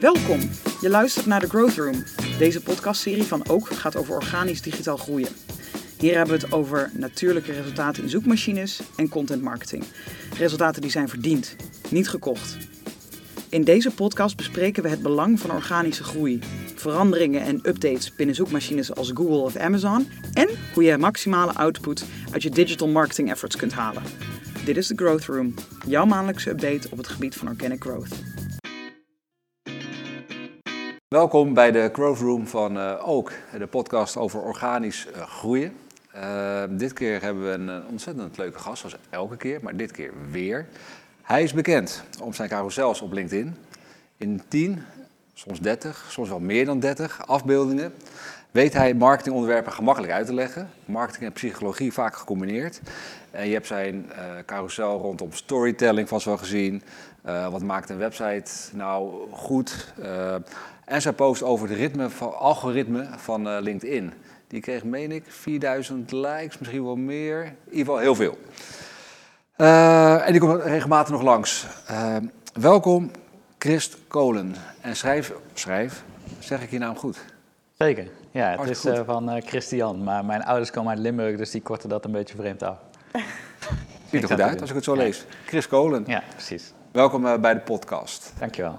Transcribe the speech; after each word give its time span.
Welkom! 0.00 0.40
Je 0.80 0.90
luistert 0.90 1.26
naar 1.26 1.40
The 1.40 1.48
Growth 1.48 1.76
Room. 1.76 2.04
Deze 2.38 2.62
podcastserie 2.62 3.22
van 3.22 3.48
Ook 3.48 3.68
gaat 3.68 3.96
over 3.96 4.14
organisch 4.14 4.62
digitaal 4.62 4.96
groeien. 4.96 5.28
Hier 5.98 6.16
hebben 6.16 6.34
we 6.34 6.44
het 6.44 6.52
over 6.52 6.90
natuurlijke 6.94 7.52
resultaten 7.52 8.02
in 8.02 8.08
zoekmachines 8.08 8.80
en 8.96 9.08
content 9.08 9.42
marketing. 9.42 9.84
Resultaten 10.38 10.82
die 10.82 10.90
zijn 10.90 11.08
verdiend, 11.08 11.56
niet 11.88 12.08
gekocht. 12.08 12.56
In 13.48 13.64
deze 13.64 13.90
podcast 13.90 14.36
bespreken 14.36 14.82
we 14.82 14.88
het 14.88 15.02
belang 15.02 15.40
van 15.40 15.50
organische 15.50 16.04
groei, 16.04 16.40
veranderingen 16.74 17.42
en 17.42 17.60
updates 17.62 18.14
binnen 18.14 18.34
zoekmachines 18.34 18.94
als 18.94 19.10
Google 19.14 19.38
of 19.38 19.56
Amazon 19.56 20.08
en 20.32 20.48
hoe 20.74 20.82
je 20.82 20.98
maximale 20.98 21.54
output 21.54 22.04
uit 22.32 22.42
je 22.42 22.50
digital 22.50 22.88
marketing 22.88 23.30
efforts 23.30 23.56
kunt 23.56 23.72
halen. 23.72 24.02
Dit 24.64 24.76
is 24.76 24.86
The 24.86 24.96
Growth 24.96 25.24
Room, 25.24 25.54
jouw 25.86 26.04
maandelijkse 26.04 26.50
update 26.50 26.88
op 26.90 26.98
het 26.98 27.08
gebied 27.08 27.34
van 27.34 27.48
organic 27.48 27.82
growth. 27.82 28.29
Welkom 31.14 31.54
bij 31.54 31.70
de 31.70 31.90
Growth 31.92 32.18
Room 32.18 32.46
van 32.46 32.76
uh, 32.76 33.08
Ook, 33.08 33.32
de 33.58 33.66
podcast 33.66 34.16
over 34.16 34.40
organisch 34.40 35.06
uh, 35.16 35.22
groeien. 35.22 35.76
Uh, 36.16 36.62
dit 36.70 36.92
keer 36.92 37.22
hebben 37.22 37.42
we 37.44 37.50
een 37.50 37.86
ontzettend 37.86 38.38
leuke 38.38 38.58
gast, 38.58 38.78
zoals 38.78 38.96
elke 39.08 39.36
keer, 39.36 39.58
maar 39.62 39.76
dit 39.76 39.90
keer 39.90 40.12
weer. 40.30 40.66
Hij 41.22 41.42
is 41.42 41.52
bekend 41.52 42.02
om 42.22 42.32
zijn 42.32 42.48
carousels 42.48 43.00
op 43.00 43.12
LinkedIn. 43.12 43.56
In 44.16 44.42
10, 44.48 44.82
soms 45.34 45.60
30, 45.60 46.06
soms 46.08 46.28
wel 46.28 46.40
meer 46.40 46.64
dan 46.64 46.80
30 46.80 47.26
afbeeldingen 47.26 47.92
weet 48.50 48.72
hij 48.72 48.94
marketingonderwerpen 48.94 49.72
gemakkelijk 49.72 50.12
uit 50.12 50.26
te 50.26 50.34
leggen. 50.34 50.70
Marketing 50.84 51.24
en 51.24 51.32
psychologie 51.32 51.92
vaak 51.92 52.16
gecombineerd. 52.16 52.80
En 53.30 53.46
je 53.46 53.52
hebt 53.52 53.66
zijn 53.66 54.10
uh, 54.12 54.22
carousel 54.46 55.00
rondom 55.00 55.32
storytelling 55.32 56.08
vast 56.08 56.24
wel 56.24 56.36
gezien. 56.36 56.82
Wat 57.50 57.62
maakt 57.62 57.90
een 57.90 57.98
website 57.98 58.50
nou 58.72 59.12
goed? 59.30 59.92
Uh, 59.98 60.34
en 60.90 61.02
zijn 61.02 61.14
post 61.14 61.42
over 61.42 61.68
het 61.68 61.78
ritme 61.78 62.10
van, 62.10 62.38
algoritme 62.38 63.08
van 63.16 63.60
LinkedIn. 63.60 64.12
Die 64.48 64.60
kreeg, 64.60 64.84
meen 64.84 65.12
ik, 65.12 65.24
4000 65.28 66.12
likes, 66.12 66.58
misschien 66.58 66.84
wel 66.84 66.96
meer. 66.96 67.44
In 67.44 67.52
ieder 67.64 67.78
geval 67.78 67.98
heel 67.98 68.14
veel. 68.14 68.38
en 70.26 70.32
die 70.32 70.40
komt 70.40 70.62
regelmatig 70.62 71.12
nog 71.12 71.22
langs. 71.22 71.66
welkom, 72.52 73.10
Christ 73.58 73.96
Kolen. 74.08 74.54
En 74.80 74.96
schrijf, 74.96 75.32
schrijf, 75.54 76.02
zeg 76.38 76.62
ik 76.62 76.70
je 76.70 76.78
naam 76.78 76.96
goed? 76.96 77.24
Zeker. 77.78 78.08
Ja, 78.30 78.56
het 78.58 78.70
is 78.70 78.84
uh, 78.84 79.00
van 79.04 79.42
Christian. 79.42 80.04
Maar 80.04 80.24
mijn 80.24 80.44
ouders 80.44 80.70
komen 80.70 80.90
uit 80.90 80.98
Limburg, 81.00 81.36
dus 81.36 81.50
die 81.50 81.62
korten 81.62 81.88
dat 81.88 82.04
een 82.04 82.12
beetje 82.12 82.36
vreemd 82.36 82.62
af. 82.62 82.76
Ziet 84.10 84.22
er 84.22 84.28
goed 84.28 84.40
uit 84.40 84.60
als 84.60 84.70
ik 84.70 84.76
het 84.76 84.84
zo 84.84 84.94
lees. 84.94 85.24
Chris 85.46 85.68
Kolen. 85.68 86.04
Ja, 86.06 86.22
precies. 86.32 86.72
Welkom 86.92 87.40
bij 87.40 87.54
de 87.54 87.60
podcast. 87.60 88.32
Dankjewel. 88.38 88.78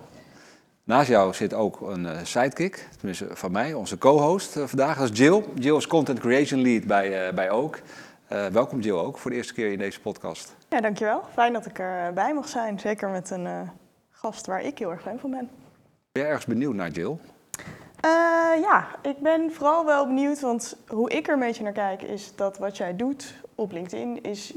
Naast 0.84 1.10
jou 1.10 1.34
zit 1.34 1.54
ook 1.54 1.82
een 1.82 2.26
sidekick, 2.26 2.88
tenminste 2.98 3.28
van 3.32 3.52
mij, 3.52 3.74
onze 3.74 3.98
co-host 3.98 4.60
vandaag. 4.60 4.98
Dat 4.98 5.12
is 5.12 5.18
Jill. 5.18 5.44
Jill 5.56 5.76
is 5.78 5.88
Content 5.88 6.20
Creation 6.20 6.62
Lead 6.62 6.84
bij, 6.84 7.34
bij 7.34 7.50
Ook. 7.50 7.80
welkom 8.28 8.80
Jill 8.80 8.98
ook 8.98 9.18
voor 9.18 9.32
de 9.32 9.38
eerste 9.38 9.54
keer 9.54 9.72
in 9.72 9.78
deze 9.78 10.02
podcast. 10.02 10.56
Ja, 10.70 10.82
dankjewel. 10.82 11.24
Fijn 11.34 11.54
dat 11.54 11.66
ik 11.66 11.80
erbij 11.80 12.34
mag 12.34 12.48
zijn. 12.48 12.80
Zeker 12.80 13.10
met 13.10 13.30
een 13.30 13.70
gast 14.10 14.46
waar 14.46 14.62
ik 14.62 14.78
heel 14.78 14.92
erg 14.92 15.02
fan 15.02 15.20
van 15.20 15.32
ben. 15.32 15.50
Ben 16.12 16.24
je 16.24 16.30
ergens 16.30 16.46
benieuwd 16.46 16.74
naar 16.76 16.90
Jill? 16.90 17.18
Uh, 18.06 18.62
ja, 18.62 18.88
ik 19.02 19.18
ben 19.20 19.52
vooral 19.54 19.86
wel 19.86 20.08
benieuwd, 20.08 20.40
want 20.40 20.78
hoe 20.88 21.10
ik 21.10 21.28
er 21.28 21.34
een 21.34 21.40
beetje 21.40 21.64
naar 21.64 21.72
kijk 21.72 22.02
is 22.02 22.36
dat 22.36 22.58
wat 22.58 22.78
jij 22.78 22.96
doet 22.96 23.34
op 23.56 23.72
LinkedIn 23.72 24.24
is 24.24 24.54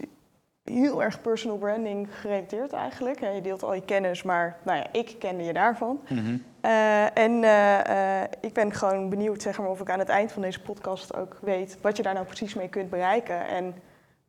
heel 0.64 1.02
erg 1.02 1.20
personal 1.20 1.58
branding 1.58 2.08
gerelateerd 2.10 2.72
eigenlijk. 2.72 3.20
Je 3.20 3.40
deelt 3.42 3.62
al 3.62 3.74
je 3.74 3.84
kennis, 3.84 4.22
maar 4.22 4.58
nou 4.62 4.78
ja, 4.78 4.86
ik 4.92 5.16
kende 5.18 5.44
je 5.44 5.52
daarvan. 5.52 6.00
Mm 6.08 6.18
-hmm. 6.18 6.42
uh, 6.64 7.18
en 7.18 7.42
uh, 7.42 8.22
ik 8.40 8.52
ben 8.52 8.72
gewoon 8.72 9.08
benieuwd 9.08 9.42
zeg 9.42 9.58
maar, 9.58 9.68
of 9.68 9.80
ik 9.80 9.90
aan 9.90 9.98
het 9.98 10.08
eind 10.08 10.32
van 10.32 10.42
deze 10.42 10.60
podcast 10.60 11.14
ook 11.14 11.38
weet 11.40 11.78
wat 11.80 11.96
je 11.96 12.02
daar 12.02 12.14
nou 12.14 12.26
precies 12.26 12.54
mee 12.54 12.69
kunt 12.69 12.91
bereiken. 12.91 13.47
En 13.47 13.74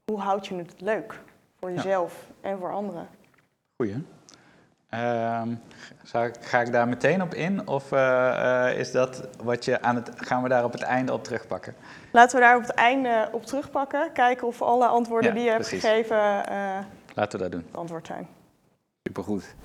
hoe 0.06 0.20
houd 0.20 0.48
je 0.48 0.56
het 0.56 0.74
leuk 0.78 1.20
voor 1.60 1.72
jezelf 1.72 2.26
ja. 2.42 2.50
en 2.50 2.58
voor 2.58 2.74
anderen. 2.74 3.08
Goeie. 3.76 3.96
Uh, 4.96 5.42
ik, 6.26 6.36
ga 6.42 6.62
ik 6.62 6.72
daar 6.72 6.88
meteen 6.88 7.22
op 7.22 7.34
in 7.34 7.68
of 7.68 7.92
uh, 7.92 8.00
uh, 8.00 8.80
is 8.80 8.92
dat 8.92 9.28
wat 9.44 9.66
je 9.66 9.82
aan 9.82 9.96
het, 9.96 10.12
gaan 10.16 10.44
we 10.44 10.50
daar 10.50 10.64
op 10.64 10.72
het 10.72 10.82
einde 10.82 11.14
op 11.14 11.24
terugpakken? 11.24 11.76
Laten 12.12 12.40
we 12.40 12.46
daar 12.46 12.56
op 12.56 12.62
het 12.62 12.72
einde 12.72 13.30
op 13.32 13.46
terugpakken. 13.46 14.12
Kijken 14.14 14.48
of 14.48 14.62
alle 14.62 14.86
antwoorden 14.86 15.30
ja, 15.30 15.36
die 15.36 15.46
je 15.46 15.52
hebt 15.52 15.68
gegeven 15.68 16.18
uh, 16.52 16.78
Laten 17.14 17.40
we 17.40 17.50
dat 17.50 17.52
doen. 17.52 17.68
antwoord 17.72 18.08
zijn. 18.08 18.28
Supergoed 19.04 19.56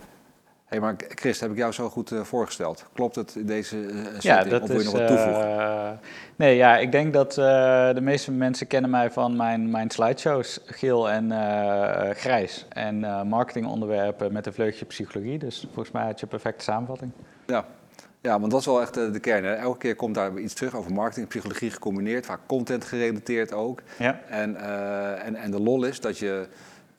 hey, 0.70 0.80
maar 0.80 0.94
Chris, 1.08 1.40
heb 1.40 1.50
ik 1.50 1.56
jou 1.56 1.72
zo 1.72 1.88
goed 1.88 2.10
uh, 2.10 2.20
voorgesteld? 2.20 2.86
Klopt 2.92 3.14
het 3.14 3.34
in 3.34 3.46
deze 3.46 3.76
uh, 3.76 4.04
setting? 4.04 4.22
Ja, 4.22 4.44
dat 4.44 4.62
of 4.62 4.68
wil 4.68 4.76
je 4.76 4.82
is, 4.82 4.90
nog 4.90 5.00
wat 5.00 5.08
toevoegen? 5.08 5.48
Uh, 5.48 5.90
nee, 6.36 6.56
ja, 6.56 6.78
ik 6.78 6.92
denk 6.92 7.12
dat 7.12 7.34
de 7.94 8.00
meeste 8.00 8.32
mensen 8.32 8.66
kennen 8.66 8.90
mij 8.90 9.10
van 9.10 9.36
mijn, 9.36 9.70
mijn 9.70 9.90
slideshows, 9.90 10.60
geel 10.64 11.10
en 11.10 11.30
grijs. 12.16 12.66
En 12.68 13.00
marketingonderwerpen 13.28 14.32
met 14.32 14.46
een 14.46 14.52
vleugje 14.52 14.84
psychologie. 14.84 15.38
Dus 15.38 15.66
volgens 15.72 15.90
mij 15.90 16.04
had 16.04 16.16
je 16.16 16.22
een 16.22 16.28
perfecte 16.28 16.64
samenvatting. 16.64 17.12
Ja, 17.46 17.64
ja, 18.20 18.40
want 18.40 18.50
dat 18.50 18.60
is 18.60 18.66
wel 18.66 18.80
echt 18.80 18.94
de 18.94 19.20
kern. 19.20 19.44
Hè? 19.44 19.52
Elke 19.54 19.78
keer 19.78 19.96
komt 19.96 20.14
daar 20.14 20.38
iets 20.38 20.54
terug 20.54 20.76
over 20.76 20.92
marketing 20.92 21.28
psychologie 21.28 21.70
gecombineerd. 21.70 22.26
Vaak 22.26 22.40
content 22.46 22.84
gerelateerd 22.84 23.52
ook. 23.52 23.82
Ja. 23.98 24.20
En, 24.28 24.56
en, 25.22 25.34
en 25.34 25.50
de 25.50 25.60
lol 25.60 25.84
is 25.84 26.00
dat 26.00 26.18
je 26.18 26.46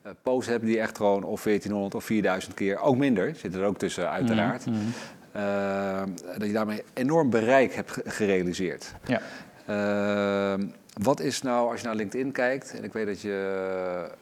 uh, 0.06 0.12
posts 0.22 0.50
hebben 0.50 0.68
die 0.68 0.80
echt 0.80 0.96
gewoon 0.96 1.24
of 1.24 1.42
1400 1.42 1.94
of 1.94 2.04
4000 2.04 2.54
keer, 2.54 2.78
ook 2.78 2.96
minder, 2.96 3.34
zit 3.34 3.54
er 3.54 3.64
ook 3.64 3.78
tussen 3.78 4.10
uiteraard. 4.10 4.66
Mm 4.66 4.74
-hmm. 4.74 4.92
uh, 5.36 6.02
dat 6.38 6.46
je 6.46 6.52
daarmee 6.52 6.82
enorm 6.92 7.30
bereik 7.30 7.74
hebt 7.74 8.00
gerealiseerd. 8.04 8.94
Ja. 9.04 9.20
Uh, 9.68 10.64
wat 11.02 11.20
is 11.20 11.42
nou, 11.42 11.70
als 11.70 11.80
je 11.80 11.86
naar 11.86 11.96
LinkedIn 11.96 12.32
kijkt, 12.32 12.74
en 12.76 12.84
ik 12.84 12.92
weet 12.92 13.06
dat 13.06 13.20
je 13.20 14.20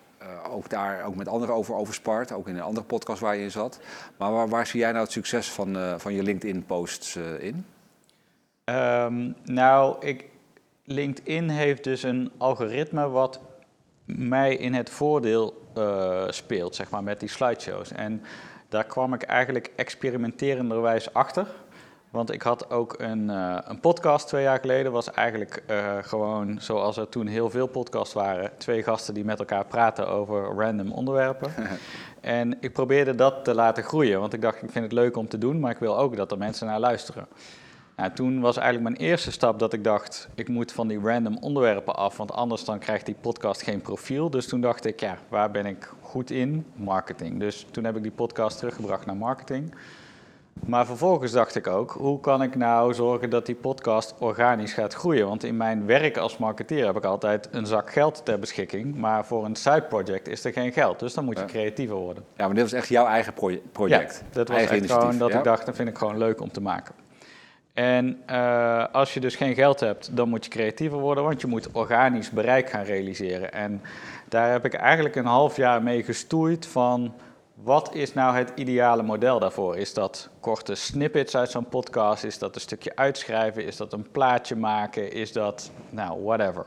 ook 0.51 0.69
daar 0.69 1.05
ook 1.05 1.15
met 1.15 1.29
anderen 1.29 1.55
over, 1.55 1.75
over 1.75 1.95
spart, 1.95 2.33
ook 2.33 2.49
in 2.49 2.55
een 2.55 2.63
andere 2.63 2.87
podcast 2.87 3.21
waar 3.21 3.37
je 3.37 3.43
in 3.43 3.51
zat. 3.51 3.81
Maar 4.17 4.33
waar, 4.33 4.49
waar 4.49 4.67
zie 4.67 4.81
jij 4.81 4.91
nou 4.91 5.03
het 5.03 5.13
succes 5.13 5.51
van, 5.51 5.77
van 5.97 6.15
je 6.15 6.23
LinkedIn-posts 6.23 7.17
in? 7.39 7.65
Um, 8.65 9.35
nou, 9.45 10.07
ik, 10.07 10.25
LinkedIn 10.85 11.49
heeft 11.49 11.85
dus 11.85 12.03
een 12.03 12.31
algoritme 12.37 13.09
wat 13.09 13.41
mij 14.17 14.57
in 14.57 14.75
het 14.75 14.91
voordeel 14.91 15.69
uh, 15.79 16.23
speelt, 16.29 16.75
zeg 16.75 16.91
maar, 16.91 17.03
met 17.03 17.21
die 17.21 17.29
slideshows. 17.29 17.93
En 17.93 18.23
daar 18.69 18.85
kwam 18.85 19.15
ik 19.15 19.23
eigenlijk 19.23 19.71
experimenterenderwijs 19.77 21.15
achter. 21.15 21.47
Want 22.11 22.33
ik 22.33 22.43
had 22.43 22.71
ook 22.71 22.95
een, 22.99 23.29
uh, 23.29 23.59
een 23.63 23.81
podcast 23.81 24.29
twee 24.29 24.43
jaar 24.43 24.61
geleden. 24.61 24.93
was 24.93 25.11
eigenlijk 25.11 25.63
uh, 25.71 25.97
gewoon, 26.01 26.61
zoals 26.61 26.97
er 26.97 27.09
toen 27.09 27.27
heel 27.27 27.51
veel 27.51 27.67
podcasts 27.67 28.15
waren... 28.15 28.51
twee 28.59 28.83
gasten 28.83 29.15
die 29.15 29.25
met 29.25 29.39
elkaar 29.39 29.65
praten 29.65 30.09
over 30.09 30.43
random 30.43 30.93
onderwerpen. 30.93 31.53
en 32.21 32.57
ik 32.61 32.73
probeerde 32.73 33.15
dat 33.15 33.45
te 33.45 33.55
laten 33.55 33.85
groeien. 33.85 34.21
Want 34.21 34.33
ik 34.33 34.41
dacht, 34.43 34.63
ik 34.63 34.71
vind 34.71 34.85
het 34.85 34.93
leuk 34.93 35.17
om 35.17 35.29
te 35.29 35.39
doen... 35.39 35.61
maar 35.61 35.71
ik 35.71 35.79
wil 35.79 35.99
ook 35.99 36.17
dat 36.17 36.33
er 36.33 36.39
mensen 36.39 36.67
naar 36.67 36.81
luisteren. 36.81 37.27
Nou, 38.01 38.13
toen 38.13 38.41
was 38.41 38.57
eigenlijk 38.57 38.97
mijn 38.97 39.11
eerste 39.11 39.33
stap 39.33 39.59
dat 39.59 39.73
ik 39.73 39.85
dacht, 39.85 40.29
ik 40.35 40.49
moet 40.49 40.73
van 40.73 40.89
die 40.89 41.01
random 41.01 41.37
onderwerpen 41.41 41.97
af, 41.97 42.17
want 42.17 42.33
anders 42.33 42.65
dan 42.65 42.79
krijgt 42.79 43.07
die 43.07 43.15
podcast 43.21 43.63
geen 43.63 43.81
profiel. 43.81 44.31
Dus 44.31 44.49
toen 44.49 44.61
dacht 44.61 44.85
ik, 44.85 45.01
ja, 45.01 45.19
waar 45.29 45.51
ben 45.51 45.67
ik 45.67 45.93
goed 46.01 46.31
in? 46.31 46.67
Marketing. 46.75 47.41
Dus 47.41 47.67
toen 47.71 47.85
heb 47.85 47.97
ik 47.97 48.03
die 48.03 48.11
podcast 48.11 48.59
teruggebracht 48.59 49.07
naar 49.07 49.17
marketing. 49.17 49.75
Maar 50.67 50.87
vervolgens 50.87 51.33
dacht 51.33 51.55
ik 51.55 51.67
ook, 51.67 51.91
hoe 51.91 52.21
kan 52.21 52.43
ik 52.43 52.57
nou 52.57 52.95
zorgen 52.95 53.31
dat 53.31 53.47
die 53.47 53.55
podcast 53.55 54.15
organisch 54.19 54.73
gaat 54.73 54.95
groeien? 54.95 55.27
Want 55.27 55.45
in 55.45 55.57
mijn 55.57 55.87
werk 55.87 56.17
als 56.17 56.39
marketeer 56.39 56.87
heb 56.87 56.97
ik 56.97 57.05
altijd 57.05 57.49
een 57.51 57.67
zak 57.67 57.93
geld 57.93 58.25
ter 58.25 58.39
beschikking, 58.39 58.97
maar 58.97 59.27
voor 59.27 59.45
een 59.45 59.57
side 59.57 59.85
project 59.89 60.29
is 60.29 60.45
er 60.45 60.53
geen 60.53 60.73
geld. 60.73 60.99
Dus 60.99 61.15
dan 61.15 61.25
moet 61.25 61.39
je 61.39 61.45
creatiever 61.45 61.97
worden. 61.97 62.25
Ja, 62.37 62.47
maar 62.47 62.55
dit 62.55 62.63
was 62.63 62.73
echt 62.73 62.89
jouw 62.89 63.07
eigen 63.07 63.33
project? 63.73 64.23
Ja, 64.25 64.27
dat 64.33 64.49
was 64.49 64.57
eigen 64.57 64.83
echt 64.83 64.93
gewoon 64.93 65.19
dat 65.19 65.31
ja? 65.31 65.39
ik 65.39 65.45
dacht, 65.45 65.67
dat 65.67 65.77
vind 65.77 65.89
ik 65.89 65.99
gewoon 65.99 66.19
leuk 66.19 66.41
om 66.41 66.53
te 66.53 66.61
maken. 66.61 66.95
En 67.73 68.23
uh, 68.31 68.85
als 68.93 69.15
je 69.15 69.21
dus 69.21 69.37
geen 69.37 69.55
geld 69.55 69.81
hebt, 69.81 70.17
dan 70.17 70.29
moet 70.29 70.45
je 70.45 70.51
creatiever 70.51 70.99
worden, 70.99 71.25
want 71.25 71.41
je 71.41 71.47
moet 71.47 71.71
organisch 71.73 72.31
bereik 72.31 72.71
gaan 72.71 72.85
realiseren. 72.85 73.53
En 73.53 73.83
daar 74.29 74.51
heb 74.51 74.65
ik 74.65 74.75
eigenlijk 74.75 75.17
een 75.17 75.25
half 75.25 75.57
jaar 75.57 75.83
mee 75.83 76.03
gestoeid 76.03 76.67
van 76.67 77.15
wat 77.55 77.95
is 77.95 78.15
nou 78.15 78.37
het 78.37 78.53
ideale 78.55 79.03
model 79.03 79.39
daarvoor? 79.39 79.77
Is 79.77 79.95
dat 79.95 80.29
korte 80.41 80.75
snippets 80.75 81.37
uit 81.37 81.51
zo'n 81.51 81.69
podcast? 81.69 82.25
Is 82.25 82.39
dat 82.39 82.55
een 82.55 82.61
stukje 82.61 82.97
uitschrijven? 82.97 83.65
Is 83.65 83.77
dat 83.77 83.93
een 83.93 84.11
plaatje 84.11 84.57
maken? 84.57 85.13
Is 85.13 85.33
dat, 85.33 85.71
nou, 85.91 86.23
whatever. 86.23 86.65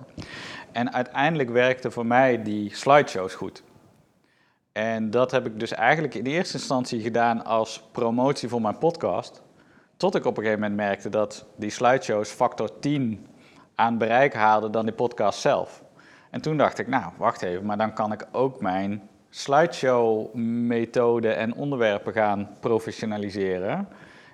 En 0.71 0.93
uiteindelijk 0.93 1.49
werkte 1.49 1.91
voor 1.91 2.05
mij 2.05 2.43
die 2.43 2.75
slideshows 2.75 3.33
goed. 3.33 3.63
En 4.71 5.09
dat 5.09 5.31
heb 5.31 5.45
ik 5.45 5.59
dus 5.59 5.71
eigenlijk 5.71 6.13
in 6.13 6.25
eerste 6.25 6.57
instantie 6.57 7.01
gedaan 7.01 7.45
als 7.45 7.83
promotie 7.91 8.49
voor 8.49 8.61
mijn 8.61 8.77
podcast. 8.77 9.41
Tot 10.03 10.15
ik 10.15 10.25
op 10.25 10.37
een 10.37 10.43
gegeven 10.43 10.61
moment 10.61 10.79
merkte 10.79 11.09
dat 11.09 11.45
die 11.55 11.69
slideshows 11.69 12.29
factor 12.29 12.79
10 12.79 13.27
aan 13.75 13.97
bereik 13.97 14.33
haalden 14.33 14.71
dan 14.71 14.85
die 14.85 14.93
podcast 14.93 15.39
zelf. 15.39 15.83
En 16.29 16.41
toen 16.41 16.57
dacht 16.57 16.79
ik, 16.79 16.87
nou, 16.87 17.11
wacht 17.17 17.41
even, 17.41 17.65
maar 17.65 17.77
dan 17.77 17.93
kan 17.93 18.11
ik 18.11 18.27
ook 18.31 18.61
mijn 18.61 19.09
slideshow-methode 19.29 21.29
en 21.29 21.55
onderwerpen 21.55 22.13
gaan 22.13 22.49
professionaliseren. 22.59 23.87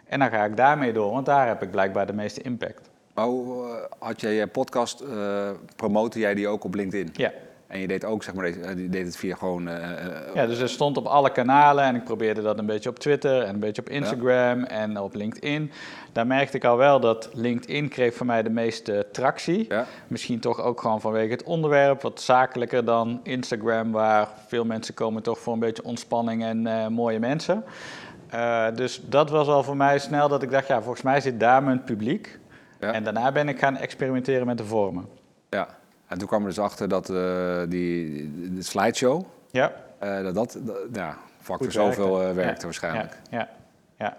En 0.05 0.19
dan 0.19 0.29
ga 0.29 0.45
ik 0.45 0.57
daarmee 0.57 0.93
door, 0.93 1.11
want 1.11 1.25
daar 1.25 1.47
heb 1.47 1.61
ik 1.61 1.71
blijkbaar 1.71 2.07
de 2.07 2.13
meeste 2.13 2.41
impact. 2.41 2.89
Hoe 3.13 3.67
eh, 3.67 3.73
had 3.99 4.21
jij 4.21 4.33
je 4.33 4.47
podcast, 4.47 5.01
uh, 5.01 5.49
promote 5.75 6.19
jij 6.19 6.33
die 6.33 6.47
ook 6.47 6.63
op 6.63 6.75
LinkedIn? 6.75 7.09
Ja. 7.13 7.31
En 7.69 7.79
je 7.79 7.87
deed 7.87 8.05
ook, 8.05 8.23
zeg 8.23 8.33
maar, 8.33 8.47
je 8.47 8.89
deed 8.89 9.05
het 9.05 9.17
via 9.17 9.35
gewoon... 9.35 9.67
Uh, 9.67 9.75
ja, 10.33 10.45
dus 10.45 10.59
het 10.59 10.69
stond 10.69 10.97
op 10.97 11.05
alle 11.05 11.31
kanalen 11.31 11.83
en 11.83 11.95
ik 11.95 12.03
probeerde 12.03 12.41
dat 12.41 12.59
een 12.59 12.65
beetje 12.65 12.89
op 12.89 12.99
Twitter 12.99 13.41
en 13.41 13.53
een 13.53 13.59
beetje 13.59 13.81
op 13.81 13.89
Instagram 13.89 14.63
en 14.63 14.99
op 14.99 15.15
LinkedIn. 15.15 15.71
Daar 16.11 16.27
merkte 16.27 16.57
ik 16.57 16.63
al 16.63 16.77
wel 16.77 16.99
dat 16.99 17.29
LinkedIn 17.33 17.89
kreeg 17.89 18.13
voor 18.13 18.25
mij 18.25 18.43
de 18.43 18.49
meeste 18.49 19.07
tractie. 19.11 19.65
Ja. 19.69 19.85
Misschien 20.07 20.39
toch 20.39 20.61
ook 20.61 20.81
gewoon 20.81 21.01
vanwege 21.01 21.31
het 21.31 21.43
onderwerp, 21.43 22.01
wat 22.01 22.21
zakelijker 22.21 22.85
dan 22.85 23.19
Instagram, 23.23 23.91
waar 23.91 24.27
veel 24.47 24.65
mensen 24.65 24.93
komen 24.93 25.23
toch 25.23 25.39
voor 25.39 25.53
een 25.53 25.59
beetje 25.59 25.83
ontspanning 25.83 26.43
en 26.43 26.65
uh, 26.65 26.87
mooie 26.87 27.19
mensen. 27.19 27.63
Uh, 28.33 28.65
dus 28.75 29.01
dat 29.05 29.29
was 29.29 29.47
al 29.47 29.63
voor 29.63 29.77
mij 29.77 29.99
snel 29.99 30.29
dat 30.29 30.43
ik 30.43 30.51
dacht, 30.51 30.67
ja, 30.67 30.81
volgens 30.81 31.03
mij 31.03 31.21
zit 31.21 31.39
daar 31.39 31.63
mijn 31.63 31.83
publiek. 31.83 32.39
Ja. 32.79 32.93
En 32.93 33.03
daarna 33.03 33.31
ben 33.31 33.49
ik 33.49 33.59
gaan 33.59 33.77
experimenteren 33.77 34.45
met 34.45 34.57
de 34.57 34.65
vormen. 34.65 35.05
Ja. 35.49 35.77
En 36.09 36.17
toen 36.17 36.27
kwam 36.27 36.41
er 36.41 36.47
dus 36.47 36.59
achter 36.59 36.87
dat 36.87 37.09
uh, 37.09 37.17
die, 37.67 38.53
de 38.53 38.61
slideshow, 38.61 39.25
ja. 39.51 39.73
Uh, 40.03 40.23
dat 40.23 40.33
dat, 40.33 40.57
ja, 40.93 41.17
factor 41.41 41.71
zoveel 41.71 42.17
werkte 42.17 42.59
ja. 42.59 42.63
waarschijnlijk. 42.63 43.17
Ja, 43.29 43.37
ja, 43.37 43.47
ja. 43.97 44.17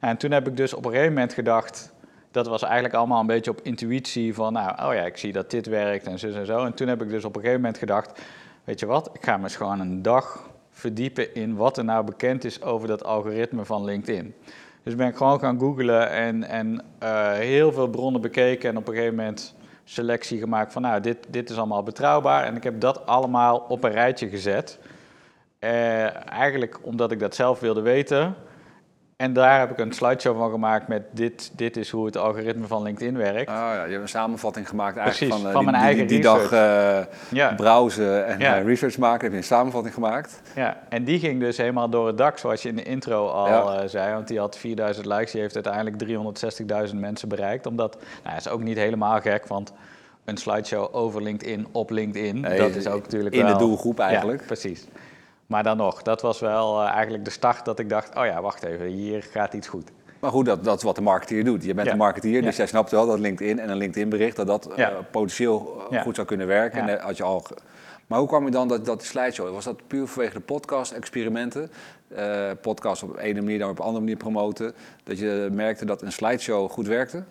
En 0.00 0.16
toen 0.16 0.30
heb 0.30 0.46
ik 0.46 0.56
dus 0.56 0.74
op 0.74 0.84
een 0.84 0.90
gegeven 0.90 1.12
moment 1.12 1.32
gedacht, 1.32 1.92
dat 2.30 2.46
was 2.46 2.62
eigenlijk 2.62 2.94
allemaal 2.94 3.20
een 3.20 3.26
beetje 3.26 3.50
op 3.50 3.60
intuïtie 3.62 4.34
van, 4.34 4.52
nou, 4.52 4.70
oh 4.70 4.94
ja, 4.94 5.02
ik 5.02 5.16
zie 5.16 5.32
dat 5.32 5.50
dit 5.50 5.66
werkt 5.66 6.06
en 6.06 6.18
zo 6.18 6.28
en 6.28 6.46
zo. 6.46 6.64
En 6.64 6.74
toen 6.74 6.88
heb 6.88 7.02
ik 7.02 7.08
dus 7.08 7.24
op 7.24 7.34
een 7.34 7.40
gegeven 7.40 7.60
moment 7.60 7.78
gedacht, 7.78 8.20
weet 8.64 8.80
je 8.80 8.86
wat, 8.86 9.10
ik 9.12 9.24
ga 9.24 9.36
me 9.36 9.42
eens 9.42 9.56
gewoon 9.56 9.80
een 9.80 10.02
dag 10.02 10.50
verdiepen 10.70 11.34
in 11.34 11.56
wat 11.56 11.78
er 11.78 11.84
nou 11.84 12.04
bekend 12.04 12.44
is 12.44 12.62
over 12.62 12.88
dat 12.88 13.04
algoritme 13.04 13.64
van 13.64 13.84
LinkedIn. 13.84 14.34
Dus 14.82 14.94
ben 14.94 15.08
ik 15.08 15.16
gewoon 15.16 15.40
gaan 15.40 15.58
googlen 15.58 16.10
en, 16.10 16.44
en 16.44 16.82
uh, 17.02 17.32
heel 17.32 17.72
veel 17.72 17.88
bronnen 17.88 18.20
bekeken 18.20 18.70
en 18.70 18.76
op 18.76 18.88
een 18.88 18.94
gegeven 18.94 19.16
moment 19.16 19.54
selectie 19.88 20.38
gemaakt 20.38 20.72
van, 20.72 20.82
nou, 20.82 21.00
dit, 21.00 21.16
dit 21.28 21.50
is 21.50 21.56
allemaal 21.56 21.82
betrouwbaar. 21.82 22.44
En 22.44 22.56
ik 22.56 22.62
heb 22.62 22.80
dat 22.80 23.06
allemaal 23.06 23.58
op 23.58 23.84
een 23.84 23.90
rijtje 23.90 24.28
gezet. 24.28 24.78
Uh, 25.60 26.30
eigenlijk 26.32 26.78
omdat 26.82 27.12
ik 27.12 27.20
dat 27.20 27.34
zelf 27.34 27.60
wilde 27.60 27.80
weten. 27.80 28.34
En 29.16 29.32
daar 29.32 29.58
heb 29.58 29.70
ik 29.70 29.78
een 29.78 29.92
slideshow 29.92 30.38
van 30.38 30.50
gemaakt 30.50 30.88
met 30.88 31.02
dit, 31.10 31.50
dit 31.54 31.76
is 31.76 31.90
hoe 31.90 32.06
het 32.06 32.16
algoritme 32.16 32.66
van 32.66 32.82
LinkedIn 32.82 33.16
werkt. 33.16 33.48
Oh 33.50 33.54
ja, 33.54 33.84
je 33.84 33.90
hebt 33.90 34.02
een 34.02 34.08
samenvatting 34.08 34.68
gemaakt 34.68 34.96
eigenlijk 34.96 35.32
Precies, 35.32 35.52
van, 35.52 35.64
die, 35.64 35.74
eigen 35.74 36.06
die, 36.06 36.16
die 36.16 36.20
dag 36.20 36.52
uh, 36.52 36.98
ja. 37.30 37.54
browsen 37.54 38.26
en 38.26 38.38
ja. 38.38 38.58
research 38.58 38.98
maken. 38.98 39.20
Heb 39.20 39.30
je 39.30 39.36
een 39.36 39.44
samenvatting 39.44 39.94
gemaakt. 39.94 40.40
Ja, 40.54 40.80
en 40.88 41.04
die 41.04 41.18
ging 41.18 41.40
dus 41.40 41.56
helemaal 41.56 41.88
door 41.88 42.06
het 42.06 42.18
dak, 42.18 42.38
zoals 42.38 42.62
je 42.62 42.68
in 42.68 42.76
de 42.76 42.82
intro 42.82 43.28
al 43.28 43.72
ja. 43.72 43.88
zei. 43.88 44.14
Want 44.14 44.28
die 44.28 44.38
had 44.38 44.58
4000 44.58 45.06
likes, 45.06 45.30
die 45.30 45.40
heeft 45.40 45.54
uiteindelijk 45.54 46.04
360.000 46.88 46.94
mensen 46.94 47.28
bereikt. 47.28 47.66
Omdat, 47.66 47.94
nou, 47.94 48.34
dat 48.34 48.46
is 48.46 48.48
ook 48.48 48.62
niet 48.62 48.76
helemaal 48.76 49.20
gek, 49.20 49.46
want 49.46 49.72
een 50.24 50.36
slideshow 50.36 50.94
over 50.94 51.22
LinkedIn 51.22 51.66
op 51.72 51.90
LinkedIn. 51.90 52.40
Nee, 52.40 52.58
dat 52.58 52.74
is 52.74 52.86
ook 52.86 53.02
natuurlijk 53.02 53.34
in 53.34 53.44
wel... 53.44 53.52
de 53.52 53.58
doelgroep 53.58 54.00
eigenlijk. 54.00 54.46
Precies. 54.46 54.86
Maar 55.46 55.62
dan 55.62 55.76
nog, 55.76 56.02
dat 56.02 56.20
was 56.22 56.40
wel 56.40 56.82
uh, 56.82 56.88
eigenlijk 56.88 57.24
de 57.24 57.30
start 57.30 57.64
dat 57.64 57.78
ik 57.78 57.88
dacht, 57.88 58.16
oh 58.16 58.24
ja, 58.24 58.40
wacht 58.42 58.62
even, 58.62 58.86
hier 58.86 59.22
gaat 59.22 59.54
iets 59.54 59.68
goed. 59.68 59.90
Maar 60.20 60.30
goed, 60.30 60.46
dat, 60.46 60.64
dat 60.64 60.76
is 60.76 60.82
wat 60.82 60.94
de 60.94 61.02
marketeer 61.02 61.44
doet. 61.44 61.64
Je 61.64 61.74
bent 61.74 61.86
Ja. 61.86 61.92
een 61.92 61.98
marketeer, 61.98 62.42
dus 62.42 62.50
Ja. 62.50 62.56
jij 62.56 62.66
snapt 62.66 62.90
wel 62.90 63.06
dat 63.06 63.18
LinkedIn 63.18 63.58
en 63.58 63.70
een 63.70 63.76
LinkedIn 63.76 64.08
bericht 64.08 64.36
dat 64.36 64.46
dat 64.46 64.68
Ja. 64.76 64.90
eh, 64.90 64.96
potentieel 65.10 65.86
eh, 65.90 66.02
goed 66.02 66.14
zou 66.14 66.26
kunnen 66.26 66.46
werken. 66.46 66.80
En, 66.88 66.98
eh, 66.98 67.04
had 67.04 67.16
je 67.16 67.22
al 67.22 67.42
maar 68.06 68.18
hoe 68.18 68.28
kwam 68.28 68.44
je 68.44 68.50
dan 68.50 68.68
dat, 68.68 68.84
dat 68.84 68.98
die 68.98 69.08
slideshow? 69.08 69.52
Was 69.52 69.64
dat 69.64 69.86
puur 69.86 70.06
vanwege 70.06 70.34
de 70.34 70.40
podcast, 70.40 70.92
experimenten? 70.92 71.70
Eh, 72.08 72.50
podcast 72.60 73.02
op 73.02 73.16
ene 73.18 73.40
manier, 73.40 73.58
dan 73.58 73.70
op 73.70 73.78
een 73.78 73.84
andere 73.84 74.00
manier 74.04 74.16
promoten. 74.16 74.72
Dat 75.04 75.18
je 75.18 75.48
merkte 75.52 75.84
dat 75.84 76.02
een 76.02 76.12
slideshow 76.12 76.70
goed 76.70 76.86
werkte? 76.86 77.22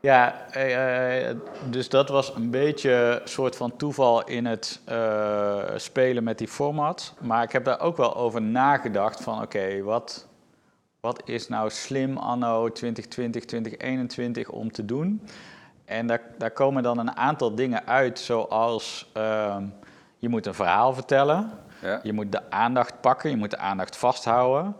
Ja, 0.00 0.46
eh, 0.50 1.28
eh, 1.28 1.36
dus 1.70 1.88
dat 1.88 2.08
was 2.08 2.34
een 2.34 2.50
beetje 2.50 3.20
een 3.22 3.28
soort 3.28 3.56
van 3.56 3.76
toeval 3.76 4.26
in 4.26 4.46
het 4.46 4.80
eh, 4.84 5.64
spelen 5.76 6.24
met 6.24 6.38
die 6.38 6.48
format. 6.48 7.14
Maar 7.20 7.42
ik 7.42 7.52
heb 7.52 7.64
daar 7.64 7.80
ook 7.80 7.96
wel 7.96 8.16
over 8.16 8.42
nagedacht 8.42 9.20
van 9.20 9.42
oké, 9.42 9.82
wat, 9.82 10.26
wat 11.00 11.22
is 11.24 11.48
nou 11.48 11.70
slim 11.70 12.16
anno 12.16 12.72
2020, 12.72 13.44
2021 13.44 14.50
om 14.50 14.72
te 14.72 14.84
doen? 14.84 15.22
En 15.84 16.06
daar, 16.06 16.22
daar 16.38 16.50
komen 16.50 16.82
dan 16.82 16.98
een 16.98 17.16
aantal 17.16 17.54
dingen 17.54 17.86
uit, 17.86 18.18
zoals 18.18 19.10
ehm, 19.12 19.64
je 20.18 20.28
moet 20.28 20.46
een 20.46 20.54
verhaal 20.54 20.94
vertellen. 20.94 21.50
Ja. 21.82 22.00
Je 22.02 22.12
moet 22.12 22.32
de 22.32 22.50
aandacht 22.50 23.00
pakken, 23.00 23.30
je 23.30 23.36
moet 23.36 23.50
de 23.50 23.58
aandacht 23.58 23.96
vasthouden. 23.96 24.76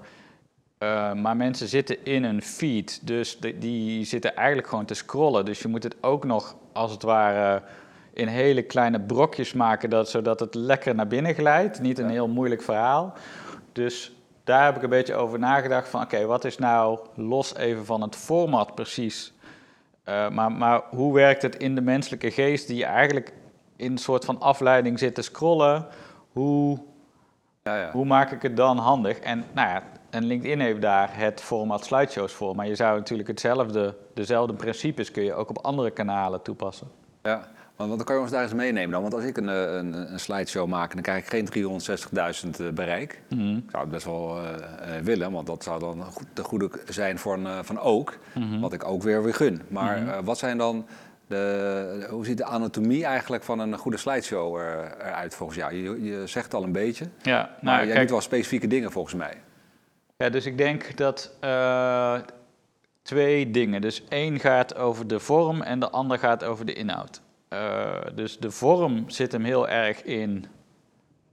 Uh, 0.78 1.12
maar 1.12 1.36
mensen 1.36 1.68
zitten 1.68 2.04
in 2.04 2.24
een 2.24 2.42
feed, 2.42 3.06
dus 3.06 3.38
de, 3.38 3.58
die 3.58 4.04
zitten 4.04 4.36
eigenlijk 4.36 4.68
gewoon 4.68 4.84
te 4.84 4.94
scrollen. 4.94 5.44
Dus 5.44 5.60
je 5.60 5.68
moet 5.68 5.82
het 5.82 5.96
ook 6.00 6.24
nog, 6.24 6.56
als 6.72 6.90
het 6.90 7.02
ware, 7.02 7.62
in 8.12 8.26
hele 8.28 8.62
kleine 8.62 9.00
brokjes 9.00 9.52
maken, 9.52 9.90
dat, 9.90 10.10
zodat 10.10 10.40
het 10.40 10.54
lekker 10.54 10.94
naar 10.94 11.06
binnen 11.06 11.34
glijdt. 11.34 11.80
Niet 11.80 11.98
een 11.98 12.04
Ja. 12.06 12.10
heel 12.10 12.28
moeilijk 12.28 12.62
verhaal. 12.62 13.12
Dus 13.72 14.12
daar 14.44 14.64
heb 14.64 14.76
ik 14.76 14.82
een 14.82 14.88
beetje 14.88 15.14
over 15.14 15.38
nagedacht 15.38 15.88
van, 15.88 16.02
oké, 16.02 16.26
wat 16.26 16.44
is 16.44 16.58
nou 16.58 16.98
los 17.14 17.54
even 17.54 17.84
van 17.84 18.02
het 18.02 18.16
format 18.16 18.74
precies? 18.74 19.32
Uh, 20.08 20.28
maar, 20.30 20.52
maar 20.52 20.82
hoe 20.90 21.14
werkt 21.14 21.42
het 21.42 21.56
in 21.56 21.74
de 21.74 21.80
menselijke 21.80 22.30
geest 22.30 22.66
die 22.66 22.84
eigenlijk 22.84 23.32
in 23.76 23.92
een 23.92 23.98
soort 23.98 24.24
van 24.24 24.40
afleiding 24.40 24.98
zit 24.98 25.14
te 25.14 25.22
scrollen? 25.22 25.86
Hoe 26.32 26.78
Ja, 27.62 27.76
ja. 27.76 27.90
hoe 27.90 28.04
maak 28.04 28.30
ik 28.30 28.42
het 28.42 28.56
dan 28.56 28.78
handig? 28.78 29.18
En, 29.18 29.44
nou 29.52 29.68
ja, 29.68 29.82
en 30.10 30.24
LinkedIn 30.24 30.60
heeft 30.60 30.80
daar 30.80 31.16
het 31.16 31.40
format 31.40 31.84
slideshows 31.84 32.32
voor. 32.32 32.54
Maar 32.54 32.66
je 32.66 32.74
zou 32.74 32.98
natuurlijk 32.98 33.28
hetzelfde, 33.28 33.94
dezelfde 34.14 34.54
principes 34.54 35.10
kun 35.10 35.22
je 35.22 35.34
ook 35.34 35.48
op 35.48 35.58
andere 35.58 35.90
kanalen 35.90 36.42
toepassen. 36.42 36.88
Ja, 37.22 37.48
want, 37.76 37.96
dan 37.96 38.04
kan 38.04 38.14
je 38.14 38.20
ons 38.22 38.30
daar 38.30 38.42
eens 38.42 38.52
meenemen 38.54 38.90
dan. 38.90 39.02
Want 39.02 39.14
als 39.14 39.24
ik 39.24 39.36
een, 39.36 39.48
eh, 39.48 39.74
een, 39.74 40.12
een 40.12 40.20
slideshow 40.20 40.68
maak, 40.68 40.92
dan 40.92 41.02
krijg 41.02 41.22
ik 41.22 41.28
geen 41.28 41.46
360.000 41.46 42.60
eh, 42.60 42.68
bereik. 42.68 43.22
Mhm. 43.28 43.56
Ik 43.56 43.70
zou 43.70 43.82
het 43.82 43.92
best 43.92 44.04
wel 44.04 44.38
eh, 44.38 44.98
willen, 45.02 45.32
want 45.32 45.46
dat 45.46 45.62
zou 45.62 45.80
dan 45.80 46.04
goed, 46.04 46.26
te 46.32 46.42
goede 46.42 46.70
zijn 46.88 47.18
voor 47.18 47.34
een, 47.34 47.64
van 47.64 47.78
ook. 47.78 48.18
Mhm. 48.34 48.60
Wat 48.60 48.72
ik 48.72 48.84
ook 48.84 49.02
weer 49.02 49.22
weer 49.22 49.34
gun. 49.34 49.62
Maar 49.68 50.08
eh, 50.08 50.18
wat 50.24 50.38
zijn 50.38 50.58
dan 50.58 50.86
de, 51.26 52.06
hoe 52.10 52.24
ziet 52.24 52.36
de 52.36 52.44
anatomie 52.44 53.04
eigenlijk 53.04 53.42
van 53.42 53.58
een 53.58 53.76
goede 53.76 53.96
slideshow 53.96 54.56
er, 54.56 54.96
eruit 54.98 55.34
volgens 55.34 55.58
jou? 55.58 55.74
Je, 55.74 56.02
je 56.02 56.26
zegt 56.26 56.54
al 56.54 56.62
een 56.62 56.72
beetje, 56.72 57.04
Ja, 57.22 57.36
maar 57.36 57.58
nou, 57.60 57.76
jij 57.76 57.86
kijk, 57.86 58.00
doet 58.00 58.10
wel 58.10 58.20
specifieke 58.20 58.66
dingen 58.66 58.92
volgens 58.92 59.14
mij. 59.14 59.34
Ja, 60.18 60.30
dus 60.30 60.46
ik 60.46 60.58
denk 60.58 60.96
dat 60.96 61.36
eh, 61.40 62.18
twee 63.02 63.50
dingen. 63.50 63.80
Dus 63.80 64.04
één 64.08 64.40
gaat 64.40 64.76
over 64.76 65.06
de 65.06 65.20
vorm 65.20 65.62
en 65.62 65.80
de 65.80 65.90
ander 65.90 66.18
gaat 66.18 66.44
over 66.44 66.66
de 66.66 66.72
inhoud. 66.72 67.20
Eh, 67.48 68.00
dus 68.14 68.38
de 68.38 68.50
vorm 68.50 69.10
zit 69.10 69.32
hem 69.32 69.44
heel 69.44 69.68
erg 69.68 70.02
in 70.02 70.46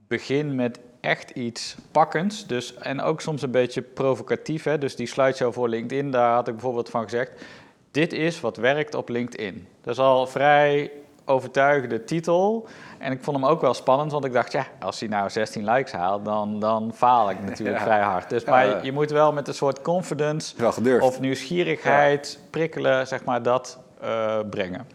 begin 0.06 0.54
met 0.54 0.80
echt 1.00 1.30
iets 1.30 1.76
pakkends. 1.90 2.46
Dus, 2.46 2.74
en 2.74 3.00
ook 3.00 3.20
soms 3.20 3.42
een 3.42 3.50
beetje 3.50 3.82
provocatief. 3.82 4.62
Hè? 4.62 4.78
Dus 4.78 4.96
die 4.96 5.06
slideshow 5.06 5.52
voor 5.52 5.68
LinkedIn, 5.68 6.10
daar 6.10 6.34
had 6.34 6.48
ik 6.48 6.54
bijvoorbeeld 6.54 6.90
van 6.90 7.02
gezegd... 7.02 7.44
dit 7.90 8.12
is 8.12 8.40
wat 8.40 8.56
werkt 8.56 8.94
op 8.94 9.08
LinkedIn. 9.08 9.66
Dat 9.80 9.92
is 9.94 10.00
al 10.00 10.26
vrij 10.26 10.90
overtuigende 11.26 12.04
titel. 12.04 12.68
En 12.98 13.12
ik 13.12 13.22
vond 13.22 13.36
hem 13.36 13.46
ook 13.46 13.60
wel 13.60 13.74
spannend, 13.74 14.12
want 14.12 14.24
ik 14.24 14.32
dacht... 14.32 14.52
ja, 14.52 14.66
als 14.80 15.00
hij 15.00 15.08
nou 15.08 15.30
16 15.30 15.64
likes 15.70 15.92
haalt, 15.92 16.24
dan, 16.24 16.60
dan 16.60 16.92
faal 16.94 17.30
ik 17.30 17.40
natuurlijk 17.40 17.78
Ja. 17.78 17.84
vrij 17.84 18.00
hard. 18.00 18.30
Dus, 18.30 18.44
maar 18.44 18.66
je, 18.66 18.78
je 18.82 18.92
moet 18.92 19.10
wel 19.10 19.32
met 19.32 19.48
een 19.48 19.54
soort 19.54 19.82
confidence 19.82 20.66
of 21.00 21.20
nieuwsgierigheid, 21.20 22.38
prikkelen, 22.50 23.06
zeg 23.06 23.24
maar, 23.24 23.42
dat 23.42 23.78
eh, 24.00 24.38
brengen. 24.50 24.88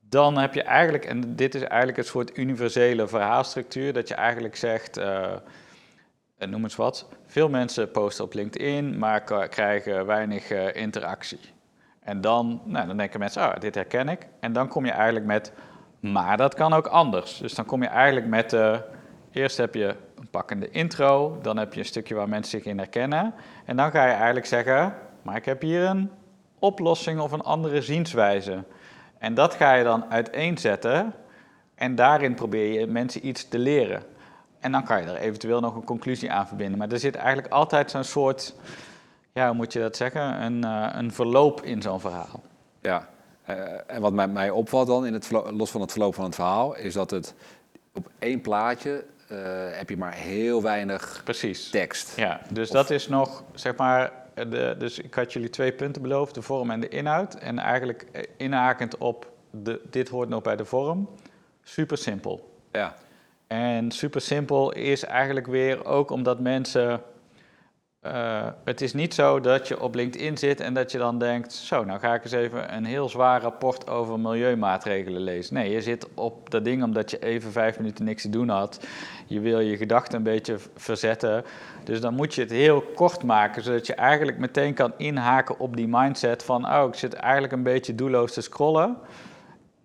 Dan 0.00 0.38
heb 0.38 0.54
je 0.54 0.62
eigenlijk, 0.62 1.04
en 1.04 1.36
dit 1.36 1.54
is 1.54 1.62
eigenlijk 1.62 1.98
een 1.98 2.04
soort 2.04 2.38
universele 2.38 3.08
verhaalstructuur, 3.08 3.92
dat 3.92 4.08
je 4.08 4.14
eigenlijk 4.14 4.56
zegt, 4.56 4.96
eh, 4.96 5.32
noem 6.38 6.62
eens 6.62 6.76
wat, 6.76 7.08
veel 7.26 7.48
mensen 7.48 7.90
posten 7.90 8.24
op 8.24 8.34
LinkedIn, 8.34 8.98
maar 8.98 9.48
krijgen 9.48 10.06
weinig 10.06 10.50
eh, 10.50 10.82
interactie. 10.82 11.40
En 12.02 12.20
dan, 12.20 12.60
nou, 12.64 12.86
dan 12.86 12.96
denken 12.96 13.20
mensen, 13.20 13.42
oh, 13.42 13.54
dit 13.58 13.74
herken 13.74 14.08
ik. 14.08 14.26
En 14.40 14.52
dan 14.52 14.68
kom 14.68 14.84
je 14.84 14.90
eigenlijk 14.90 15.26
met, 15.26 15.52
maar 16.00 16.36
dat 16.36 16.54
kan 16.54 16.72
ook 16.72 16.86
anders. 16.86 17.38
Dus 17.38 17.54
dan 17.54 17.64
kom 17.64 17.82
je 17.82 17.88
eigenlijk 17.88 18.26
met, 18.26 18.52
eh, 18.52 18.78
eerst 19.32 19.56
heb 19.56 19.74
je 19.74 19.96
een 20.18 20.28
pakkende 20.30 20.70
intro, 20.70 21.38
dan 21.42 21.56
heb 21.56 21.72
je 21.72 21.80
een 21.80 21.86
stukje 21.86 22.14
waar 22.14 22.28
mensen 22.28 22.58
zich 22.58 22.70
in 22.70 22.78
herkennen. 22.78 23.34
En 23.64 23.76
dan 23.76 23.90
ga 23.90 24.04
je 24.04 24.12
eigenlijk 24.12 24.46
zeggen, 24.46 24.94
maar 25.22 25.36
ik 25.36 25.44
heb 25.44 25.60
hier 25.60 25.82
een 25.82 26.10
oplossing 26.58 27.20
of 27.20 27.32
een 27.32 27.42
andere 27.42 27.82
zienswijze. 27.82 28.64
En 29.18 29.34
dat 29.34 29.54
ga 29.54 29.74
je 29.74 29.84
dan 29.84 30.04
uiteenzetten 30.10 31.14
en 31.74 31.94
daarin 31.94 32.34
probeer 32.34 32.80
je 32.80 32.86
mensen 32.86 33.26
iets 33.26 33.48
te 33.48 33.58
leren. 33.58 34.02
En 34.60 34.72
dan 34.72 34.84
kan 34.84 35.00
je 35.00 35.06
er 35.06 35.16
eventueel 35.16 35.60
nog 35.60 35.74
een 35.74 35.84
conclusie 35.84 36.32
aan 36.32 36.46
verbinden. 36.46 36.78
Maar 36.78 36.90
er 36.90 36.98
zit 36.98 37.14
eigenlijk 37.14 37.52
altijd 37.52 37.90
zo'n 37.90 38.04
soort, 38.04 38.54
ja, 39.32 39.46
hoe 39.46 39.56
moet 39.56 39.72
je 39.72 39.80
dat 39.80 39.96
zeggen, 39.96 40.42
een, 40.42 40.64
eh, 40.64 40.88
een 40.92 41.12
verloop 41.12 41.62
in 41.62 41.82
zo'n 41.82 42.00
verhaal. 42.00 42.42
Ja, 42.80 43.08
eh, 43.44 43.56
en 43.86 44.00
wat 44.00 44.12
mij, 44.12 44.28
mij 44.28 44.50
opvalt 44.50 44.86
dan, 44.86 45.06
in 45.06 45.12
het 45.12 45.30
los 45.30 45.70
van 45.70 45.80
het 45.80 45.90
verloop 45.90 46.14
van 46.14 46.24
het 46.24 46.34
verhaal, 46.34 46.76
is 46.76 46.94
dat 46.94 47.10
het 47.10 47.34
op 47.94 48.10
één 48.18 48.40
plaatje 48.40 49.04
eh, 49.28 49.38
heb 49.70 49.88
je 49.88 49.96
maar 49.96 50.12
heel 50.14 50.62
weinig 50.62 51.20
Precies. 51.24 51.70
tekst. 51.70 52.16
Ja, 52.16 52.40
dus 52.50 52.68
Of- 52.68 52.74
dat 52.74 52.90
is 52.90 53.08
nog, 53.08 53.42
zeg 53.54 53.76
maar, 53.76 54.12
de, 54.34 54.74
dus 54.78 54.98
ik 54.98 55.14
had 55.14 55.32
jullie 55.32 55.50
twee 55.50 55.72
punten 55.72 56.02
beloofd, 56.02 56.34
de 56.34 56.42
vorm 56.42 56.70
en 56.70 56.80
de 56.80 56.88
inhoud. 56.88 57.34
En 57.34 57.58
eigenlijk 57.58 58.28
inhakend 58.36 58.98
op, 58.98 59.30
de, 59.50 59.80
dit 59.90 60.08
hoort 60.08 60.28
nog 60.28 60.42
bij 60.42 60.56
de 60.56 60.64
vorm, 60.64 61.08
super 61.62 61.96
simpel. 61.98 62.56
Ja. 62.72 62.94
En 63.46 63.90
super 63.90 64.20
simpel 64.20 64.72
is 64.72 65.04
eigenlijk 65.04 65.46
weer 65.46 65.84
ook 65.84 66.10
omdat 66.10 66.40
mensen. 66.40 67.02
Uh, 68.06 68.46
het 68.64 68.80
is 68.80 68.92
niet 68.92 69.14
zo 69.14 69.40
dat 69.40 69.68
je 69.68 69.80
op 69.80 69.94
LinkedIn 69.94 70.38
zit 70.38 70.60
en 70.60 70.74
dat 70.74 70.92
je 70.92 70.98
dan 70.98 71.18
denkt: 71.18 71.52
Zo, 71.52 71.84
nou 71.84 72.00
ga 72.00 72.14
ik 72.14 72.22
eens 72.22 72.32
even 72.32 72.74
een 72.76 72.84
heel 72.84 73.08
zwaar 73.08 73.42
rapport 73.42 73.88
over 73.88 74.20
milieumaatregelen 74.20 75.20
lezen. 75.20 75.54
Nee, 75.54 75.70
je 75.70 75.80
zit 75.80 76.08
op 76.14 76.50
dat 76.50 76.64
ding 76.64 76.82
omdat 76.82 77.10
je 77.10 77.18
even 77.18 77.52
vijf 77.52 77.78
minuten 77.78 78.04
niks 78.04 78.22
te 78.22 78.30
doen 78.30 78.48
had. 78.48 78.86
Je 79.26 79.40
wil 79.40 79.60
je 79.60 79.76
gedachten 79.76 80.16
een 80.16 80.22
beetje 80.22 80.56
verzetten. 80.76 81.44
Dus 81.84 82.00
dan 82.00 82.14
moet 82.14 82.34
je 82.34 82.40
het 82.40 82.50
heel 82.50 82.80
kort 82.94 83.22
maken, 83.22 83.62
zodat 83.62 83.86
je 83.86 83.94
eigenlijk 83.94 84.38
meteen 84.38 84.74
kan 84.74 84.92
inhaken 84.96 85.58
op 85.58 85.76
die 85.76 85.88
mindset 85.88 86.42
van: 86.42 86.66
Oh, 86.66 86.88
ik 86.88 86.94
zit 86.94 87.14
eigenlijk 87.14 87.52
een 87.52 87.62
beetje 87.62 87.94
doelloos 87.94 88.32
te 88.32 88.40
scrollen. 88.40 88.96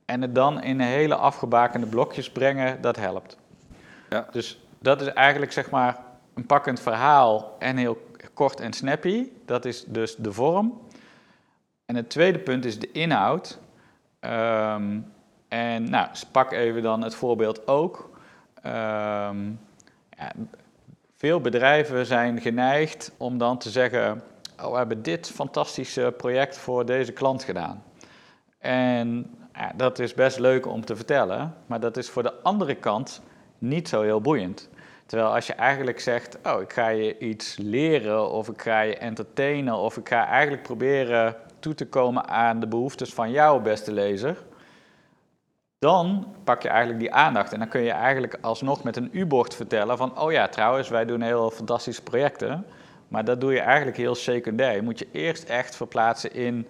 En 0.06 0.22
het 0.22 0.36
dan 0.36 0.64
in 0.64 0.80
hele 0.80 1.16
afgebakende 1.16 1.88
blokjes 1.88 2.32
brengen, 2.32 2.82
dat 2.82 2.96
helpt. 2.96 3.38
Ja. 4.10 4.28
Dus 4.32 4.60
dat 4.80 5.02
is 5.02 5.08
eigenlijk 5.08 5.52
zeg 5.52 5.70
maar 5.70 6.06
een 6.34 6.46
pakkend 6.46 6.80
verhaal 6.80 7.56
en 7.60 7.78
heel 7.78 8.07
kort 8.38 8.60
en 8.60 8.74
snappy. 8.74 9.30
Dat 9.46 9.66
is 9.66 9.84
dus 9.88 10.16
de 10.16 10.34
vorm. 10.34 10.82
En 11.86 11.96
het 11.96 12.10
tweede 12.10 12.40
punt 12.40 12.66
is 12.66 12.80
de 12.80 12.92
inhoud. 12.92 13.60
Um, 14.20 15.14
en 15.48 15.90
nou, 15.90 16.10
pak 16.32 16.52
even 16.52 16.82
dan 16.82 17.02
het 17.02 17.16
voorbeeld 17.16 17.68
ook. 17.68 18.10
Um, 18.66 19.60
ja, 20.18 20.32
veel 21.16 21.42
bedrijven 21.42 22.06
zijn 22.06 22.42
geneigd 22.42 23.12
om 23.18 23.38
dan 23.38 23.58
te 23.58 23.70
zeggen: 23.70 24.24
Oh, 24.62 24.72
we 24.72 24.78
hebben 24.78 25.02
dit 25.02 25.32
fantastische 25.32 26.14
project 26.18 26.58
voor 26.58 26.86
deze 26.86 27.12
klant 27.12 27.44
gedaan. 27.44 27.84
En 28.60 29.36
ja, 29.54 29.72
dat 29.76 30.00
is 30.00 30.14
best 30.14 30.40
leuk 30.40 30.66
om 30.66 30.86
te 30.86 30.96
vertellen, 30.96 31.56
maar 31.66 31.80
dat 31.80 31.98
is 31.98 32.10
voor 32.10 32.24
de 32.24 32.42
andere 32.42 32.76
kant 32.76 33.22
niet 33.58 33.90
zo 33.90 34.02
heel 34.02 34.22
boeiend. 34.22 34.70
Terwijl 35.08 35.34
als 35.34 35.48
je 35.48 35.54
eigenlijk 35.54 36.00
zegt, 36.00 36.38
oh, 36.44 36.62
ik 36.62 36.74
ga 36.74 36.88
je 36.88 37.18
iets 37.18 37.58
leren 37.58 38.30
of 38.32 38.50
ik 38.50 38.62
ga 38.62 38.82
je 38.82 38.98
entertainen 38.98 39.74
of 39.74 39.98
ik 39.98 40.10
ga 40.10 40.28
eigenlijk 40.28 40.64
proberen 40.64 41.36
toe 41.60 41.74
te 41.74 41.88
komen 41.88 42.28
aan 42.28 42.60
de 42.60 42.68
behoeftes 42.68 43.14
van 43.14 43.32
jouw 43.32 43.60
beste 43.60 43.92
lezer, 43.92 44.38
dan 45.80 46.36
pak 46.44 46.62
je 46.62 46.70
eigenlijk 46.70 47.00
die 47.00 47.14
aandacht 47.14 47.54
en 47.54 47.60
dan 47.60 47.68
kun 47.68 47.82
je 47.82 47.92
eigenlijk 47.92 48.38
alsnog 48.42 48.84
met 48.84 48.96
een 48.96 49.10
U-bord 49.12 49.56
vertellen 49.56 49.98
van, 49.98 50.20
oh 50.20 50.32
ja, 50.32 50.48
trouwens, 50.48 50.90
wij 50.90 51.06
doen 51.06 51.22
heel 51.22 51.52
fantastische 51.52 52.04
projecten, 52.04 52.66
maar 53.08 53.26
dat 53.26 53.42
doe 53.42 53.54
je 53.54 53.60
eigenlijk 53.60 53.98
heel 53.98 54.16
secundair. 54.16 54.76
Je 54.76 54.82
moet 54.82 55.00
je 55.00 55.08
eerst 55.12 55.44
echt 55.44 55.76
verplaatsen 55.76 56.34
in 56.34 56.68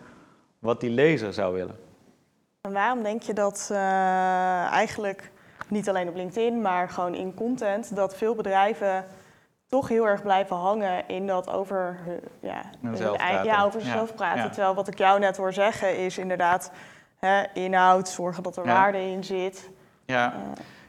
wat 0.59 0.79
die 0.79 0.89
lezer 0.89 1.33
zou 1.33 1.53
willen. 1.53 1.75
En 2.61 2.73
waarom 2.73 3.03
denk 3.03 3.21
je 3.21 3.33
dat 3.33 3.69
uh, 3.71 3.77
eigenlijk 4.71 5.31
niet 5.67 5.89
alleen 5.89 6.07
op 6.09 6.15
LinkedIn, 6.15 6.61
maar 6.61 6.89
gewoon 6.89 7.15
in 7.15 7.33
content, 7.33 7.95
dat 7.95 8.15
veel 8.15 8.35
bedrijven 8.35 9.05
toch 9.67 9.87
heel 9.87 10.07
erg 10.07 10.21
blijven 10.21 10.55
hangen 10.55 11.07
in 11.07 11.27
dat 11.27 11.49
over, 11.49 11.99
ja, 12.39 12.61
ja, 13.43 13.63
over 13.63 13.81
zichzelf 13.81 14.15
praten. 14.15 14.51
Terwijl 14.51 14.75
wat 14.75 14.87
ik 14.87 14.97
jou 14.97 15.19
net 15.19 15.37
hoor 15.37 15.53
zeggen 15.53 15.97
is 15.97 16.17
inderdaad 16.17 16.71
hè, 17.19 17.43
inhoud, 17.53 18.09
zorgen 18.09 18.43
dat 18.43 18.57
er 18.57 18.65
waarde 18.65 19.01
in 19.01 19.23
zit. 19.23 19.69
Ja. 20.05 20.33
Uh, 20.33 20.41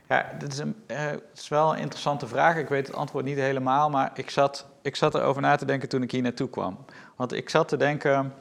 ja, 0.08 0.26
dit 0.38 0.52
is, 0.52 0.58
een, 0.58 0.82
uh, 0.86 0.98
is 1.34 1.48
wel 1.48 1.72
een 1.72 1.78
interessante 1.78 2.26
vraag. 2.26 2.56
Ik 2.56 2.68
weet 2.68 2.86
het 2.86 2.96
antwoord 2.96 3.24
niet 3.24 3.38
helemaal, 3.38 3.90
maar 3.90 4.10
ik 4.14 4.30
zat, 4.30 4.66
ik 4.82 4.96
zat 4.96 5.14
erover 5.14 5.42
na 5.42 5.56
te 5.56 5.64
denken 5.64 5.88
toen 5.88 6.02
ik 6.02 6.10
hier 6.10 6.22
naartoe 6.22 6.50
kwam. 6.50 6.84
Want 7.16 7.32
ik 7.32 7.50
zat 7.50 7.68
te 7.68 7.76
denken, 7.76 8.34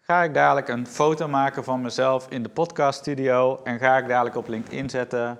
ga 0.00 0.22
ik 0.22 0.34
dadelijk 0.34 0.68
een 0.68 0.86
foto 0.86 1.28
maken 1.28 1.64
van 1.64 1.80
mezelf 1.80 2.26
in 2.28 2.42
de 2.42 2.48
podcaststudio 2.48 3.60
en 3.62 3.78
ga 3.78 3.96
ik 3.96 4.08
dadelijk 4.08 4.36
op 4.36 4.48
LinkedIn 4.48 4.90
zetten 4.90 5.38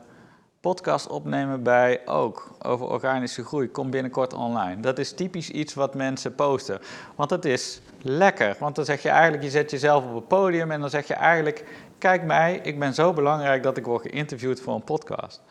podcast 0.67 1.09
opnemen 1.09 1.63
bij 1.63 2.07
ook 2.07 2.51
over 2.63 2.87
organische 2.87 3.45
groei. 3.45 3.71
Komt 3.71 3.91
binnenkort 3.91 4.33
online. 4.33 4.81
Dat 4.81 4.99
is 4.99 5.13
typisch 5.13 5.51
iets 5.51 5.75
wat 5.75 5.95
mensen 5.95 6.35
posten. 6.35 6.81
Want 7.15 7.31
het 7.31 7.45
is 7.45 7.81
lekker. 8.03 8.57
Want 8.59 8.77
dan 8.77 8.85
zeg 8.85 9.03
je 9.03 9.09
eigenlijk, 9.09 9.43
je 9.43 9.51
zet 9.51 9.71
jezelf 9.71 10.05
op 10.05 10.15
een 10.15 10.27
podium 10.27 10.71
en 10.71 10.81
dan 10.81 10.91
zeg 10.91 11.07
je 11.07 11.15
eigenlijk, 11.15 11.65
kijk 11.99 12.23
mij, 12.23 12.61
ik 12.63 12.79
ben 12.79 12.95
zo 12.95 13.13
belangrijk 13.13 13.63
dat 13.63 13.77
ik 13.77 13.85
word 13.85 14.03
geïnterviewd 14.03 14.61
voor 14.61 14.75
een 14.75 14.85
podcast. 14.85 15.43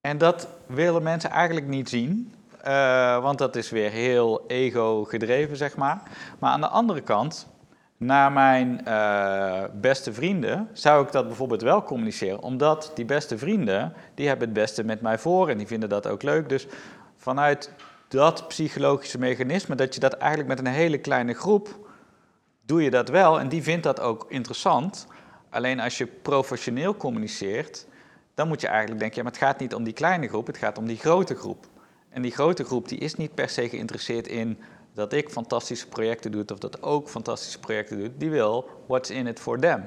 En 0.00 0.18
dat 0.18 0.48
willen 0.66 1.02
mensen 1.02 1.30
eigenlijk 1.30 1.66
niet 1.66 1.88
zien. 1.88 2.34
Uh, 2.66 3.22
want 3.22 3.38
dat 3.38 3.56
is 3.56 3.70
weer 3.70 3.90
heel 3.90 4.44
ego 4.46 5.04
gedreven, 5.04 5.56
zeg 5.56 5.76
maar. 5.76 6.02
Maar 6.38 6.50
aan 6.50 6.60
de 6.60 6.68
andere 6.68 7.00
kant 7.00 7.46
naar 8.04 8.32
mijn 8.32 8.80
uh, 8.88 9.62
beste 9.80 10.12
vrienden, 10.12 10.68
zou 10.72 11.06
ik 11.06 11.12
dat 11.12 11.26
bijvoorbeeld 11.26 11.62
wel 11.62 11.82
communiceren. 11.82 12.42
Omdat 12.42 12.92
die 12.94 13.04
beste 13.04 13.38
vrienden, 13.38 13.94
die 14.14 14.28
hebben 14.28 14.48
het 14.48 14.56
beste 14.56 14.84
met 14.84 15.00
mij 15.00 15.18
voor 15.18 15.48
en 15.48 15.58
die 15.58 15.66
vinden 15.66 15.88
dat 15.88 16.06
ook 16.06 16.22
leuk. 16.22 16.48
Dus 16.48 16.66
vanuit 17.16 17.70
dat 18.08 18.48
psychologische 18.48 19.18
mechanisme, 19.18 19.74
dat 19.74 19.94
je 19.94 20.00
dat 20.00 20.12
eigenlijk 20.12 20.48
met 20.48 20.58
een 20.58 20.72
hele 20.72 20.98
kleine 20.98 21.34
groep, 21.34 21.88
doe 22.66 22.82
je 22.82 22.90
dat 22.90 23.08
wel. 23.08 23.40
En 23.40 23.48
die 23.48 23.62
vindt 23.62 23.82
dat 23.82 24.00
ook 24.00 24.26
interessant. 24.28 25.06
Alleen 25.50 25.80
als 25.80 25.98
je 25.98 26.06
professioneel 26.06 26.96
communiceert, 26.96 27.86
dan 28.34 28.48
moet 28.48 28.60
je 28.60 28.66
eigenlijk 28.66 29.00
denken, 29.00 29.16
ja, 29.16 29.22
maar 29.22 29.32
het 29.32 29.42
gaat 29.42 29.58
niet 29.58 29.74
om 29.74 29.84
die 29.84 29.92
kleine 29.92 30.28
groep, 30.28 30.46
het 30.46 30.56
gaat 30.56 30.78
om 30.78 30.86
die 30.86 30.96
grote 30.96 31.34
groep. 31.34 31.66
En 32.08 32.22
die 32.22 32.30
grote 32.30 32.64
groep 32.64 32.88
die 32.88 32.98
is 32.98 33.14
niet 33.14 33.34
per 33.34 33.48
se 33.48 33.68
geïnteresseerd 33.68 34.26
in 34.26 34.58
dat 34.94 35.12
ik 35.12 35.30
fantastische 35.30 35.88
projecten 35.88 36.32
doe 36.32 36.44
of 36.52 36.58
dat 36.58 36.82
ook 36.82 37.08
fantastische 37.08 37.58
projecten 37.58 37.98
doet, 37.98 38.10
die 38.16 38.30
wil 38.30 38.68
what's 38.86 39.10
in 39.10 39.26
it 39.26 39.40
for 39.40 39.58
them. 39.58 39.84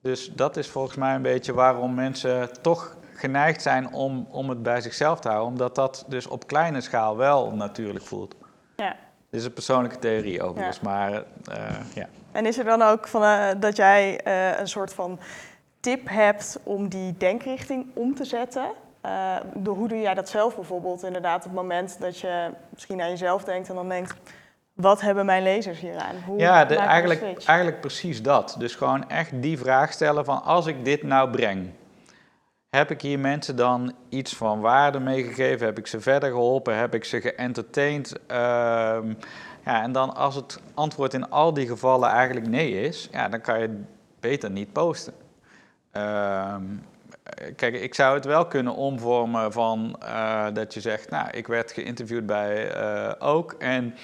Dus 0.00 0.32
dat 0.34 0.56
is 0.56 0.68
volgens 0.68 0.96
mij 0.96 1.14
een 1.14 1.22
beetje 1.22 1.54
waarom 1.54 1.94
mensen 1.94 2.62
toch 2.62 2.96
geneigd 3.14 3.62
zijn 3.62 3.92
om, 3.92 4.26
om 4.30 4.48
het 4.48 4.62
bij 4.62 4.80
zichzelf 4.80 5.20
te 5.20 5.28
houden, 5.28 5.48
omdat 5.48 5.74
dat 5.74 6.04
dus 6.08 6.26
op 6.26 6.46
kleine 6.46 6.80
schaal 6.80 7.16
wel 7.16 7.50
natuurlijk 7.50 8.04
voelt. 8.04 8.34
Ja. 8.76 8.96
Dit 9.30 9.40
is 9.40 9.46
een 9.46 9.52
persoonlijke 9.52 9.98
theorie 9.98 10.42
overigens, 10.42 10.76
ja. 10.76 10.82
maar 10.82 11.12
uh, 11.12 11.76
ja. 11.94 12.08
En 12.32 12.46
is 12.46 12.58
er 12.58 12.64
dan 12.64 12.82
ook 12.82 13.08
van, 13.08 13.22
uh, 13.22 13.48
dat 13.58 13.76
jij 13.76 14.20
uh, 14.26 14.58
een 14.58 14.68
soort 14.68 14.94
van 14.94 15.18
tip 15.80 16.08
hebt 16.08 16.58
om 16.62 16.88
die 16.88 17.16
denkrichting 17.16 17.86
om 17.94 18.14
te 18.14 18.24
zetten? 18.24 18.70
Uh, 19.04 19.36
hoe 19.64 19.88
doe 19.88 20.00
jij 20.00 20.14
dat 20.14 20.28
zelf 20.28 20.54
bijvoorbeeld? 20.54 21.02
Inderdaad, 21.02 21.36
op 21.36 21.50
het 21.50 21.60
moment 21.60 22.00
dat 22.00 22.18
je 22.18 22.50
misschien 22.70 23.00
aan 23.00 23.08
jezelf 23.08 23.44
denkt 23.44 23.68
en 23.68 23.74
dan 23.74 23.88
denkt, 23.88 24.14
wat 24.72 25.00
hebben 25.00 25.26
mijn 25.26 25.42
lezers 25.42 25.80
hier 25.80 25.96
aan? 25.96 26.16
Hoe 26.26 26.38
ja, 26.38 26.64
de, 26.64 26.76
eigenlijk, 26.76 27.44
eigenlijk 27.44 27.80
precies 27.80 28.22
dat. 28.22 28.56
Dus 28.58 28.74
gewoon 28.74 29.08
echt 29.08 29.42
die 29.42 29.58
vraag 29.58 29.92
stellen 29.92 30.24
van 30.24 30.42
als 30.42 30.66
ik 30.66 30.84
dit 30.84 31.02
nou 31.02 31.30
breng, 31.30 31.70
heb 32.68 32.90
ik 32.90 33.00
hier 33.00 33.18
mensen 33.18 33.56
dan 33.56 33.94
iets 34.08 34.34
van 34.34 34.60
waarde 34.60 34.98
meegegeven? 35.00 35.66
Heb 35.66 35.78
ik 35.78 35.86
ze 35.86 36.00
verder 36.00 36.30
geholpen? 36.30 36.76
Heb 36.76 36.94
ik 36.94 37.04
ze 37.04 37.20
geëntertained? 37.20 38.12
Uh, 38.30 38.36
ja, 39.64 39.82
en 39.82 39.92
dan 39.92 40.14
als 40.14 40.34
het 40.34 40.60
antwoord 40.74 41.14
in 41.14 41.30
al 41.30 41.54
die 41.54 41.66
gevallen 41.66 42.08
eigenlijk 42.10 42.48
nee 42.48 42.80
is, 42.80 43.08
ja, 43.12 43.28
dan 43.28 43.40
kan 43.40 43.60
je 43.60 43.82
beter 44.20 44.50
niet 44.50 44.72
posten. 44.72 45.14
Uh, 45.92 46.54
kijk, 47.56 47.74
ik 47.74 47.94
zou 47.94 48.14
het 48.14 48.24
wel 48.24 48.46
kunnen 48.46 48.74
omvormen 48.74 49.52
van 49.52 49.96
uh, 50.02 50.46
dat 50.52 50.74
je 50.74 50.80
zegt, 50.80 51.10
nou, 51.10 51.30
ik 51.30 51.46
werd 51.46 51.72
geïnterviewd 51.72 52.26
bij 52.26 52.76
uh, 52.76 53.12
Ook 53.18 53.52
en 53.52 53.94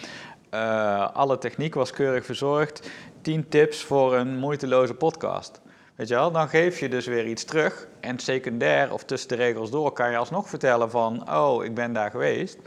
uh, 0.55 1.09
alle 1.12 1.38
techniek 1.38 1.75
was 1.75 1.91
keurig 1.91 2.25
verzorgd. 2.25 2.91
10 3.21 3.49
tips 3.49 3.85
voor 3.85 4.14
een 4.14 4.37
moeiteloze 4.37 4.95
podcast. 4.95 5.61
Weet 5.95 6.09
je 6.09 6.14
wel, 6.14 6.33
dan 6.33 6.49
geef 6.49 6.81
je 6.81 6.88
dus 6.88 7.07
weer 7.07 7.26
iets 7.26 7.45
terug. 7.45 7.87
En 8.00 8.19
secundair 8.19 8.93
of 8.93 9.05
tussen 9.05 9.29
de 9.29 9.35
regels 9.35 9.71
door 9.71 9.93
kan 9.93 10.11
je 10.11 10.17
alsnog 10.17 10.49
vertellen 10.49 10.91
van, 10.91 11.33
oh, 11.35 11.64
ik 11.64 11.75
ben 11.75 11.93
daar 11.93 12.11
geweest. 12.11 12.59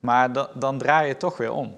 Maar 0.00 0.30
dan 0.54 0.78
draai 0.78 1.08
je 1.08 1.16
toch 1.16 1.36
weer 1.36 1.52
om. 1.52 1.76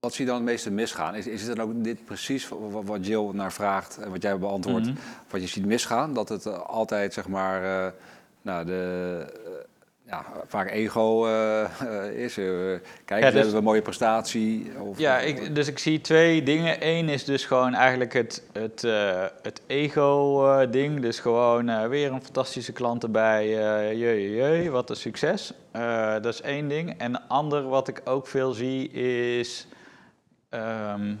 Wat 0.00 0.14
zie 0.14 0.24
je 0.24 0.30
dan 0.30 0.40
het 0.40 0.50
meeste 0.50 0.70
misgaan? 0.70 1.14
Is, 1.14 1.26
is 1.26 1.42
het 1.42 1.56
dan 1.56 1.66
ook 1.66 1.84
dit 1.84 2.04
precies 2.04 2.48
wat 2.70 3.06
Jill 3.06 3.30
naar 3.32 3.52
vraagt 3.52 3.98
en 3.98 4.10
wat 4.10 4.22
jij 4.22 4.38
beantwoordt, 4.38 4.86
mm 4.86 4.96
wat 5.30 5.40
je 5.40 5.46
ziet 5.46 5.66
misgaan? 5.66 6.14
Dat 6.14 6.28
het 6.28 6.46
uh, 6.46 6.60
altijd, 6.60 7.12
zeg 7.12 7.28
maar, 7.28 7.62
uh, 7.62 7.92
nou, 8.42 8.64
de, 8.64 9.24
uh, 9.46 9.52
ja, 10.06 10.24
vaak 10.46 10.70
ego 10.70 11.26
is. 12.26 12.34
kijk, 12.34 12.80
ja, 13.08 13.16
dus, 13.20 13.32
hebben 13.32 13.50
we 13.50 13.56
een 13.56 13.64
mooie 13.64 13.82
prestatie. 13.82 14.70
Of, 14.80 14.98
ja, 14.98 15.18
ik, 15.18 15.54
dus 15.54 15.68
ik 15.68 15.78
zie 15.78 16.00
twee 16.00 16.42
dingen. 16.42 16.76
Eén 16.80 17.08
is 17.08 17.24
dus 17.24 17.44
gewoon 17.44 17.74
eigenlijk 17.74 18.12
het, 18.12 18.42
het, 18.52 18.82
het 19.42 19.60
ego-ding. 19.66 21.00
dus 21.00 21.20
gewoon 21.20 21.88
weer 21.88 22.12
een 22.12 22.22
fantastische 22.22 22.72
klant 22.72 23.02
erbij. 23.02 23.48
jee, 23.96 24.34
jee, 24.34 24.70
wat 24.70 24.90
een 24.90 24.96
succes. 24.96 25.52
dat 26.22 26.26
is 26.26 26.40
één 26.40 26.68
ding. 26.68 26.98
En 26.98 27.12
de 27.12 27.20
ander 27.28 27.68
wat 27.68 27.88
ik 27.88 28.00
ook 28.04 28.26
veel 28.26 28.52
zie 28.52 28.90
is 28.90 29.66
um, 30.50 31.20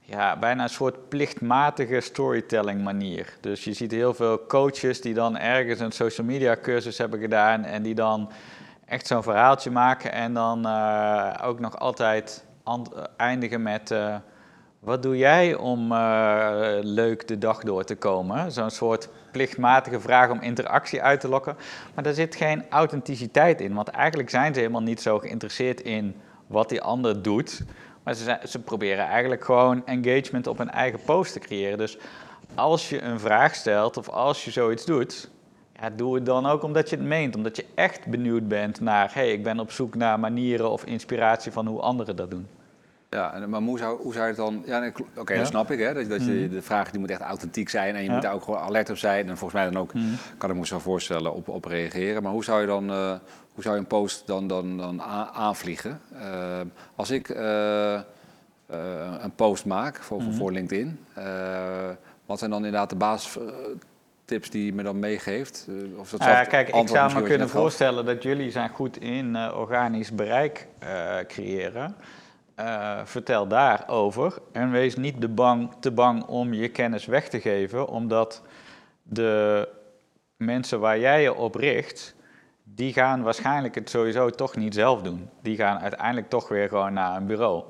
ja, 0.00 0.38
bijna 0.38 0.62
een 0.62 0.68
soort 0.68 1.08
plichtmatige 1.08 2.00
storytelling 2.00 2.82
manier. 2.82 3.36
Dus 3.40 3.64
je 3.64 3.72
ziet 3.72 3.90
heel 3.90 4.14
veel 4.14 4.46
coaches 4.46 5.00
die 5.00 5.14
dan 5.14 5.38
ergens 5.38 5.80
een 5.80 5.92
social 5.92 6.26
media 6.26 6.56
cursus 6.62 6.98
hebben 6.98 7.20
gedaan 7.20 7.64
en 7.64 7.82
die 7.82 7.94
dan 7.94 8.30
echt 8.84 9.06
zo'n 9.06 9.22
verhaaltje 9.22 9.70
maken 9.70 10.12
en 10.12 10.34
dan 10.34 10.66
eh, 10.66 11.34
ook 11.42 11.60
nog 11.60 11.78
altijd 11.78 12.44
eindigen 13.16 13.62
met 13.62 13.90
eh, 13.90 14.16
wat 14.78 15.02
doe 15.02 15.16
jij 15.16 15.54
om 15.54 15.92
eh, 15.92 16.78
leuk 16.80 17.28
de 17.28 17.38
dag 17.38 17.58
door 17.58 17.84
te 17.84 17.96
komen? 17.96 18.52
Zo'n 18.52 18.70
soort 18.70 19.08
plichtmatige 19.32 20.00
vraag 20.00 20.30
om 20.30 20.40
interactie 20.40 21.02
uit 21.02 21.20
te 21.20 21.28
lokken. 21.28 21.56
Maar 21.94 22.04
daar 22.04 22.12
zit 22.12 22.34
geen 22.34 22.64
authenticiteit 22.70 23.60
in, 23.60 23.74
want 23.74 23.88
eigenlijk 23.88 24.30
zijn 24.30 24.54
ze 24.54 24.60
helemaal 24.60 24.82
niet 24.82 25.02
zo 25.02 25.18
geïnteresseerd 25.18 25.80
in 25.80 26.20
wat 26.46 26.68
die 26.68 26.82
ander 26.82 27.22
doet. 27.22 27.62
Maar 28.02 28.14
ze, 28.14 28.24
zijn, 28.24 28.38
ze 28.48 28.58
proberen 28.58 29.04
eigenlijk 29.06 29.44
gewoon 29.44 29.86
engagement 29.86 30.46
op 30.46 30.58
hun 30.58 30.70
eigen 30.70 31.00
post 31.04 31.32
te 31.32 31.38
creëren. 31.38 31.78
Dus 31.78 31.98
als 32.54 32.88
je 32.88 33.02
een 33.02 33.20
vraag 33.20 33.54
stelt 33.54 33.96
of 33.96 34.08
als 34.08 34.44
je 34.44 34.50
zoiets 34.50 34.84
doet, 34.84 35.30
ja, 35.80 35.90
doe 35.90 36.14
het 36.14 36.26
dan 36.26 36.46
ook 36.46 36.62
omdat 36.62 36.90
je 36.90 36.96
het 36.96 37.04
meent. 37.04 37.36
Omdat 37.36 37.56
je 37.56 37.64
echt 37.74 38.06
benieuwd 38.06 38.48
bent 38.48 38.80
naar, 38.80 39.14
hé, 39.14 39.20
hey, 39.20 39.32
ik 39.32 39.42
ben 39.42 39.60
op 39.60 39.70
zoek 39.72 39.94
naar 39.94 40.20
manieren 40.20 40.70
of 40.70 40.84
inspiratie 40.84 41.52
van 41.52 41.66
hoe 41.66 41.80
anderen 41.80 42.16
dat 42.16 42.30
doen. 42.30 42.46
Ja, 43.10 43.44
maar 43.48 43.60
hoe 43.60 43.78
zou, 43.78 44.02
hoe 44.02 44.12
zou 44.12 44.22
je 44.24 44.28
het 44.30 44.38
dan... 44.40 44.62
Ja, 44.66 44.92
Oké, 45.16 45.32
Ja. 45.32 45.38
dat 45.38 45.48
snap 45.48 45.70
ik. 45.70 45.78
Hè, 45.78 45.94
dat, 45.94 46.08
dat 46.08 46.24
je, 46.24 46.30
Mhm. 46.32 46.50
de 46.54 46.62
vraag 46.62 46.90
die 46.90 47.00
moet 47.00 47.10
echt 47.10 47.20
authentiek 47.20 47.68
zijn. 47.68 47.94
En 47.94 48.00
je 48.02 48.06
Ja. 48.08 48.12
moet 48.12 48.22
daar 48.22 48.34
ook 48.34 48.42
gewoon 48.42 48.60
alert 48.60 48.90
op 48.90 48.96
zijn. 48.96 49.28
En 49.28 49.36
volgens 49.38 49.62
mij 49.62 49.70
dan 49.70 49.80
ook, 49.82 49.94
Mhm. 49.94 50.04
kan 50.38 50.50
ik 50.50 50.56
me 50.56 50.66
zo 50.66 50.78
voorstellen, 50.78 51.34
op, 51.34 51.48
op 51.48 51.64
reageren. 51.64 52.22
Maar 52.22 52.32
hoe 52.32 52.44
zou 52.44 52.60
je 52.60 52.66
dan... 52.66 52.90
eh, 52.90 53.12
hoe 53.54 53.62
zou 53.62 53.74
je 53.74 53.80
een 53.80 53.86
post 53.86 54.26
dan, 54.26 54.46
dan, 54.46 54.76
dan 54.76 55.02
aanvliegen? 55.32 56.00
Eh, 56.14 56.60
als 56.94 57.10
ik 57.10 57.28
eh, 57.28 57.94
eh, 57.94 58.02
een 59.20 59.34
post 59.34 59.64
maak 59.64 59.96
voor, 60.02 60.22
Mhm. 60.22 60.32
voor 60.32 60.52
LinkedIn... 60.52 60.98
eh, 61.14 61.88
wat 62.26 62.38
zijn 62.38 62.50
dan 62.50 62.64
inderdaad 62.64 62.90
de 62.90 62.96
basistips 62.96 64.50
die 64.50 64.64
je 64.64 64.72
me 64.72 64.82
dan 64.82 64.98
meegeeft? 64.98 65.68
Of 65.96 66.10
dat 66.10 66.46
kijk, 66.48 66.68
ik 66.68 66.88
zou 66.88 67.14
me 67.14 67.22
kunnen 67.22 67.48
voorstellen 67.48 68.04
dat 68.04 68.22
jullie 68.22 68.50
zijn 68.50 68.68
goed 68.68 68.96
in 69.00 69.36
organisch 69.36 70.12
bereik 70.14 70.66
creëren. 71.26 71.96
Eh, 72.54 73.00
vertel 73.04 73.46
daarover 73.46 74.38
en 74.52 74.70
wees 74.70 74.96
niet 74.96 75.20
de 75.20 75.28
bang, 75.28 75.70
te 75.80 75.90
bang 75.90 76.24
om 76.24 76.52
je 76.52 76.68
kennis 76.68 77.04
weg 77.06 77.28
te 77.28 77.40
geven, 77.40 77.88
omdat 77.88 78.42
de 79.02 79.68
mensen 80.36 80.80
waar 80.80 80.98
jij 80.98 81.22
je 81.22 81.34
op 81.34 81.54
richt, 81.54 82.14
die 82.74 82.92
gaan 82.92 83.22
waarschijnlijk 83.22 83.74
het 83.74 83.90
sowieso 83.90 84.30
toch 84.30 84.56
niet 84.56 84.74
zelf 84.74 85.02
doen. 85.02 85.28
Die 85.42 85.56
gaan 85.56 85.78
uiteindelijk 85.78 86.28
toch 86.28 86.48
weer 86.48 86.68
gewoon 86.68 86.92
naar 86.92 87.16
een 87.16 87.26
bureau. 87.26 87.64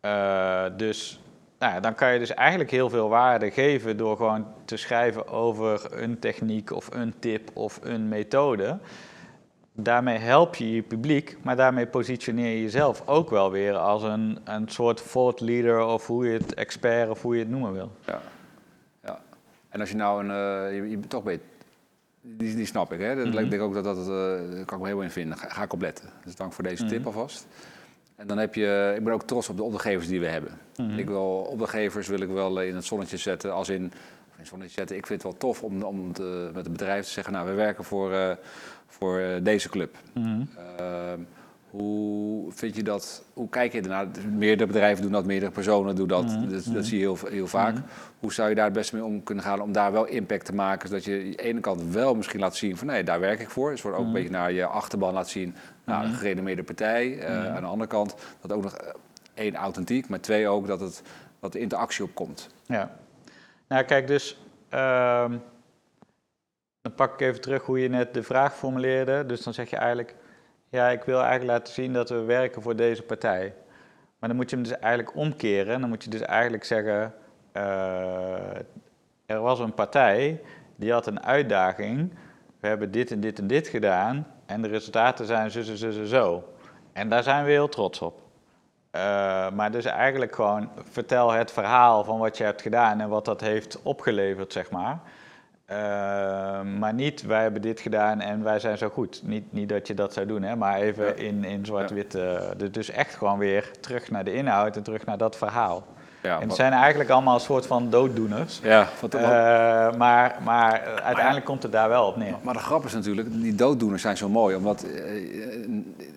Eh, 0.00 0.64
dus 0.76 1.20
nou 1.58 1.72
ja, 1.72 1.80
dan 1.80 1.94
kan 1.94 2.12
je 2.12 2.18
dus 2.18 2.34
eigenlijk 2.34 2.70
heel 2.70 2.90
veel 2.90 3.08
waarde 3.08 3.50
geven 3.50 3.96
door 3.96 4.16
gewoon 4.16 4.46
te 4.64 4.76
schrijven 4.76 5.28
over 5.28 6.02
een 6.02 6.18
techniek 6.18 6.72
of 6.72 6.94
een 6.94 7.14
tip 7.18 7.50
of 7.54 7.80
een 7.82 8.08
methode. 8.08 8.78
Daarmee 9.72 10.18
help 10.18 10.54
je 10.54 10.74
je 10.74 10.82
publiek, 10.82 11.36
maar 11.42 11.56
daarmee 11.56 11.86
positioneer 11.86 12.54
je 12.54 12.62
jezelf 12.62 13.02
ook 13.06 13.30
wel 13.30 13.50
weer 13.50 13.76
als 13.76 14.02
een, 14.02 14.38
een 14.44 14.68
soort 14.68 15.10
thought 15.10 15.40
leader 15.40 15.84
of 15.84 16.06
hoe 16.06 16.26
je 16.26 16.32
het 16.32 16.54
expert 16.54 17.10
of 17.10 17.22
hoe 17.22 17.34
je 17.34 17.40
het 17.40 17.50
noemen 17.50 17.72
wil. 17.72 17.92
Ja. 18.06 18.20
ja. 19.02 19.20
En 19.68 19.80
als 19.80 19.90
je 19.90 19.96
nou 19.96 20.24
een... 20.24 20.30
eh, 20.30 20.76
je, 20.76 20.90
je 20.90 21.00
toch 21.00 21.22
die, 22.36 22.54
die 22.54 22.66
snap 22.66 22.92
ik, 22.92 23.00
hè? 23.00 23.14
Dat, 23.14 23.26
Mhm. 23.26 23.38
Ik 23.38 23.50
denk 23.50 23.62
ook 23.62 23.74
dat 23.74 23.84
dat... 23.84 23.96
eh, 23.98 24.06
daar 24.06 24.64
kan 24.64 24.76
ik 24.78 24.82
me 24.82 24.86
heel 24.86 25.00
in 25.02 25.10
vinden. 25.10 25.38
Ga, 25.38 25.48
ga 25.48 25.62
ik 25.62 25.72
op 25.72 25.80
letten. 25.80 26.08
Dus 26.24 26.34
dank 26.36 26.52
voor 26.52 26.64
deze 26.64 26.84
tip 26.84 26.98
Mhm. 26.98 27.06
alvast. 27.06 27.46
En 28.16 28.26
dan 28.26 28.38
heb 28.38 28.54
je... 28.54 28.94
Ik 28.96 29.04
ben 29.04 29.12
ook 29.12 29.22
trots 29.22 29.48
op 29.48 29.56
de 29.56 29.62
opdrachtgevers 29.62 30.08
die 30.08 30.20
we 30.20 30.26
hebben. 30.26 30.58
Mhm. 30.76 30.98
Ik 30.98 31.06
wil 31.06 31.46
opdrachtgevers 31.50 32.08
wil 32.08 32.20
ik 32.20 32.28
wel 32.28 32.60
in 32.60 32.74
het 32.74 32.84
zonnetje 32.84 33.16
zetten. 33.16 33.52
Als 33.52 33.68
in... 33.68 33.84
of 33.84 34.34
in 34.34 34.38
het 34.38 34.46
zonnetje 34.48 34.74
zetten. 34.74 34.96
Ik 34.96 35.06
vind 35.06 35.22
het 35.22 35.30
wel 35.32 35.40
tof 35.40 35.62
om, 35.62 35.82
om 35.82 36.12
te- 36.12 36.50
met 36.54 36.62
het 36.64 36.72
bedrijf 36.72 37.04
te 37.04 37.10
zeggen... 37.10 37.32
Nou, 37.32 37.48
we 37.48 37.54
werken 37.54 37.84
voor, 37.84 38.12
eh, 38.12 38.30
voor 38.86 39.18
eh, 39.18 39.42
deze 39.42 39.68
club. 39.68 39.96
Mhm. 40.14 40.40
Hoe 41.82 42.52
vind 42.52 42.76
je 42.76 42.82
dat? 42.82 43.22
Hoe 43.32 43.48
kijk 43.48 43.72
je 43.72 43.80
ernaar? 43.80 44.06
Meerdere 44.32 44.66
bedrijven 44.72 45.02
doen 45.02 45.12
dat, 45.12 45.24
meerdere 45.24 45.50
personen 45.50 45.94
doen 45.96 46.08
dat. 46.08 46.24
Mhm. 46.24 46.48
Dat, 46.48 46.64
dat 46.72 46.84
zie 46.86 46.98
je 46.98 47.04
heel, 47.04 47.18
heel 47.28 47.46
vaak. 47.46 47.74
Mhm. 47.74 47.82
Hoe 48.18 48.32
zou 48.32 48.48
je 48.48 48.54
daar 48.54 48.64
het 48.64 48.72
beste 48.72 48.94
mee 48.96 49.04
om 49.04 49.22
kunnen 49.22 49.44
gaan 49.44 49.60
om 49.60 49.72
daar 49.72 49.92
wel 49.92 50.04
impact 50.06 50.44
te 50.44 50.54
maken? 50.54 50.88
Zodat 50.88 51.04
je 51.04 51.12
aan 51.12 51.30
de 51.30 51.36
ene 51.42 51.60
kant 51.60 51.82
wel 51.92 52.14
misschien 52.14 52.40
laat 52.40 52.56
zien 52.56 52.76
van 52.76 52.86
nee, 52.86 53.02
daar 53.04 53.20
werk 53.20 53.40
ik 53.40 53.50
voor. 53.50 53.70
Dus 53.70 53.82
wordt 53.82 53.96
ook 53.96 54.04
Mhm. 54.04 54.14
een 54.16 54.22
beetje 54.22 54.36
naar 54.38 54.52
je 54.52 54.66
achterban 54.66 55.12
laat 55.12 55.28
zien. 55.28 55.54
Nou, 55.84 56.02
een 56.04 56.08
Mhm. 56.10 56.18
gerenommeerde 56.18 56.62
partij. 56.62 57.18
Eh, 57.18 57.36
Mhm. 57.38 57.46
Aan 57.56 57.62
de 57.62 57.68
andere 57.68 57.90
kant 57.90 58.14
dat 58.40 58.52
ook 58.52 58.62
nog 58.62 58.76
eh, 58.76 58.88
één 59.34 59.54
authentiek, 59.54 60.08
maar 60.08 60.20
twee 60.20 60.48
ook 60.48 60.66
dat, 60.66 60.80
het, 60.80 61.02
dat 61.40 61.52
de 61.52 61.58
interactie 61.58 62.04
opkomt. 62.04 62.48
Ja. 62.66 62.90
Nou, 63.68 63.84
kijk, 63.84 64.06
dus 64.06 64.40
ehm, 64.68 65.36
dan 66.82 66.94
pak 66.94 67.12
ik 67.12 67.20
even 67.20 67.40
terug 67.40 67.62
hoe 67.62 67.78
je 67.80 67.88
net 67.88 68.14
de 68.14 68.22
vraag 68.22 68.56
formuleerde. 68.56 69.26
Dus 69.26 69.42
dan 69.42 69.54
zeg 69.54 69.70
je 69.70 69.76
eigenlijk, 69.76 70.14
ja, 70.68 70.88
ik 70.88 71.02
wil 71.02 71.20
eigenlijk 71.20 71.50
laten 71.50 71.74
zien 71.74 71.92
dat 71.92 72.08
we 72.08 72.22
werken 72.22 72.62
voor 72.62 72.76
deze 72.76 73.02
partij. 73.02 73.54
Maar 74.18 74.28
dan 74.28 74.38
moet 74.38 74.50
je 74.50 74.56
hem 74.56 74.64
dus 74.64 74.78
eigenlijk 74.78 75.16
omkeren. 75.16 75.80
Dan 75.80 75.88
moet 75.88 76.04
je 76.04 76.10
dus 76.10 76.20
eigenlijk 76.20 76.64
zeggen, 76.64 77.14
eh, 77.52 78.56
er 79.26 79.40
was 79.40 79.58
een 79.58 79.74
partij 79.74 80.40
die 80.76 80.92
had 80.92 81.06
een 81.06 81.22
uitdaging. 81.22 82.14
We 82.60 82.68
hebben 82.68 82.90
dit 82.90 83.10
en 83.10 83.20
dit 83.20 83.38
en 83.38 83.46
dit 83.46 83.68
gedaan 83.68 84.26
en 84.46 84.62
de 84.62 84.68
resultaten 84.68 85.26
zijn 85.26 85.50
zo, 85.50 85.62
zo, 85.62 85.74
zo, 85.74 85.90
zo, 85.90 86.04
zo. 86.04 86.52
En 86.92 87.08
daar 87.08 87.22
zijn 87.22 87.44
we 87.44 87.50
heel 87.50 87.68
trots 87.68 88.00
op. 88.00 88.20
Eh, 88.90 89.00
maar 89.50 89.70
dus 89.70 89.84
eigenlijk 89.84 90.34
gewoon 90.34 90.70
vertel 90.90 91.32
het 91.32 91.50
verhaal 91.50 92.04
van 92.04 92.18
wat 92.18 92.36
je 92.36 92.44
hebt 92.44 92.62
gedaan 92.62 93.00
en 93.00 93.08
wat 93.08 93.24
dat 93.24 93.40
heeft 93.40 93.82
opgeleverd, 93.82 94.52
zeg 94.52 94.70
maar. 94.70 94.98
Eh, 95.72 95.76
maar 96.78 96.94
niet, 96.94 97.22
wij 97.22 97.42
hebben 97.42 97.62
dit 97.62 97.80
gedaan 97.80 98.20
en 98.20 98.42
wij 98.42 98.58
zijn 98.58 98.78
zo 98.78 98.88
goed. 98.88 99.20
Niet, 99.24 99.52
niet 99.52 99.68
dat 99.68 99.86
je 99.86 99.94
dat 99.94 100.12
zou 100.12 100.26
doen, 100.26 100.42
hè, 100.42 100.56
maar 100.56 100.76
even 100.76 101.04
Ja. 101.06 101.12
in, 101.12 101.44
in 101.44 101.66
zwart-wit. 101.66 102.14
eh, 102.14 102.40
dus- 102.56 102.70
dus 102.70 102.90
echt 102.90 103.14
gewoon 103.14 103.38
weer 103.38 103.70
terug 103.80 104.10
naar 104.10 104.24
de 104.24 104.32
inhoud 104.34 104.76
en 104.76 104.82
terug 104.82 105.04
naar 105.04 105.18
dat 105.18 105.36
verhaal. 105.36 105.86
Ja, 106.22 106.34
en 106.34 106.38
het 106.38 106.48
wat- 106.48 106.56
zijn 106.56 106.72
eigenlijk 106.72 107.10
allemaal 107.10 107.34
een 107.34 107.40
soort 107.40 107.66
van 107.66 107.90
dooddoeners. 107.90 108.60
ja 108.62 108.86
wat, 109.00 109.12
wat- 109.12 109.22
Eh, 109.22 109.28
maar 109.96 110.36
maar 110.44 110.82
uiteindelijk 111.04 111.44
komt 111.46 111.62
het 111.62 111.72
daar 111.72 111.88
wel 111.88 112.06
op 112.06 112.16
neer. 112.16 112.34
Maar 112.42 112.54
de 112.54 112.60
grap 112.60 112.84
is 112.84 112.92
natuurlijk, 112.92 113.28
die 113.32 113.54
dooddoeners 113.54 114.02
zijn 114.02 114.16
zo 114.16 114.28
mooi. 114.28 114.56
Omdat, 114.56 114.86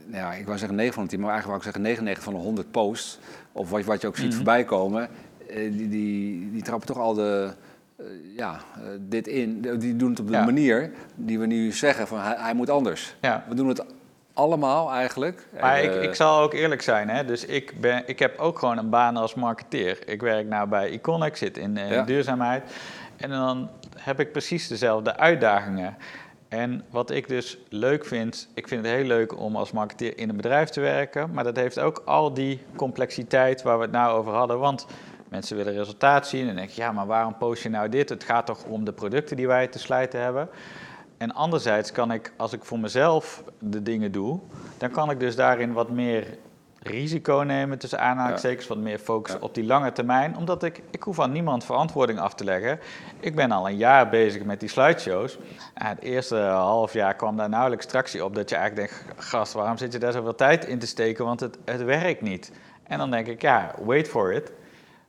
nou 0.06 0.24
ja, 0.24 0.34
ik 0.34 0.46
wou 0.46 0.58
zeggen 0.58 0.78
9 0.78 0.94
van 0.94 1.04
de 1.04 1.10
10, 1.10 1.20
maar 1.20 1.30
eigenlijk 1.30 1.46
wou 1.46 1.58
ik 1.58 1.64
zeggen 1.64 1.82
99 1.82 2.24
van 2.24 2.34
de 2.34 2.40
100 2.40 2.72
posts, 2.72 3.20
of 3.52 3.70
wat, 3.70 3.84
wat 3.84 4.02
je 4.02 4.08
ook 4.08 4.18
ziet 4.18 4.26
Mhm. 4.28 4.36
voorbij 4.36 4.64
komen, 4.64 5.08
die, 5.48 5.90
die, 5.90 6.52
die 6.52 6.62
trappen 6.62 6.88
toch 6.88 6.98
al 6.98 7.14
de, 7.14 7.52
ja, 8.36 8.60
eh, 8.76 8.82
dit 9.00 9.28
in. 9.28 9.62
Die 9.80 9.96
doen 9.96 10.10
het 10.10 10.20
op 10.20 10.28
de 10.28 10.34
Ja. 10.34 10.46
manier 10.46 10.92
die 11.16 11.40
we 11.40 11.46
nu 11.46 11.72
zeggen 11.72 12.08
van 12.08 12.20
hij, 12.20 12.36
hij 12.38 12.54
moet 12.54 12.70
anders. 12.70 13.16
Ja. 13.22 13.44
We 13.50 13.56
doen 13.56 13.68
het 13.68 13.84
allemaal 14.34 14.92
eigenlijk. 14.92 15.48
Maar 15.62 15.76
Eh, 15.78 15.84
ik, 15.84 16.02
ik 16.04 16.16
zal 16.16 16.40
ook 16.42 16.54
eerlijk 16.54 16.82
zijn, 16.82 17.10
hè? 17.10 17.26
dus 17.26 17.46
ik, 17.46 17.74
ben, 17.82 18.04
ik 18.06 18.20
heb 18.20 18.40
ook 18.40 18.60
gewoon 18.60 18.78
een 18.78 18.90
baan 18.90 19.18
als 19.18 19.34
marketeer. 19.36 20.00
Ik 20.10 20.22
werk 20.22 20.48
nou 20.48 20.68
bij 20.68 20.90
Iconic, 20.90 21.36
zit 21.36 21.58
in, 21.58 21.78
eh, 21.78 21.92
Ja. 21.92 22.04
duurzaamheid. 22.04 22.64
En 23.18 23.30
dan 23.30 23.70
heb 23.98 24.20
ik 24.20 24.32
precies 24.32 24.68
dezelfde 24.68 25.18
uitdagingen. 25.18 25.96
En 26.48 26.84
wat 26.90 27.12
ik 27.12 27.28
dus 27.28 27.58
leuk 27.70 28.06
vind, 28.06 28.48
ik 28.54 28.68
vind 28.68 28.86
het 28.86 28.96
heel 28.96 29.06
leuk 29.06 29.40
om 29.40 29.56
als 29.56 29.72
marketeer 29.72 30.18
in 30.18 30.30
een 30.30 30.36
bedrijf 30.36 30.70
te 30.70 30.80
werken. 30.82 31.30
Maar 31.34 31.44
dat 31.44 31.56
heeft 31.56 31.80
ook 31.80 32.02
al 32.06 32.34
die 32.34 32.60
complexiteit 32.76 33.62
waar 33.62 33.78
we 33.78 33.84
het 33.84 33.92
nou 33.92 34.18
over 34.18 34.34
hadden. 34.34 34.60
Want 34.60 34.86
mensen 35.32 35.58
willen 35.58 35.74
resultaat 35.74 36.28
zien. 36.28 36.50
En 36.50 36.56
denk 36.56 36.70
je, 36.70 36.82
ja, 36.82 36.92
maar 36.92 37.06
waarom 37.06 37.38
post 37.38 37.64
je 37.64 37.70
nou 37.70 37.90
dit? 37.90 38.10
Het 38.10 38.24
gaat 38.24 38.46
toch 38.46 38.64
om 38.64 38.86
de 38.86 38.94
producten 38.94 39.36
die 39.38 39.48
wij 39.48 39.68
te 39.68 39.80
slijten 39.80 40.22
hebben. 40.22 40.50
En 41.18 41.34
anderzijds 41.34 41.92
kan 41.92 42.12
ik, 42.12 42.34
als 42.38 42.54
ik 42.54 42.64
voor 42.64 42.80
mezelf 42.80 43.44
de 43.60 43.82
dingen 43.82 44.12
doe, 44.12 44.40
dan 44.78 44.92
kan 44.92 45.10
ik 45.12 45.20
dus 45.20 45.36
daarin 45.36 45.74
wat 45.74 45.90
meer 45.90 46.38
risico 46.80 47.38
nemen, 47.46 47.78
tussen 47.78 48.00
aanhalingstekens, 48.00 48.68
wat 48.68 48.78
meer 48.78 48.98
focussen 49.00 49.40
Ja. 49.40 49.46
op 49.46 49.54
die 49.56 49.66
lange 49.66 49.92
termijn. 49.92 50.38
Omdat 50.38 50.64
ik, 50.64 50.82
ik 50.92 51.04
hoef 51.04 51.20
aan 51.20 51.32
niemand 51.32 51.64
verantwoording 51.66 52.20
af 52.20 52.34
te 52.34 52.44
leggen. 52.44 52.80
Ik 53.20 53.36
ben 53.36 53.52
al 53.52 53.68
een 53.70 53.78
jaar 53.78 54.10
bezig 54.10 54.44
met 54.44 54.60
die 54.60 54.70
slideshows. 54.70 55.38
En 55.74 55.88
het 55.88 56.00
eerste 56.02 56.38
half 56.38 56.94
jaar 56.94 57.16
kwam 57.16 57.38
daar 57.38 57.50
nauwelijks 57.50 57.86
tractie 57.86 58.26
op 58.26 58.36
dat 58.36 58.50
je 58.50 58.56
eigenlijk 58.56 58.90
denkt, 58.90 59.26
gast, 59.26 59.54
waarom 59.54 59.78
zit 59.78 59.94
je 59.94 60.00
daar 60.00 60.12
zoveel 60.12 60.36
tijd 60.36 60.66
in 60.66 60.80
te 60.80 60.88
steken? 60.88 61.26
Want 61.26 61.40
het, 61.40 61.58
het 61.66 61.84
werkt 61.84 62.22
niet. 62.22 62.52
En 62.84 62.98
dan 62.98 63.12
denk 63.12 63.28
ik, 63.28 63.42
ja, 63.42 63.76
wait 63.86 64.08
for 64.08 64.34
it. 64.34 64.52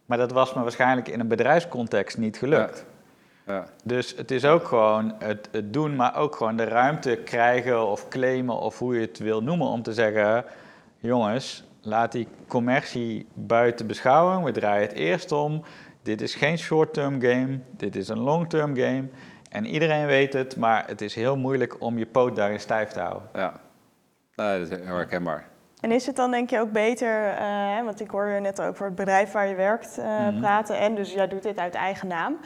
Maar 0.06 0.18
dat 0.18 0.32
was 0.32 0.54
me 0.54 0.62
waarschijnlijk 0.62 1.08
in 1.08 1.20
een 1.20 1.28
bedrijfscontext 1.28 2.18
niet 2.18 2.36
gelukt. 2.36 2.84
ja. 3.46 3.64
Dus 3.84 4.14
het 4.16 4.30
is 4.30 4.44
ook 4.44 4.64
gewoon 4.64 5.14
het, 5.18 5.48
het 5.52 5.72
doen, 5.72 5.96
maar 5.96 6.16
ook 6.16 6.36
gewoon 6.36 6.56
de 6.56 6.64
ruimte 6.64 7.16
krijgen 7.24 7.86
of 7.86 8.08
claimen 8.08 8.56
of 8.58 8.78
hoe 8.78 8.94
je 8.94 9.00
het 9.00 9.18
wil 9.18 9.42
noemen 9.42 9.66
om 9.66 9.82
te 9.82 9.92
zeggen, 9.92 10.44
jongens, 10.98 11.64
laat 11.80 12.12
die 12.12 12.28
commercie 12.46 13.26
buiten 13.34 13.86
beschouwing. 13.86 14.44
We 14.44 14.50
draaien 14.52 14.88
het 14.88 14.96
eerst 14.96 15.32
om. 15.32 15.62
Dit 16.02 16.20
is 16.20 16.34
geen 16.34 16.58
short-term 16.58 17.20
game, 17.20 17.58
dit 17.76 17.96
is 17.96 18.08
een 18.08 18.20
long-term 18.20 18.76
game. 18.76 19.08
En 19.50 19.66
iedereen 19.66 20.06
weet 20.06 20.32
het, 20.32 20.56
maar 20.56 20.84
het 20.86 21.00
is 21.00 21.14
heel 21.14 21.36
moeilijk 21.36 21.80
om 21.80 21.98
je 21.98 22.06
poot 22.06 22.36
daarin 22.36 22.60
stijf 22.60 22.90
te 22.90 23.00
houden. 23.00 23.28
ja. 23.34 23.60
Dat 24.34 24.60
is 24.60 24.68
heel 24.68 24.96
herkenbaar. 24.96 25.51
En 25.82 25.90
is 25.92 26.06
het 26.06 26.16
dan 26.16 26.30
denk 26.30 26.50
je 26.50 26.60
ook 26.60 26.72
beter, 26.72 27.28
eh, 27.28 27.84
want 27.84 28.00
ik 28.00 28.10
hoor 28.10 28.26
je 28.26 28.40
net 28.40 28.60
ook 28.60 28.76
voor 28.76 28.86
het 28.86 28.94
bedrijf 28.94 29.32
waar 29.32 29.46
je 29.48 29.54
werkt 29.54 29.98
eh, 29.98 30.04
Mhm. 30.04 30.38
praten 30.38 30.78
en 30.78 30.94
dus 30.94 31.12
jij 31.12 31.28
doet 31.28 31.42
dit 31.42 31.58
uit 31.58 31.74
eigen 31.74 32.08
naam. 32.08 32.36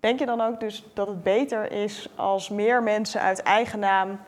Denk 0.00 0.18
je 0.18 0.26
dan 0.26 0.40
ook 0.40 0.60
dus 0.60 0.84
dat 0.94 1.06
het 1.08 1.22
beter 1.22 1.72
is 1.72 2.08
als 2.16 2.48
meer 2.48 2.82
mensen 2.82 3.20
uit 3.20 3.42
eigen 3.42 3.78
naam 3.78 4.20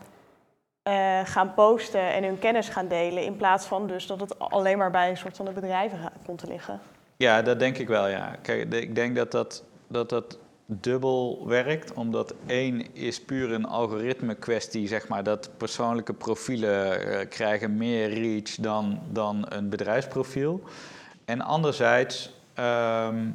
eh, 0.82 1.20
gaan 1.24 1.54
posten 1.54 2.12
en 2.12 2.24
hun 2.24 2.38
kennis 2.38 2.68
gaan 2.68 2.88
delen. 2.88 3.24
In 3.24 3.36
plaats 3.36 3.66
van 3.66 3.86
dus 3.86 4.06
dat 4.06 4.20
het 4.20 4.38
alleen 4.38 4.78
maar 4.78 4.90
bij 4.90 5.10
een 5.10 5.16
soort 5.16 5.36
van 5.36 5.44
de 5.44 5.52
bedrijven 5.52 5.98
komt 6.26 6.38
te 6.38 6.46
liggen. 6.46 6.80
Ja, 7.16 7.42
dat 7.42 7.58
denk 7.58 7.78
ik 7.78 7.88
wel, 7.88 8.08
ja. 8.08 8.36
Kijk, 8.42 8.72
ik 8.74 8.94
denk 8.94 9.16
dat 9.16 9.30
dat, 9.30 9.64
dat, 9.88 10.08
dat 10.08 10.38
dubbel 10.66 11.46
werkt, 11.46 11.92
omdat 11.92 12.34
één 12.46 12.94
is 12.94 13.20
puur 13.20 13.52
een 13.52 13.66
algoritme 13.66 14.34
kwestie, 14.34 14.88
zeg 14.88 15.08
maar, 15.08 15.22
dat 15.22 15.50
persoonlijke 15.56 16.12
profielen 16.12 17.00
eh, 17.00 17.28
krijgen 17.28 17.76
meer 17.76 18.08
reach 18.08 18.54
dan, 18.54 19.00
dan 19.10 19.46
een 19.48 19.68
bedrijfsprofiel. 19.68 20.62
En 21.24 21.40
anderzijds 21.40 22.30
ehm, 22.54 23.30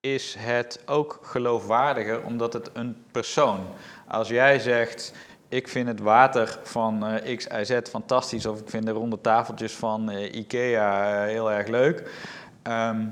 is 0.00 0.34
het 0.38 0.82
ook 0.86 1.18
geloofwaardiger 1.22 2.24
omdat 2.24 2.52
het 2.52 2.70
een 2.72 3.04
persoon. 3.10 3.60
Als 4.06 4.28
jij 4.28 4.58
zegt, 4.58 5.14
ik 5.48 5.68
vind 5.68 5.88
het 5.88 6.00
water 6.00 6.58
van 6.62 7.06
eh, 7.06 7.36
X, 7.36 7.46
Z 7.62 7.80
fantastisch, 7.90 8.46
of 8.46 8.60
ik 8.60 8.70
vind 8.70 8.86
de 8.86 8.90
ronde 8.90 9.20
tafeltjes 9.20 9.72
van 9.72 10.10
eh, 10.10 10.34
Ikea 10.34 11.22
heel 11.24 11.52
erg 11.52 11.68
leuk. 11.68 12.10
Ehm, 12.62 13.06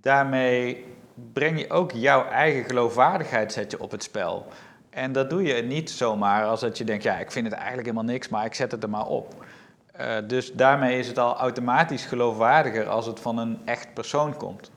daarmee 0.00 0.91
breng 1.32 1.58
je 1.58 1.70
ook 1.70 1.92
jouw 1.92 2.28
eigen 2.28 2.64
geloofwaardigheid 2.64 3.52
zet 3.52 3.70
je 3.70 3.80
op 3.80 3.90
het 3.90 4.02
spel. 4.02 4.46
En 4.90 5.12
dat 5.12 5.30
doe 5.30 5.42
je 5.42 5.62
niet 5.62 5.90
zomaar 5.90 6.44
als 6.44 6.60
dat 6.60 6.78
je 6.78 6.84
denkt, 6.84 7.02
ja, 7.02 7.18
ik 7.18 7.32
vind 7.32 7.46
het 7.46 7.54
eigenlijk 7.54 7.86
helemaal 7.86 8.12
niks, 8.12 8.28
maar 8.28 8.44
ik 8.44 8.54
zet 8.54 8.72
het 8.72 8.82
er 8.82 8.90
maar 8.90 9.06
op. 9.06 9.44
Eh, 9.92 10.16
dus 10.26 10.52
daarmee 10.52 10.98
is 10.98 11.08
het 11.08 11.18
al 11.18 11.36
automatisch 11.36 12.04
geloofwaardiger 12.04 12.88
als 12.88 13.06
het 13.06 13.20
van 13.20 13.38
een 13.38 13.60
echt 13.64 13.94
persoon 13.94 14.36
komt. 14.36 14.70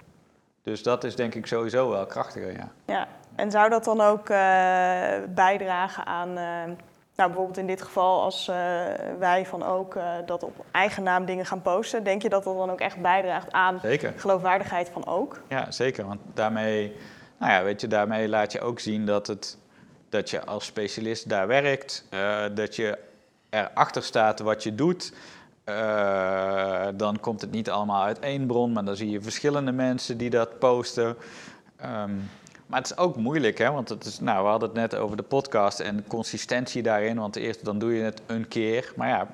Dus 0.63 0.84
dat 0.84 1.03
is 1.03 1.15
denk 1.15 1.36
ik 1.36 1.45
sowieso 1.45 1.89
wel 1.89 2.05
krachtiger, 2.05 2.51
ja. 2.51 2.71
Ja, 2.86 3.08
en 3.36 3.51
zou 3.51 3.69
dat 3.69 3.84
dan 3.84 4.01
ook 4.01 4.29
eh, 4.29 4.38
bijdragen 5.29 6.05
aan, 6.05 6.38
eh, 6.38 6.75
nou 7.15 7.30
bijvoorbeeld 7.30 7.58
in 7.58 7.67
dit 7.67 7.82
geval 7.82 8.21
als 8.21 8.47
eh, 8.47 8.56
wij 9.19 9.45
van 9.45 9.63
ook 9.63 9.95
eh, 9.95 10.12
dat 10.25 10.43
op 10.43 10.65
eigen 10.71 11.04
naam 11.04 11.25
dingen 11.25 11.45
gaan 11.45 11.62
posten, 11.62 12.04
denk 12.04 12.21
je 12.21 12.30
dat 12.30 12.43
dat 12.43 12.58
dan 12.58 12.71
ook 12.71 12.80
echt 12.80 13.01
bijdraagt 13.01 13.51
aan 13.51 13.80
Zeker. 13.82 14.13
geloofwaardigheid 14.17 14.89
van 14.89 15.06
ook? 15.06 15.41
Ja, 15.47 15.71
zeker. 15.71 16.06
Want 16.06 16.19
daarmee, 16.34 16.95
nou 17.38 17.51
ja, 17.51 17.63
weet 17.63 17.82
je, 17.82 17.88
daarmee 17.88 18.28
laat 18.28 18.51
je 18.51 18.62
ook 18.62 18.80
zien 18.80 19.06
dat, 19.06 19.28
het, 19.28 19.58
dat 20.10 20.30
je 20.30 20.45
als 20.45 20.65
specialist 20.65 21.30
daar 21.30 21.47
werkt, 21.47 22.06
eh, 22.10 22.43
dat 22.54 22.75
je 22.75 22.97
erachter 23.49 24.04
staat 24.04 24.39
wat 24.39 24.63
je 24.63 24.75
doet. 24.75 25.13
Dan 26.95 27.19
komt 27.19 27.41
het 27.41 27.51
niet 27.51 27.69
allemaal 27.69 28.04
uit 28.04 28.19
één 28.19 28.45
bron, 28.47 28.71
maar 28.71 28.86
dan 28.86 28.95
zie 28.95 29.10
je 29.10 29.21
verschillende 29.21 29.71
mensen 29.71 30.17
die 30.17 30.30
dat 30.30 30.60
posten. 30.60 31.17
Ehm, 31.78 32.12
maar 32.65 32.80
het 32.80 32.91
is 32.91 32.97
ook 32.97 33.15
moeilijk, 33.15 33.58
hè? 33.58 33.71
want 33.71 33.89
het 33.89 34.06
is, 34.06 34.19
nou, 34.19 34.43
we 34.43 34.49
hadden 34.49 34.69
het 34.69 34.78
net 34.78 34.95
over 34.95 35.17
de 35.17 35.23
podcast 35.23 35.80
en 35.80 36.08
consistentie 36.08 36.84
daarin. 36.84 37.17
Want 37.17 37.36
eerst 37.36 37.65
dan 37.65 37.80
doe 37.80 37.93
je 37.93 38.04
het 38.04 38.21
een 38.25 38.47
keer. 38.47 38.93
Maar 38.95 39.08
ja, 39.08 39.28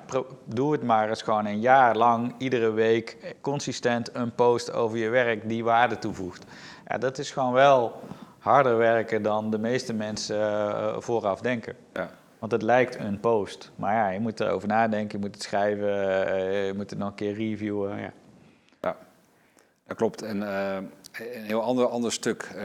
doe 0.44 0.72
het 0.72 0.82
maar 0.82 1.08
eens 1.08 1.22
gewoon 1.22 1.46
een 1.46 1.60
jaar 1.60 1.96
lang, 1.96 2.34
iedere 2.38 2.70
week, 2.70 3.36
consistent 3.40 4.14
een 4.14 4.34
post 4.34 4.72
over 4.72 4.98
je 4.98 5.08
werk 5.08 5.48
die 5.48 5.64
waarde 5.64 5.98
toevoegt. 5.98 6.44
Ja, 6.86 6.98
dat 6.98 7.18
is 7.18 7.30
gewoon 7.30 7.52
wel 7.52 8.00
harder 8.38 8.76
werken 8.76 9.22
dan 9.22 9.50
de 9.50 9.58
meeste 9.58 9.92
mensen 9.92 10.40
eh, 10.40 10.96
vooraf 10.98 11.40
denken. 11.40 11.76
Ja. 11.92 12.10
Want 12.38 12.52
het 12.52 12.62
lijkt 12.62 12.98
een 12.98 13.20
post. 13.20 13.70
Maar 13.76 13.94
ja, 13.94 14.08
je 14.08 14.20
moet 14.20 14.40
erover 14.40 14.68
nadenken, 14.68 15.18
je 15.18 15.24
moet 15.26 15.34
het 15.34 15.44
schrijven, 15.44 16.26
eh, 16.26 16.66
je 16.66 16.74
moet 16.74 16.90
het 16.90 16.98
nog 16.98 17.08
een 17.08 17.14
keer 17.14 17.34
reviewen. 17.34 17.98
Ja. 17.98 18.12
Dat 19.92 19.96
klopt. 19.96 20.22
En 20.22 20.42
eh, 20.42 20.78
een 21.12 21.44
heel 21.44 21.62
ander, 21.62 21.86
ander 21.86 22.12
stuk 22.12 22.42
eh, 22.42 22.64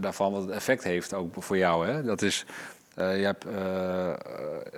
daarvan, 0.00 0.32
wat 0.32 0.42
het 0.42 0.50
effect 0.50 0.84
heeft 0.84 1.14
ook 1.14 1.42
voor 1.42 1.56
jou, 1.56 1.86
hè? 1.86 2.02
dat 2.02 2.22
is, 2.22 2.46
eh, 2.94 3.18
je 3.18 3.24
hebt, 3.24 3.44
eh, 3.44 3.52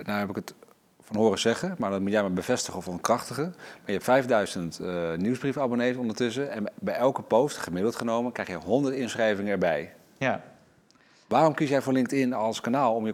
nou 0.03 0.19
heb 0.19 0.29
ik 0.29 0.35
het 0.35 0.53
van 1.01 1.15
horen 1.15 1.39
zeggen, 1.39 1.75
maar 1.77 1.91
dat 1.91 2.01
moet 2.01 2.11
jij 2.11 2.21
maar 2.21 2.33
bevestigen 2.33 2.79
of 2.79 2.87
ontkrachtigen. 2.87 3.53
Maar 3.55 3.85
je 3.85 3.91
hebt 3.91 4.03
5000 4.03 4.79
eh 4.79 5.13
nieuwsbriefabonnees 5.13 5.95
ondertussen 5.95 6.51
en 6.51 6.71
bij 6.79 6.95
elke 6.95 7.21
post, 7.21 7.57
gemiddeld 7.57 7.95
genomen, 7.95 8.31
krijg 8.31 8.47
je 8.47 8.55
100 8.55 8.95
inschrijvingen 8.95 9.51
erbij. 9.51 9.93
ja. 10.17 10.43
Waarom 11.27 11.53
kies 11.53 11.69
jij 11.69 11.81
voor 11.81 11.93
LinkedIn 11.93 12.33
als 12.33 12.61
kanaal 12.61 12.95
om 12.95 13.05
je 13.05 13.13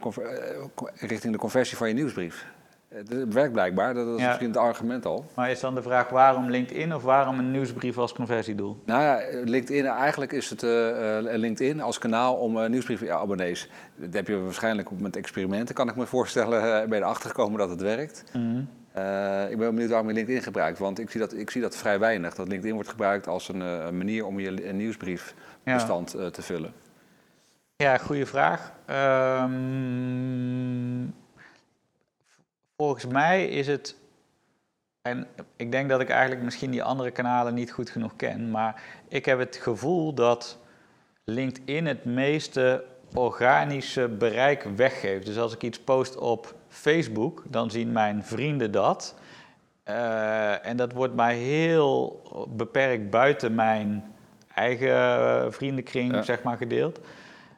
richting 0.95 1.33
de 1.33 1.39
conversie 1.39 1.77
van 1.77 1.87
je 1.87 1.93
nieuwsbrief? 1.93 2.45
Het 2.89 3.33
werkt 3.33 3.51
blijkbaar, 3.51 3.93
dat 3.93 4.07
is 4.07 4.21
Ja. 4.21 4.27
misschien 4.27 4.47
het 4.47 4.57
argument 4.57 5.05
al. 5.05 5.25
Maar 5.35 5.51
is 5.51 5.59
dan 5.59 5.75
de 5.75 5.81
vraag 5.81 6.09
waarom 6.09 6.49
LinkedIn 6.49 6.95
of 6.95 7.03
waarom 7.03 7.39
een 7.39 7.51
nieuwsbrief 7.51 7.97
als 7.97 8.13
conversiedoel? 8.13 8.81
Nou 8.85 9.01
ja, 9.01 9.21
LinkedIn, 9.43 9.85
eigenlijk 9.85 10.31
is 10.31 10.49
het 10.49 10.63
eh, 10.63 11.17
eh, 11.17 11.23
LinkedIn 11.39 11.81
als 11.81 11.97
kanaal 11.97 12.35
om 12.35 12.57
uh, 12.57 12.69
nieuwsbriefabonnees. 12.69 13.69
Dat 13.95 14.13
heb 14.13 14.27
je 14.27 14.39
waarschijnlijk 14.39 14.99
met 14.99 15.15
experimenten, 15.15 15.75
kan 15.75 15.89
ik 15.89 15.95
me 15.95 16.05
voorstellen, 16.05 16.63
uh, 16.63 16.89
ben 16.89 16.97
je 16.97 17.03
erachter 17.03 17.29
gekomen 17.29 17.59
dat 17.59 17.69
het 17.69 17.81
werkt. 17.81 18.23
Mhm. 18.33 18.61
Ik 19.49 19.57
ben 19.57 19.69
benieuwd 19.69 19.89
waarom 19.89 20.07
je 20.07 20.13
LinkedIn 20.13 20.41
gebruikt, 20.41 20.79
want 20.79 20.99
ik 20.99 21.09
zie 21.09 21.19
dat, 21.19 21.33
ik 21.33 21.49
zie 21.49 21.61
dat 21.61 21.77
vrij 21.77 21.99
weinig. 21.99 22.35
Dat 22.35 22.47
LinkedIn 22.47 22.73
wordt 22.73 22.89
gebruikt 22.89 23.27
als 23.27 23.49
een, 23.49 23.59
een 23.59 23.97
manier 23.97 24.25
om 24.25 24.39
je 24.39 24.51
nieuwsbriefbestand 24.51 26.15
ja. 26.17 26.29
te 26.29 26.41
vullen. 26.41 26.73
Ja, 27.75 27.97
goede 27.97 28.25
vraag. 28.25 28.71
Um, 29.41 31.13
volgens 32.79 33.05
mij 33.05 33.47
is 33.47 33.67
het. 33.67 33.95
En 35.01 35.27
ik 35.55 35.71
denk 35.71 35.89
dat 35.89 36.01
ik 36.01 36.09
eigenlijk 36.09 36.43
misschien 36.43 36.71
die 36.71 36.83
andere 36.83 37.11
kanalen 37.11 37.53
niet 37.53 37.71
goed 37.71 37.89
genoeg 37.89 38.15
ken. 38.15 38.51
Maar 38.51 38.83
ik 39.07 39.25
heb 39.25 39.39
het 39.39 39.55
gevoel 39.55 40.13
dat 40.13 40.57
LinkedIn 41.23 41.85
het 41.85 42.05
meeste 42.05 42.83
organische 43.13 44.07
bereik 44.07 44.63
weggeeft. 44.63 45.25
Dus 45.25 45.37
als 45.37 45.53
ik 45.53 45.63
iets 45.63 45.79
post 45.79 46.17
op 46.17 46.55
Facebook, 46.67 47.43
dan 47.47 47.71
zien 47.71 47.91
mijn 47.91 48.23
vrienden 48.23 48.71
dat. 48.71 49.15
Uh, 49.85 50.65
en 50.65 50.77
dat 50.77 50.91
wordt 50.91 51.15
maar 51.15 51.31
heel 51.31 52.21
beperkt 52.49 53.09
buiten 53.09 53.55
mijn 53.55 54.13
eigen 54.53 55.53
vriendenkring, 55.53 56.13
ja. 56.13 56.21
zeg 56.21 56.43
maar, 56.43 56.57
gedeeld. 56.57 56.99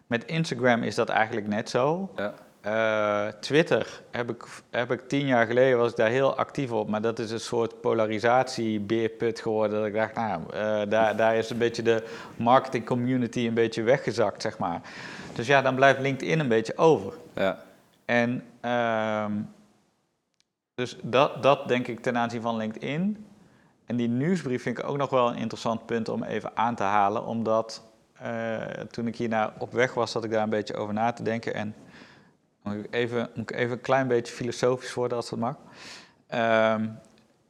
Met 0.08 0.26
Instagram 0.26 0.84
is 0.84 0.96
dat 0.96 1.10
eigenlijk 1.10 1.48
net 1.48 1.70
zo. 1.70 2.12
Ja. 2.16 2.34
Uh, 2.66 3.28
Twitter 3.28 4.02
heb 4.12 4.30
ik, 4.30 4.44
heb 4.70 4.92
ik 4.92 5.08
tien 5.08 5.26
jaar 5.26 5.46
geleden 5.46 5.78
was 5.78 5.92
ik 5.92 5.98
daar 5.98 6.10
heel 6.10 6.36
actief 6.36 6.72
op, 6.72 6.90
maar 6.90 7.02
dat 7.02 7.20
is 7.20 7.32
een 7.32 7.40
soort 7.40 7.82
polarisatiebeerput 7.82 9.40
geworden. 9.40 9.78
Dat 9.78 9.88
ik 9.88 9.94
dacht, 9.94 10.16
nou, 10.16 10.42
uh, 10.54 10.82
daar, 10.90 11.16
daar 11.16 11.36
is 11.36 11.50
een 11.50 11.58
beetje 11.58 11.82
de 11.82 12.04
marketing 12.36 12.86
community 12.86 13.48
een 13.48 13.54
beetje 13.54 13.84
weggezakt, 13.84 14.42
zeg 14.42 14.58
maar. 14.58 14.82
Dus 15.34 15.48
ja, 15.48 15.62
dan 15.62 15.76
blijft 15.76 16.00
LinkedIn 16.00 16.40
een 16.40 16.48
beetje 16.48 16.78
over. 16.78 17.14
Ja. 17.36 17.64
En 18.06 18.44
uh, 18.66 19.26
dus 20.74 20.98
dat, 21.02 21.44
dat 21.44 21.68
denk 21.68 21.88
ik 21.88 22.00
ten 22.00 22.18
aanzien 22.18 22.42
van 22.42 22.58
LinkedIn. 22.58 23.26
En 23.86 23.96
die 23.96 24.08
nieuwsbrief 24.08 24.62
vind 24.62 24.78
ik 24.78 24.88
ook 24.88 24.98
nog 24.98 25.10
wel 25.10 25.30
een 25.30 25.38
interessant 25.38 25.86
punt 25.86 26.10
om 26.10 26.24
even 26.24 26.52
aan 26.54 26.76
te 26.76 26.84
halen, 26.84 27.26
omdat 27.26 27.84
uh, 28.24 28.58
toen 28.92 29.08
ik 29.08 29.16
hiernaar 29.16 29.54
op 29.58 29.72
weg 29.72 29.94
was, 29.94 30.12
zat 30.12 30.24
ik 30.24 30.32
daar 30.32 30.44
een 30.44 30.50
beetje 30.50 30.76
over 30.76 30.94
na 30.94 31.12
te 31.12 31.24
denken. 31.24 31.54
En 31.54 31.76
even, 32.90 33.30
ik 33.36 33.52
even 33.52 33.72
een 33.72 33.82
klein 33.82 34.08
beetje 34.08 34.34
filosofisch 34.34 34.94
worden, 34.94 35.18
als 35.18 35.30
dat 35.30 35.40
mag. 35.40 35.56
Um, 36.34 37.00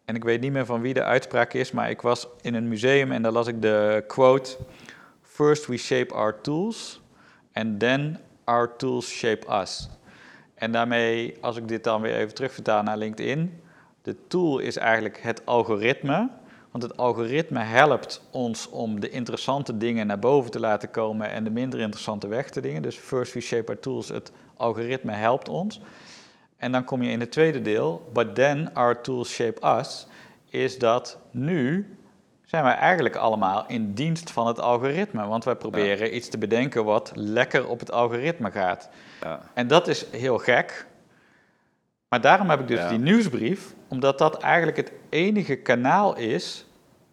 en 0.05 0.15
ik 0.15 0.23
weet 0.23 0.41
niet 0.41 0.51
meer 0.51 0.65
van 0.65 0.81
wie 0.81 0.93
de 0.93 1.03
uitspraak 1.03 1.53
is, 1.53 1.71
maar 1.71 1.89
ik 1.89 2.01
was 2.01 2.27
in 2.41 2.53
een 2.53 2.67
museum 2.67 3.11
en 3.11 3.21
daar 3.21 3.31
las 3.31 3.47
ik 3.47 3.61
de 3.61 4.03
quote: 4.07 4.57
First 5.21 5.65
we 5.65 5.77
shape 5.77 6.13
our 6.13 6.41
tools, 6.41 7.01
and 7.53 7.79
then 7.79 8.19
our 8.43 8.75
tools 8.75 9.09
shape 9.09 9.61
us. 9.61 9.89
En 10.55 10.71
daarmee, 10.71 11.37
als 11.41 11.57
ik 11.57 11.67
dit 11.67 11.83
dan 11.83 12.01
weer 12.01 12.15
even 12.15 12.33
terugvertaal 12.33 12.83
naar 12.83 12.97
LinkedIn, 12.97 13.61
de 14.01 14.15
tool 14.27 14.59
is 14.59 14.77
eigenlijk 14.77 15.21
het 15.21 15.45
algoritme. 15.45 16.29
Want 16.71 16.83
het 16.83 16.97
algoritme 16.97 17.59
helpt 17.59 18.21
ons 18.31 18.69
om 18.69 18.99
de 18.99 19.09
interessante 19.09 19.77
dingen 19.77 20.07
naar 20.07 20.19
boven 20.19 20.51
te 20.51 20.59
laten 20.59 20.91
komen 20.91 21.29
en 21.29 21.43
de 21.43 21.49
minder 21.49 21.79
interessante 21.79 22.27
weg 22.27 22.49
te 22.49 22.61
dingen. 22.61 22.81
Dus 22.81 22.95
first 22.95 23.33
we 23.33 23.41
shape 23.41 23.71
our 23.71 23.79
tools, 23.79 24.07
het 24.07 24.31
algoritme 24.57 25.11
helpt 25.11 25.49
ons. 25.49 25.81
En 26.57 26.71
dan 26.71 26.83
kom 26.83 27.01
je 27.01 27.11
in 27.11 27.19
het 27.19 27.31
tweede 27.31 27.61
deel, 27.61 28.09
but 28.13 28.35
then 28.35 28.73
our 28.73 29.01
tools 29.01 29.33
shape 29.33 29.77
us, 29.77 30.07
is 30.49 30.79
dat 30.79 31.17
nu 31.31 31.95
zijn 32.45 32.63
wij 32.63 32.75
eigenlijk 32.75 33.15
allemaal 33.15 33.65
in 33.67 33.93
dienst 33.93 34.31
van 34.31 34.47
het 34.47 34.59
algoritme. 34.59 35.27
Want 35.27 35.43
wij 35.43 35.55
proberen 35.55 36.07
ja. 36.07 36.13
iets 36.13 36.29
te 36.29 36.37
bedenken 36.37 36.85
wat 36.85 37.11
lekker 37.15 37.67
op 37.67 37.79
het 37.79 37.91
algoritme 37.91 38.51
gaat. 38.51 38.89
Ja. 39.21 39.39
En 39.53 39.67
dat 39.67 39.87
is 39.87 40.05
heel 40.11 40.37
gek. 40.37 40.85
Maar 42.11 42.21
daarom 42.21 42.49
heb 42.49 42.59
ik 42.59 42.67
dus 42.67 42.79
Ja. 42.79 42.89
die 42.89 42.99
nieuwsbrief, 42.99 43.73
omdat 43.87 44.17
dat 44.17 44.37
eigenlijk 44.37 44.77
het 44.77 44.91
enige 45.09 45.55
kanaal 45.55 46.17
is 46.17 46.65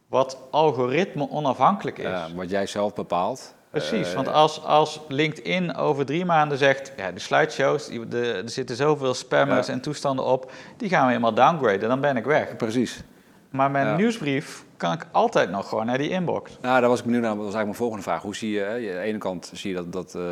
wat 0.09 0.39
algoritme 0.51 1.31
onafhankelijk 1.31 1.99
is. 1.99 2.05
Ja, 2.05 2.27
wat 2.35 2.51
jij 2.51 2.67
zelf 2.67 2.95
bepaalt. 2.95 3.55
Precies, 3.71 4.09
Eh, 4.09 4.15
want 4.15 4.29
als, 4.29 4.65
als 4.65 5.01
LinkedIn 5.09 5.75
over 5.77 6.07
drie 6.07 6.25
maanden 6.25 6.59
zegt, 6.59 6.93
ja, 6.97 7.13
de 7.13 7.21
slideshows, 7.21 7.87
die, 7.89 8.09
de, 8.09 8.33
er 8.33 8.51
zitten 8.51 8.77
zoveel 8.77 9.15
spammers 9.15 9.67
Ja. 9.67 9.73
en 9.73 9.81
toestanden 9.81 10.25
op, 10.25 10.53
die 10.77 10.89
gaan 10.89 11.03
we 11.03 11.09
helemaal 11.09 11.35
downgraden, 11.35 11.89
dan 11.89 12.01
ben 12.01 12.17
ik 12.17 12.25
weg. 12.25 12.57
Precies. 12.57 13.03
Maar 13.51 13.71
mijn 13.71 13.87
Ja. 13.87 13.97
nieuwsbrief 13.97 14.65
kan 14.77 14.93
ik 14.93 15.07
altijd 15.13 15.51
nog 15.51 15.69
gewoon 15.69 15.87
naar 15.87 15.99
die 15.99 16.11
inbox. 16.11 16.59
Nou, 16.61 16.81
daar 16.81 16.89
was 16.91 16.99
ik 16.99 17.05
benieuwd 17.05 17.23
naar. 17.23 17.35
Dat 17.35 17.45
was 17.45 17.55
eigenlijk 17.55 17.79
mijn 17.79 17.91
volgende 17.91 18.03
vraag. 18.03 18.23
Hoe 18.23 18.37
zie 18.37 18.51
je, 18.51 18.61
hè, 18.61 18.75
je- 18.75 18.89
aan 18.91 18.95
de 18.97 19.01
ene 19.03 19.19
kant 19.19 19.51
zie 19.55 19.71
je 19.71 19.77
dat, 19.77 19.93
dat, 19.93 20.15
eh, 20.15 20.23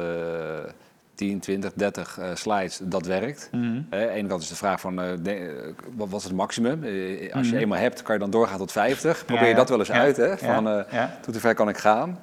10, 1.16 1.40
20, 1.40 1.72
30 1.74 2.18
uh, 2.20 2.24
slides, 2.34 2.80
dat 2.82 3.06
werkt. 3.06 3.48
Uh, 3.54 3.78
de 3.90 4.08
ene 4.08 4.28
kant 4.28 4.42
is 4.42 4.48
de 4.48 4.56
vraag 4.56 4.80
van, 4.80 5.00
uh, 5.04 5.10
de, 5.22 5.72
wat 5.96 6.08
was 6.08 6.24
het 6.24 6.32
maximum? 6.32 6.82
Uh, 6.84 7.34
als 7.34 7.46
je 7.46 7.52
Mhm. 7.52 7.62
eenmaal 7.62 7.78
hebt, 7.78 8.02
kan 8.02 8.14
je 8.14 8.20
dan 8.20 8.30
doorgaan 8.30 8.58
tot 8.58 8.72
50. 8.72 9.24
Probeer 9.24 9.42
Ja, 9.42 9.48
je 9.48 9.54
dat 9.54 9.68
wel 9.68 9.78
eens 9.78 9.88
Ja. 9.88 9.94
uit, 9.98 10.16
hè? 10.16 10.38
Van, 10.38 10.64
Ja. 10.90 11.18
tot 11.22 11.32
hoe 11.32 11.40
ver 11.40 11.54
kan 11.54 11.68
ik 11.68 11.76
gaan? 11.76 12.18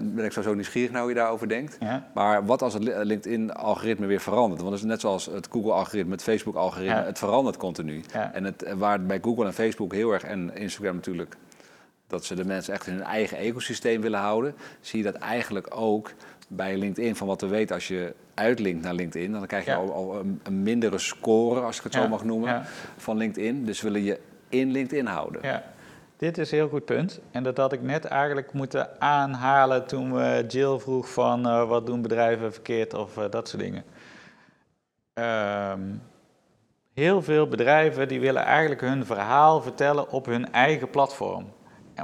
Ben 0.00 0.24
ik 0.24 0.32
sowieso 0.32 0.54
nieuwsgierig 0.54 0.90
naar 0.90 1.00
hoe 1.00 1.10
je 1.10 1.16
daarover 1.16 1.48
denkt. 1.48 1.78
Maar 2.14 2.44
wat 2.46 2.62
als 2.62 2.74
het 2.74 2.82
li- 2.84 2.94
LinkedIn-algoritme 3.02 4.06
weer 4.06 4.20
verandert? 4.20 4.60
Want 4.60 4.72
het 4.72 4.82
is 4.82 4.88
net 4.88 5.00
zoals 5.00 5.26
het 5.26 5.48
Google-algoritme, 5.50 6.12
het 6.12 6.22
Facebook-algoritme, 6.22 7.02
het 7.04 7.18
verandert 7.18 7.56
continu. 7.56 8.02
En 8.32 8.44
het, 8.44 8.64
waar 8.76 9.02
bij 9.02 9.18
Google 9.22 9.44
en 9.46 9.52
Facebook 9.54 9.92
heel 9.92 10.12
erg, 10.12 10.22
en 10.22 10.56
Instagram 10.56 10.94
natuurlijk, 10.94 11.36
dat 12.06 12.24
ze 12.24 12.34
de 12.34 12.44
mensen 12.44 12.74
echt 12.74 12.86
in 12.86 12.92
hun 12.92 13.02
eigen 13.02 13.38
ecosysteem 13.38 14.00
willen 14.00 14.20
houden, 14.20 14.54
zie 14.80 14.98
je 14.98 15.04
dat 15.12 15.14
eigenlijk 15.14 15.66
ook 15.70 16.10
bij 16.48 16.76
LinkedIn. 16.76 17.16
Van 17.16 17.26
wat 17.26 17.40
we 17.40 17.46
weten, 17.46 17.74
als 17.74 17.88
je 17.88 18.14
uitlinkt 18.34 18.82
naar 18.84 18.94
LinkedIn, 18.94 19.32
dan 19.32 19.46
krijg 19.46 19.64
je 19.64 19.70
Ja. 19.70 19.76
al, 19.76 19.92
al 19.92 20.18
een, 20.20 20.40
een 20.42 20.62
mindere 20.62 20.98
score, 20.98 21.60
als 21.60 21.76
ik 21.78 21.82
het 21.82 21.94
Ja. 21.94 22.02
zo 22.02 22.08
mag 22.08 22.24
noemen, 22.24 22.48
Ja. 22.48 22.62
van 22.96 23.16
LinkedIn. 23.16 23.64
Dus 23.64 23.80
willen 23.80 24.02
je 24.04 24.20
in 24.48 24.70
LinkedIn 24.70 25.06
houden. 25.06 25.40
Ja, 25.42 25.62
dit 26.16 26.38
is 26.38 26.50
een 26.50 26.58
heel 26.58 26.68
goed 26.68 26.84
punt. 26.84 27.20
En 27.30 27.42
dat 27.42 27.56
had 27.56 27.72
ik 27.72 27.82
net 27.82 28.04
eigenlijk 28.04 28.52
moeten 28.52 29.00
aanhalen 29.00 29.86
toen 29.86 30.12
we 30.14 30.44
Jill 30.48 30.78
vroeg 30.78 31.12
van 31.12 31.46
eh, 31.48 31.68
wat 31.68 31.86
doen 31.86 32.02
bedrijven 32.02 32.52
verkeerd 32.52 32.94
of 32.94 33.16
eh, 33.16 33.24
dat 33.30 33.48
soort 33.48 33.62
dingen. 33.62 33.84
Ehm, 35.14 35.80
heel 36.94 37.22
veel 37.22 37.48
bedrijven 37.48 38.08
die 38.08 38.20
willen 38.20 38.42
eigenlijk 38.42 38.80
hun 38.80 39.06
verhaal 39.06 39.62
vertellen 39.62 40.10
op 40.10 40.26
hun 40.26 40.52
eigen 40.52 40.90
platform. 40.90 41.46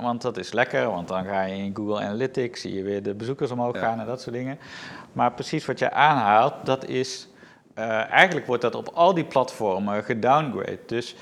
Want 0.00 0.22
dat 0.22 0.36
is 0.36 0.52
lekker, 0.52 0.90
want 0.90 1.08
dan 1.08 1.24
ga 1.24 1.42
je 1.42 1.56
in 1.56 1.76
Google 1.76 2.00
Analytics, 2.04 2.60
zie 2.60 2.74
je 2.74 2.82
weer 2.82 3.02
de 3.02 3.14
bezoekers 3.14 3.50
omhoog 3.50 3.74
Ja. 3.74 3.80
gaan 3.80 4.00
en 4.00 4.06
dat 4.06 4.20
soort 4.20 4.34
dingen. 4.34 4.58
Maar 5.12 5.32
precies 5.32 5.66
wat 5.66 5.78
jij 5.78 5.90
aanhaalt, 5.90 6.54
dat 6.64 6.86
is, 6.88 7.28
eh, 7.74 8.10
eigenlijk 8.10 8.46
wordt 8.46 8.62
dat 8.62 8.74
op 8.74 8.88
al 8.94 9.14
die 9.14 9.24
platformen 9.24 10.04
gedowngrade. 10.04 10.78
Dus 10.86 11.16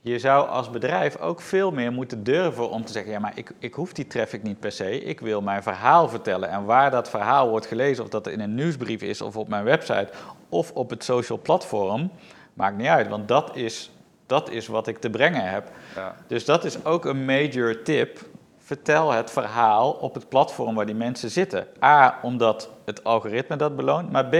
je 0.00 0.18
zou 0.18 0.48
als 0.48 0.70
bedrijf 0.70 1.16
ook 1.16 1.40
veel 1.40 1.70
meer 1.70 1.92
moeten 1.92 2.24
durven 2.24 2.70
om 2.70 2.84
te 2.84 2.92
zeggen, 2.92 3.12
ja 3.12 3.18
maar 3.18 3.32
ik, 3.34 3.50
ik 3.58 3.74
hoef 3.74 3.92
die 3.92 4.06
traffic 4.06 4.42
niet 4.42 4.60
per 4.60 4.72
se, 4.72 5.00
ik 5.00 5.20
wil 5.20 5.40
mijn 5.42 5.62
verhaal 5.62 6.08
vertellen. 6.08 6.48
En 6.50 6.64
waar 6.64 6.90
dat 6.90 7.10
verhaal 7.10 7.48
wordt 7.48 7.66
gelezen, 7.66 8.04
of 8.04 8.10
dat 8.10 8.26
in 8.26 8.40
een 8.40 8.54
nieuwsbrief 8.54 9.02
is 9.02 9.20
of 9.20 9.36
op 9.36 9.48
mijn 9.48 9.64
website 9.64 10.08
of 10.48 10.70
op 10.72 10.90
het 10.90 11.04
social 11.04 11.38
platform, 11.42 12.10
maakt 12.54 12.76
niet 12.76 12.86
uit, 12.86 13.08
want 13.08 13.28
dat 13.28 13.56
is, 13.56 13.90
dat 14.28 14.50
is 14.50 14.66
wat 14.66 14.86
ik 14.86 14.98
te 14.98 15.10
brengen 15.10 15.50
heb. 15.50 15.70
Ja. 15.94 16.14
Dus 16.26 16.44
dat 16.44 16.64
is 16.64 16.84
ook 16.84 17.04
een 17.04 17.24
major 17.24 17.82
tip. 17.82 18.18
Vertel 18.58 19.12
het 19.12 19.30
verhaal 19.30 19.90
op 19.90 20.14
het 20.14 20.28
platform 20.28 20.74
waar 20.74 20.86
die 20.86 20.94
mensen 20.94 21.30
zitten. 21.30 21.66
A, 21.84 22.18
omdat 22.22 22.70
het 22.84 23.04
algoritme 23.04 23.56
dat 23.56 23.76
beloont. 23.76 24.12
Maar 24.12 24.26
B, 24.26 24.36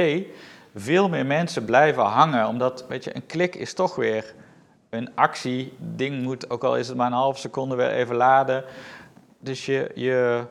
veel 0.74 1.08
meer 1.08 1.26
mensen 1.26 1.64
blijven 1.64 2.02
hangen. 2.02 2.46
Omdat, 2.46 2.84
weet 2.88 3.04
je, 3.04 3.16
een 3.16 3.26
klik 3.26 3.54
is 3.54 3.74
toch 3.74 3.96
weer 3.96 4.34
een 4.90 5.10
actie. 5.14 5.76
Ding 5.78 6.22
moet, 6.22 6.50
ook 6.50 6.64
al 6.64 6.76
is 6.76 6.88
het 6.88 6.96
maar 6.96 7.06
een 7.06 7.12
half 7.12 7.38
seconde, 7.38 7.74
weer 7.74 7.90
even 7.90 8.16
laden. 8.16 8.64
Dus 9.38 9.66
je, 9.66 9.90
je 9.94 10.44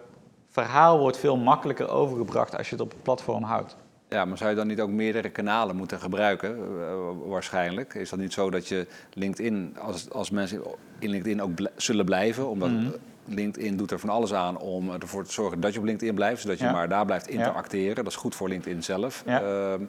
verhaal 0.49 0.99
wordt 0.99 1.17
veel 1.17 1.37
makkelijker 1.37 1.89
overgebracht 1.89 2.57
als 2.57 2.69
je 2.69 2.75
het 2.75 2.83
op 2.83 2.91
het 2.91 3.03
platform 3.03 3.43
houdt. 3.43 3.75
Ja, 4.09 4.25
maar 4.25 4.37
zou 4.37 4.49
je 4.49 4.55
dan 4.55 4.67
niet 4.67 4.81
ook 4.81 4.89
meerdere 4.89 5.29
kanalen 5.29 5.75
moeten 5.75 5.99
gebruiken, 5.99 6.57
eh, 6.57 6.95
waarschijnlijk? 7.25 7.93
Is 7.93 8.09
dat 8.09 8.19
niet 8.19 8.33
zo 8.33 8.49
dat 8.49 8.67
je 8.67 8.87
LinkedIn, 9.13 9.75
als, 9.79 10.09
als 10.11 10.29
mensen 10.29 10.61
in 10.99 11.09
LinkedIn 11.09 11.41
ook 11.41 11.55
bl- 11.55 11.65
zullen 11.75 12.05
blijven, 12.05 12.49
omdat 12.49 12.69
Mhm. 12.69 12.89
LinkedIn 13.25 13.77
doet 13.77 13.91
er 13.91 13.99
van 13.99 14.09
alles 14.09 14.33
aan 14.33 14.57
om 14.59 14.91
ervoor 14.91 15.23
te 15.23 15.31
zorgen 15.31 15.59
dat 15.59 15.73
je 15.73 15.79
op 15.79 15.85
LinkedIn 15.85 16.15
blijft, 16.15 16.41
zodat 16.41 16.57
je 16.59 16.63
Ja. 16.65 16.71
maar 16.71 16.89
daar 16.89 17.05
blijft 17.05 17.27
interacteren. 17.27 17.95
Dat 17.95 18.07
is 18.07 18.15
goed 18.15 18.35
voor 18.35 18.49
LinkedIn 18.49 18.83
zelf. 18.83 19.23
Ja. 19.25 19.41
Ehm, 19.41 19.81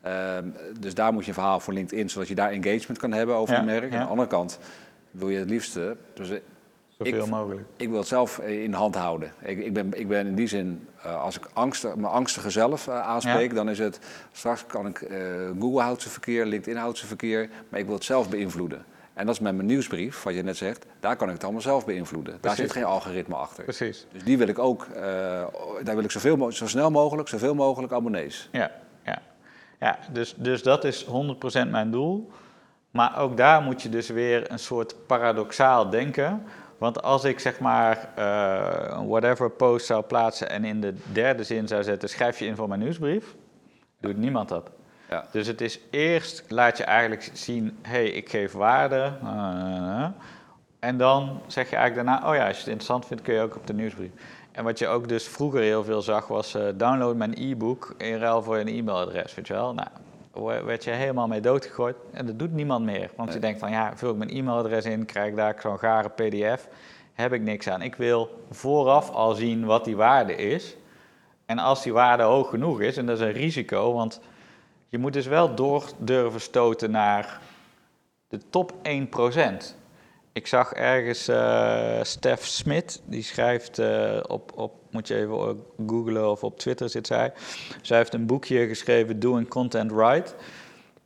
ehm, 0.00 0.44
dus 0.80 0.94
daar 0.94 1.12
moet 1.12 1.22
je 1.22 1.28
een 1.28 1.34
verhaal 1.34 1.60
voor 1.60 1.72
LinkedIn, 1.72 2.10
zodat 2.10 2.28
je 2.28 2.34
daar 2.34 2.50
engagement 2.50 2.98
kan 2.98 3.12
hebben 3.12 3.34
over 3.36 3.56
je 3.56 3.62
merk. 3.62 3.92
Aan 3.92 3.98
de 4.00 4.04
andere 4.06 4.28
kant 4.28 4.58
wil 5.10 5.28
je 5.28 5.38
het 5.38 5.50
liefste, 5.50 5.96
dus 6.14 6.30
eh, 6.30 6.36
Zoveel 6.98 7.22
Ik- 7.24 7.30
mogelijk. 7.30 7.60
ik 7.76 7.88
wil 7.88 7.98
het 7.98 8.06
zelf 8.08 8.38
eh, 8.38 8.62
in 8.62 8.70
de 8.70 8.76
hand 8.76 8.94
houden. 8.94 9.32
Ik, 9.42 9.58
ik, 9.64 9.72
ben, 9.72 9.98
ik 10.00 10.08
ben 10.08 10.26
in 10.26 10.34
die 10.34 10.46
zin, 10.46 10.88
eh, 11.04 11.22
als 11.22 11.36
ik 11.36 11.48
mijn 11.82 12.12
angstige 12.12 12.50
zelf 12.50 12.88
eh, 12.88 13.00
aanspreek, 13.00 13.54
dan 13.54 13.68
is 13.68 13.78
het 13.78 13.98
straks 14.32 14.66
kan 14.66 14.86
ik 14.86 15.00
eh, 15.00 15.18
Google 15.60 15.80
houdt 15.80 16.00
zijn 16.00 16.12
verkeer, 16.12 16.46
LinkedIn 16.46 16.80
houdt 16.80 16.96
zijn 16.96 17.08
verkeer, 17.08 17.48
maar 17.68 17.80
ik 17.80 17.86
wil 17.86 17.94
het 17.94 18.04
zelf 18.04 18.28
beïnvloeden. 18.28 18.84
En 19.14 19.26
dat 19.26 19.34
is 19.34 19.40
met 19.40 19.54
mijn 19.54 19.66
nieuwsbrief, 19.66 20.22
wat 20.22 20.34
je 20.34 20.42
net 20.42 20.56
zegt, 20.56 20.86
daar 21.00 21.16
kan 21.16 21.26
ik 21.28 21.34
het 21.34 21.42
allemaal 21.42 21.62
zelf 21.62 21.86
beïnvloeden. 21.86 22.38
Daar 22.40 22.54
zit 22.54 22.72
geen 22.72 22.84
algoritme 22.84 23.34
achter. 23.34 23.64
Precies. 23.64 24.06
Dus 24.12 24.24
die 24.24 24.38
wil 24.38 24.48
ik 24.48 24.58
ook, 24.58 24.86
daar 25.82 25.94
wil 25.94 26.04
ik 26.04 26.10
zoveel, 26.10 26.52
zo 26.52 26.66
snel 26.66 26.90
mogelijk, 26.90 27.28
zoveel 27.28 27.54
mogelijk 27.54 27.92
abonnees. 27.92 28.48
Ja, 28.52 28.70
ja. 29.04 29.22
ja 29.80 29.98
dus, 30.12 30.34
dus 30.36 30.62
dat 30.62 30.84
is 30.84 31.06
100% 31.06 31.08
mijn 31.70 31.90
doel. 31.90 32.30
Maar 32.90 33.18
ook 33.18 33.36
daar 33.36 33.62
moet 33.62 33.82
je 33.82 33.88
dus 33.88 34.08
weer 34.08 34.50
een 34.50 34.58
soort 34.58 35.06
paradoxaal 35.06 35.90
denken. 35.90 36.42
Want 36.78 37.02
als 37.02 37.24
ik 37.24 37.40
zeg 37.40 37.60
maar 37.60 38.08
eh, 38.14 38.96
een 38.98 39.08
whatever 39.08 39.50
post 39.50 39.86
zou 39.86 40.02
plaatsen 40.02 40.50
en 40.50 40.64
in 40.64 40.80
de 40.80 40.94
derde 41.12 41.44
zin 41.44 41.68
zou 41.68 41.82
zetten: 41.82 42.08
schrijf 42.08 42.38
je 42.38 42.46
in 42.46 42.56
voor 42.56 42.68
mijn 42.68 42.80
nieuwsbrief, 42.80 43.34
doet 44.00 44.16
niemand 44.16 44.48
dat. 44.48 44.70
Ja. 45.10 45.24
Dus 45.30 45.46
het 45.46 45.60
is 45.60 45.80
eerst 45.90 46.44
laat 46.48 46.76
je 46.78 46.84
eigenlijk 46.84 47.30
zien: 47.32 47.78
hé, 47.82 47.90
hey, 47.90 48.08
ik 48.08 48.28
geef 48.30 48.52
waarde. 48.52 49.12
eh, 49.22 50.06
en 50.78 50.96
dan 50.96 51.40
zeg 51.46 51.70
je 51.70 51.76
eigenlijk 51.76 52.08
daarna: 52.08 52.28
oh 52.28 52.34
ja, 52.34 52.46
als 52.46 52.56
je 52.56 52.62
het 52.62 52.70
interessant 52.70 53.06
vindt, 53.06 53.22
kun 53.22 53.34
je 53.34 53.40
ook 53.40 53.56
op 53.56 53.66
de 53.66 53.74
nieuwsbrief. 53.74 54.10
En 54.52 54.64
wat 54.64 54.78
je 54.78 54.86
ook 54.86 55.08
dus 55.08 55.28
vroeger 55.28 55.60
heel 55.60 55.84
veel 55.84 56.02
zag, 56.02 56.26
was 56.26 56.54
eh, 56.54 56.62
download 56.74 57.16
mijn 57.16 57.34
e-book 57.36 57.94
in 57.98 58.18
ruil 58.18 58.42
voor 58.42 58.56
een 58.56 58.68
e-mailadres, 58.68 59.34
weet 59.34 59.46
je 59.46 59.52
wel. 59.52 59.74
Nou, 59.74 59.88
werd 60.42 60.84
je 60.84 60.90
helemaal 60.90 61.26
mee 61.26 61.40
doodgegooid 61.40 61.96
en 62.12 62.26
dat 62.26 62.38
doet 62.38 62.52
niemand 62.52 62.84
meer. 62.84 63.10
Want 63.16 63.32
je 63.32 63.38
denkt 63.38 63.58
van, 63.58 63.70
ja, 63.70 63.96
vul 63.96 64.10
ik 64.10 64.16
mijn 64.16 64.30
e-mailadres 64.30 64.84
in, 64.84 65.04
krijg 65.04 65.28
ik 65.28 65.36
daar 65.36 65.56
zo'n 65.60 65.78
gare 65.78 66.08
pdf, 66.08 66.68
heb 67.12 67.32
ik 67.32 67.40
niks 67.40 67.68
aan. 67.68 67.82
Ik 67.82 67.94
wil 67.94 68.44
vooraf 68.50 69.10
al 69.10 69.34
zien 69.34 69.64
wat 69.64 69.84
die 69.84 69.96
waarde 69.96 70.36
is. 70.36 70.76
En 71.46 71.58
als 71.58 71.82
die 71.82 71.92
waarde 71.92 72.22
hoog 72.22 72.50
genoeg 72.50 72.80
is, 72.80 72.96
en 72.96 73.06
dat 73.06 73.20
is 73.20 73.26
een 73.26 73.32
risico, 73.32 73.92
want 73.92 74.20
je 74.88 74.98
moet 74.98 75.12
dus 75.12 75.26
wel 75.26 75.54
door 75.54 75.84
durven 75.98 76.40
stoten 76.40 76.90
naar 76.90 77.40
de 78.28 78.40
top 78.50 78.72
1%. 78.72 79.83
Ik 80.34 80.46
zag 80.46 80.72
ergens 80.72 81.28
eh 81.28 82.02
Stef 82.02 82.46
Smit, 82.46 83.02
die 83.04 83.22
schrijft 83.22 83.78
eh, 83.78 84.20
op, 84.26 84.52
op, 84.54 84.72
moet 84.90 85.08
je 85.08 85.14
even 85.14 85.38
eh, 85.38 85.86
googlen 85.86 86.30
of 86.30 86.44
op 86.44 86.58
Twitter 86.58 86.88
zit 86.88 87.06
zij. 87.06 87.32
Zij 87.82 87.96
heeft 87.96 88.14
een 88.14 88.26
boekje 88.26 88.66
geschreven, 88.66 89.20
Doing 89.20 89.48
Content 89.48 89.92
Right. 89.92 90.34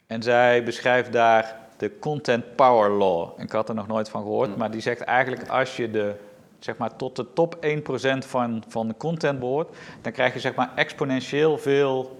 En 0.06 0.22
zij 0.22 0.64
beschrijft 0.64 1.12
daar 1.12 1.56
de 1.76 1.98
Content 1.98 2.56
Power 2.56 2.90
Law. 2.90 3.40
Ik 3.40 3.50
had 3.50 3.68
er 3.68 3.74
nog 3.74 3.86
nooit 3.86 4.08
van 4.08 4.22
gehoord, 4.22 4.56
maar 4.56 4.70
die 4.70 4.80
zegt 4.80 5.00
eigenlijk 5.00 5.48
als 5.48 5.76
je 5.76 5.90
de, 5.90 6.14
zeg 6.58 6.76
maar, 6.76 6.96
tot 6.96 7.16
de 7.16 7.32
top 7.32 7.56
1% 7.56 8.18
van, 8.18 8.62
van 8.68 8.88
de 8.88 8.94
content 8.96 9.38
behoort, 9.38 9.76
dan 10.02 10.12
krijg 10.12 10.34
je 10.34 10.40
zeg 10.40 10.54
maar, 10.54 10.72
exponentieel 10.74 11.58
veel 11.58 12.17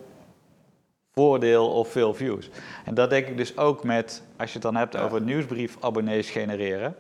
voordeel 1.19 1.69
of 1.69 1.89
veel 1.89 2.15
views. 2.15 2.51
En 2.85 2.95
dat 2.95 3.11
denk 3.11 3.27
ik 3.27 3.37
dus 3.37 3.57
ook 3.57 3.85
met, 3.85 4.23
als 4.37 4.49
je 4.49 4.55
het 4.55 4.63
dan 4.63 4.77
hebt 4.77 4.97
over 4.97 5.23
nieuwsbrief-abonnees 5.23 6.31
genereren. 6.31 6.97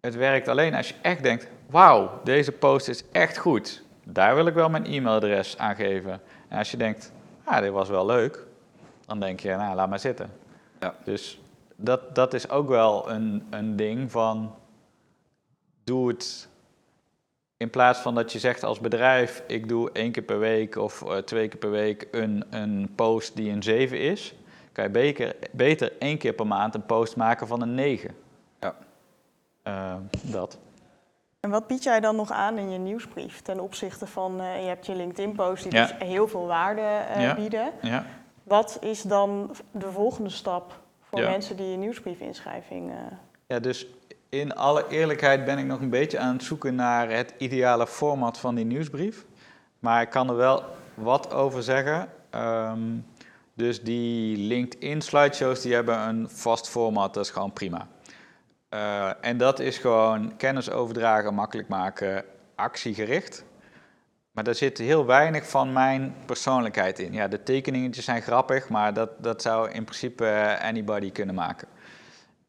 Het 0.00 0.14
werkt 0.14 0.48
alleen 0.48 0.74
als 0.74 0.88
je 0.88 0.94
echt 1.02 1.22
denkt, 1.22 1.46
wauw, 1.66 2.20
deze 2.24 2.52
post 2.52 2.88
is 2.88 3.04
echt 3.12 3.38
goed. 3.38 3.82
Daar 4.04 4.34
wil 4.34 4.46
ik 4.46 4.54
wel 4.54 4.68
mijn 4.68 4.84
e-mailadres 4.84 5.58
aan 5.58 5.74
geven. 5.74 6.20
En 6.48 6.58
als 6.58 6.70
je 6.70 6.76
denkt, 6.76 7.12
ah, 7.44 7.60
dit 7.60 7.70
was 7.70 7.88
wel 7.88 8.06
leuk, 8.06 8.46
dan 9.06 9.20
denk 9.20 9.40
je, 9.40 9.56
nou, 9.56 9.74
laat 9.74 9.88
maar 9.88 9.98
zitten. 9.98 10.30
Ja. 10.80 10.94
Dus 11.04 11.40
dat, 11.76 12.14
dat 12.14 12.34
is 12.34 12.50
ook 12.50 12.68
wel 12.68 13.10
een, 13.10 13.46
een 13.50 13.76
ding 13.76 14.10
van, 14.10 14.54
doe 15.84 16.08
het 16.08 16.48
in 17.60 17.70
plaats 17.70 17.98
van 17.98 18.14
dat 18.14 18.32
je 18.32 18.38
zegt 18.38 18.64
als 18.64 18.80
bedrijf, 18.80 19.42
ik 19.46 19.68
doe 19.68 19.90
één 19.92 20.12
keer 20.12 20.22
per 20.22 20.38
week 20.38 20.76
of 20.76 21.02
eh, 21.02 21.16
twee 21.16 21.48
keer 21.48 21.58
per 21.58 21.70
week 21.70 22.08
een, 22.10 22.44
een 22.50 22.92
post 22.94 23.36
die 23.36 23.50
een 23.52 23.62
7 23.62 24.00
is, 24.00 24.34
kan 24.72 24.84
je 24.84 24.90
beter, 24.90 25.36
beter 25.52 25.92
één 25.98 26.18
keer 26.18 26.32
per 26.32 26.46
maand 26.46 26.74
een 26.74 26.86
post 26.86 27.16
maken 27.16 27.46
van 27.46 27.62
een 27.62 27.74
9. 27.74 28.14
Ja. 28.60 28.74
Eh, 29.62 29.94
dat. 30.22 30.58
En 31.40 31.50
wat 31.50 31.66
bied 31.66 31.82
jij 31.82 32.00
dan 32.00 32.16
nog 32.16 32.30
aan 32.30 32.58
in 32.58 32.70
je 32.70 32.78
nieuwsbrief 32.78 33.40
ten 33.40 33.60
opzichte 33.60 34.06
van, 34.06 34.40
eh, 34.40 34.62
je 34.62 34.68
hebt 34.68 34.86
je 34.86 34.94
LinkedIn-posts 34.94 35.62
die 35.64 35.74
Ja. 35.74 35.86
dus 35.86 36.08
heel 36.08 36.28
veel 36.28 36.46
waarde 36.46 36.80
eh, 36.80 37.22
Ja. 37.22 37.34
bieden. 37.34 37.70
Ja. 37.82 38.04
Wat 38.42 38.78
is 38.80 39.02
dan 39.02 39.50
de 39.70 39.90
volgende 39.90 40.30
stap 40.30 40.80
voor 41.00 41.20
Ja. 41.20 41.30
mensen 41.30 41.56
die 41.56 41.72
een 41.72 41.80
nieuwsbriefinschrijving... 41.80 42.90
eh 42.90 42.96
ja, 43.46 43.58
dus 43.58 43.86
in 44.30 44.54
alle 44.54 44.88
eerlijkheid 44.88 45.44
ben 45.44 45.58
ik 45.58 45.64
nog 45.64 45.80
een 45.80 45.90
beetje 45.90 46.18
aan 46.18 46.32
het 46.32 46.42
zoeken 46.42 46.74
naar 46.74 47.10
het 47.10 47.34
ideale 47.38 47.86
format 47.86 48.38
van 48.38 48.54
die 48.54 48.64
nieuwsbrief. 48.64 49.24
Maar 49.78 50.02
ik 50.02 50.10
kan 50.10 50.28
er 50.28 50.36
wel 50.36 50.64
wat 50.94 51.32
over 51.32 51.62
zeggen. 51.62 52.08
Ehm, 52.30 52.80
dus 53.54 53.82
die 53.82 54.36
LinkedIn 54.36 55.00
slideshows 55.00 55.60
die 55.60 55.74
hebben 55.74 55.98
een 55.98 56.30
vast 56.30 56.68
format, 56.68 57.14
dat 57.14 57.24
is 57.24 57.30
gewoon 57.30 57.52
prima. 57.52 57.88
Eh, 58.68 59.10
en 59.20 59.36
dat 59.36 59.58
is 59.58 59.78
gewoon 59.78 60.36
kennis 60.36 60.70
overdragen, 60.70 61.34
makkelijk 61.34 61.68
maken, 61.68 62.24
actiegericht. 62.54 63.44
Maar 64.30 64.44
daar 64.44 64.54
zit 64.54 64.78
heel 64.78 65.06
weinig 65.06 65.48
van 65.48 65.72
mijn 65.72 66.14
persoonlijkheid 66.26 66.98
in. 66.98 67.12
Ja, 67.12 67.28
de 67.28 67.42
tekeningetjes 67.42 68.04
zijn 68.04 68.22
grappig, 68.22 68.68
maar 68.68 68.94
dat, 68.94 69.10
dat 69.18 69.42
zou 69.42 69.70
in 69.70 69.84
principe 69.84 70.26
eh, 70.26 70.68
anybody 70.68 71.12
kunnen 71.12 71.34
maken. 71.34 71.68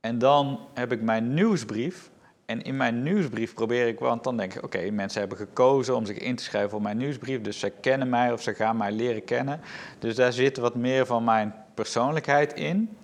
En 0.01 0.19
dan 0.19 0.59
heb 0.73 0.91
ik 0.91 1.01
mijn 1.01 1.33
nieuwsbrief. 1.33 2.09
En 2.45 2.61
in 2.61 2.77
mijn 2.77 3.03
nieuwsbrief 3.03 3.53
probeer 3.53 3.87
ik, 3.87 3.99
want 3.99 4.23
dan 4.23 4.37
denk 4.37 4.53
ik, 4.53 4.63
oké, 4.63 4.89
mensen 4.89 5.19
hebben 5.19 5.37
gekozen 5.37 5.95
om 5.95 6.05
zich 6.05 6.17
in 6.17 6.35
te 6.35 6.43
schrijven 6.43 6.69
voor 6.69 6.81
mijn 6.81 6.97
nieuwsbrief, 6.97 7.41
dus 7.41 7.59
ze 7.59 7.69
kennen 7.69 8.09
mij 8.09 8.31
of 8.31 8.41
ze 8.41 8.53
gaan 8.53 8.77
mij 8.77 8.91
leren 8.91 9.23
kennen. 9.23 9.61
Dus 9.99 10.15
daar 10.15 10.33
zit 10.33 10.57
wat 10.57 10.75
meer 10.75 11.05
van 11.05 11.23
mijn 11.23 11.53
persoonlijkheid 11.73 12.53
in. 12.53 12.97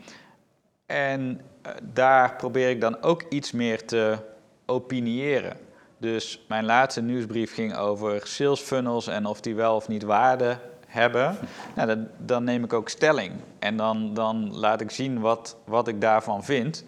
En 0.86 1.42
uh, 1.66 1.72
daar 1.94 2.36
probeer 2.36 2.70
ik 2.70 2.82
dan 2.82 3.02
ook 3.02 3.24
iets 3.30 3.52
meer 3.52 3.86
te 3.86 4.18
opiniëren. 4.66 5.58
Dus 5.98 6.46
mijn 6.48 6.66
laatste 6.66 7.02
nieuwsbrief 7.02 7.54
ging 7.54 7.76
over 7.76 8.28
sales 8.28 8.60
funnels 8.60 9.08
en 9.08 9.26
of 9.26 9.42
die 9.42 9.56
wel 9.56 9.76
of 9.76 9.88
niet 9.88 10.04
waarde 10.04 10.60
hebben. 10.98 11.38
Nou, 11.76 12.08
dan, 12.18 12.44
neem 12.44 12.64
ik 12.64 12.74
ook 12.74 12.90
stelling. 12.90 13.32
En 13.60 13.78
dan, 13.78 14.14
dan 14.14 14.58
laat 14.58 14.82
ik 14.82 14.92
zien 14.92 15.20
wat, 15.20 15.58
wat 15.66 15.88
ik 15.88 16.02
daarvan 16.02 16.44
vind. 16.44 16.84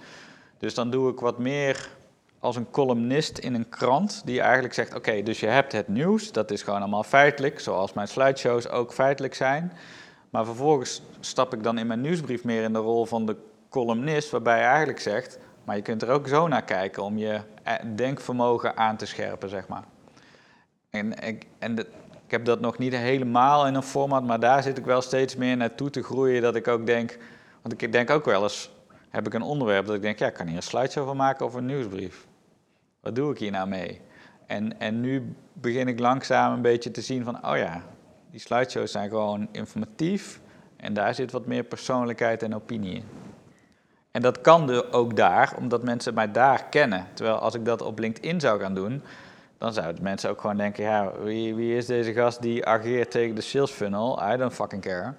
Dus 0.57 0.73
dan 0.73 0.89
doe 0.89 1.11
ik 1.11 1.19
wat 1.19 1.37
meer 1.37 1.89
als 2.39 2.55
een 2.55 2.71
columnist 2.71 3.37
in 3.37 3.53
een 3.53 3.69
krant 3.69 4.21
die 4.25 4.41
eigenlijk 4.41 4.73
zegt: 4.73 4.95
Oké, 4.95 5.23
dus 5.23 5.39
je 5.39 5.47
hebt 5.47 5.71
het 5.71 5.87
nieuws, 5.87 6.31
dat 6.31 6.51
is 6.51 6.63
gewoon 6.63 6.79
allemaal 6.79 7.03
feitelijk, 7.03 7.59
zoals 7.59 7.93
mijn 7.93 8.07
slideshows 8.07 8.69
ook 8.69 8.93
feitelijk 8.93 9.33
zijn. 9.33 9.71
Maar 10.29 10.45
vervolgens 10.45 11.01
stap 11.19 11.53
ik 11.53 11.63
dan 11.63 11.77
in 11.77 11.87
mijn 11.87 12.01
nieuwsbrief 12.01 12.43
meer 12.43 12.63
in 12.63 12.73
de 12.73 12.79
rol 12.79 13.05
van 13.05 13.25
de 13.25 13.35
columnist, 13.69 14.29
waarbij 14.29 14.57
je 14.57 14.63
eigenlijk 14.65 14.99
zegt: 14.99 15.39
Maar 15.63 15.75
je 15.75 15.81
kunt 15.81 16.01
er 16.01 16.09
ook 16.09 16.27
zo 16.27 16.47
naar 16.47 16.63
kijken 16.63 17.03
om 17.03 17.17
je 17.17 17.41
eh, 17.63 17.73
denkvermogen 17.95 18.77
aan 18.77 18.97
te 18.97 19.05
scherpen, 19.05 19.49
zeg 19.49 19.67
maar. 19.67 19.83
En, 20.89 21.13
en 21.59 21.75
de, 21.75 21.87
ik 22.29 22.35
heb 22.35 22.45
dat 22.45 22.59
nog 22.59 22.77
niet 22.77 22.95
helemaal 22.95 23.67
in 23.67 23.75
een 23.75 23.83
format, 23.83 24.23
maar 24.23 24.39
daar 24.39 24.63
zit 24.63 24.77
ik 24.77 24.85
wel 24.85 25.01
steeds 25.01 25.35
meer 25.35 25.57
naartoe 25.57 25.89
te 25.89 26.03
groeien. 26.03 26.41
Dat 26.41 26.55
ik 26.55 26.67
ook 26.67 26.85
denk, 26.85 27.17
want 27.61 27.81
ik 27.81 27.91
denk 27.91 28.09
ook 28.09 28.25
wel 28.25 28.43
eens, 28.43 28.71
heb 29.09 29.27
ik 29.27 29.33
een 29.33 29.41
onderwerp 29.41 29.85
dat 29.85 29.95
ik 29.95 30.01
denk, 30.01 30.19
ja, 30.19 30.27
ik 30.27 30.33
kan 30.33 30.47
hier 30.47 30.55
een 30.55 30.63
slideshow 30.63 31.05
van 31.05 31.17
maken 31.17 31.45
of 31.45 31.53
een 31.53 31.65
nieuwsbrief. 31.65 32.27
Wat 32.99 33.15
doe 33.15 33.31
ik 33.31 33.37
hier 33.37 33.51
nou 33.51 33.67
mee? 33.67 34.01
En, 34.45 34.79
en 34.79 35.01
nu 35.01 35.35
begin 35.53 35.87
ik 35.87 35.99
langzaam 35.99 36.53
een 36.53 36.61
beetje 36.61 36.91
te 36.91 37.01
zien 37.01 37.23
van, 37.23 37.45
oh 37.45 37.57
ja, 37.57 37.83
die 38.31 38.39
slideshows 38.39 38.91
zijn 38.91 39.09
gewoon 39.09 39.47
informatief 39.51 40.39
en 40.75 40.93
daar 40.93 41.15
zit 41.15 41.31
wat 41.31 41.45
meer 41.45 41.63
persoonlijkheid 41.63 42.43
en 42.43 42.55
opinie 42.55 42.93
in. 42.95 43.03
En 44.11 44.21
dat 44.21 44.41
kan 44.41 44.91
ook 44.91 45.15
daar, 45.15 45.53
omdat 45.57 45.83
mensen 45.83 46.13
mij 46.13 46.31
daar 46.31 46.65
kennen. 46.69 47.07
Terwijl 47.13 47.37
als 47.37 47.55
ik 47.55 47.65
dat 47.65 47.81
op 47.81 47.99
LinkedIn 47.99 48.39
zou 48.39 48.59
gaan 48.59 48.73
doen, 48.73 49.03
dan 49.59 49.73
zouden 49.73 50.03
mensen 50.03 50.29
ook 50.29 50.41
gewoon 50.41 50.57
denken, 50.57 50.83
ja, 50.83 51.11
wie, 51.19 51.55
wie 51.55 51.75
is 51.75 51.85
deze 51.85 52.13
gast 52.13 52.41
die 52.41 52.65
ageert 52.65 53.11
tegen 53.11 53.35
de 53.35 53.41
sales 53.41 53.71
funnel? 53.71 54.31
I 54.33 54.37
don't 54.37 54.53
fucking 54.53 54.81
care. 54.81 55.13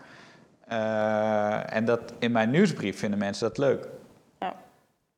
Uh, 0.72 1.74
en 1.74 1.85
dat 1.85 2.12
in 2.18 2.33
mijn 2.33 2.50
nieuwsbrief 2.50 2.98
vinden 2.98 3.18
mensen 3.18 3.48
dat 3.48 3.59
leuk. 3.59 3.88
Ja. 4.38 4.55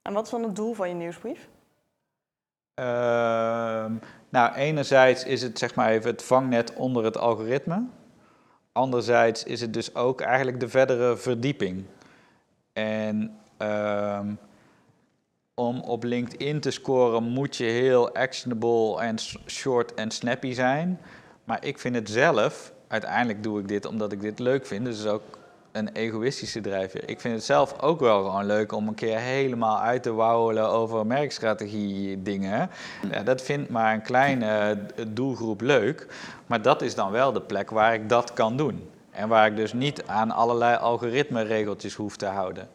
En 0.02 0.12
wat 0.12 0.24
is 0.24 0.30
dan 0.30 0.42
het 0.42 0.56
doel 0.56 0.74
van 0.74 0.88
je 0.88 0.94
nieuwsbrief? 0.94 1.48
Uh, 2.80 2.84
nou, 4.28 4.54
enerzijds 4.54 5.24
is 5.24 5.42
het 5.42 5.58
zeg 5.58 5.74
maar 5.74 5.90
even 5.90 6.10
het 6.10 6.22
vangnet 6.22 6.74
onder 6.74 7.04
het 7.04 7.18
algoritme. 7.18 7.84
Anderzijds 8.72 9.44
is 9.44 9.60
het 9.60 9.74
dus 9.74 9.94
ook 9.94 10.20
eigenlijk 10.20 10.60
de 10.60 10.68
verdere 10.68 11.16
verdieping. 11.16 11.84
En 12.72 13.38
uh, 13.58 14.20
om 15.54 15.80
op 15.80 16.04
LinkedIn 16.04 16.60
te 16.60 16.70
scoren 16.70 17.22
moet 17.22 17.56
je 17.56 17.64
heel 17.64 18.14
actionable 18.14 19.00
en 19.00 19.18
short 19.46 19.94
en 19.94 20.10
snappy 20.10 20.52
zijn. 20.52 21.00
Maar 21.44 21.64
ik 21.64 21.78
vind 21.78 21.94
het 21.94 22.10
zelf, 22.10 22.72
uiteindelijk 22.88 23.42
doe 23.42 23.60
ik 23.60 23.68
dit 23.68 23.86
omdat 23.86 24.12
ik 24.12 24.20
dit 24.20 24.38
leuk 24.38 24.66
vind, 24.66 24.84
dus 24.84 24.98
is 24.98 25.06
ook 25.06 25.22
een 25.72 25.88
egoïstische 25.92 26.60
drijfveer. 26.60 27.08
Ik 27.08 27.20
vind 27.20 27.34
het 27.34 27.44
zelf 27.44 27.80
ook 27.80 28.00
wel 28.00 28.24
gewoon 28.24 28.46
leuk 28.46 28.72
om 28.72 28.88
een 28.88 28.94
keer 28.94 29.18
helemaal 29.18 29.78
uit 29.78 30.02
te 30.02 30.12
wauwelen 30.12 30.68
over 30.68 31.06
merkstrategie 31.06 32.22
dingen. 32.22 32.70
Dat 33.24 33.42
vindt 33.42 33.70
maar 33.70 33.94
een 33.94 34.02
kleine 34.02 34.78
doelgroep 35.08 35.60
leuk, 35.60 36.06
maar 36.46 36.62
dat 36.62 36.82
is 36.82 36.94
dan 36.94 37.10
wel 37.10 37.32
de 37.32 37.42
plek 37.42 37.70
waar 37.70 37.94
ik 37.94 38.08
dat 38.08 38.32
kan 38.32 38.56
doen. 38.56 38.90
En 39.10 39.28
waar 39.28 39.46
ik 39.46 39.56
dus 39.56 39.72
niet 39.72 40.06
aan 40.06 40.30
allerlei 40.30 40.76
algoritme-regeltjes 40.76 41.94
hoef 41.94 42.16
te 42.16 42.26
houden. 42.26 42.68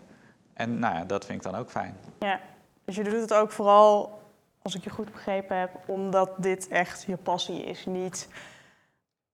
En 0.54 0.80
nou 0.80 0.96
ja, 0.96 1.04
dat 1.04 1.26
vind 1.26 1.46
ik 1.46 1.52
dan 1.52 1.60
ook 1.60 1.70
fijn. 1.70 1.98
Ja, 2.20 2.40
dus 2.88 2.96
je 2.96 3.04
doet 3.04 3.22
het 3.22 3.34
ook 3.34 3.52
vooral, 3.52 4.20
als 4.62 4.76
ik 4.76 4.84
je 4.84 4.90
goed 4.90 5.12
begrepen 5.12 5.58
heb, 5.58 5.70
omdat 5.86 6.32
dit 6.38 6.68
echt 6.68 7.04
je 7.08 7.18
passie 7.18 7.64
is. 7.64 7.86
Niet 7.86 8.28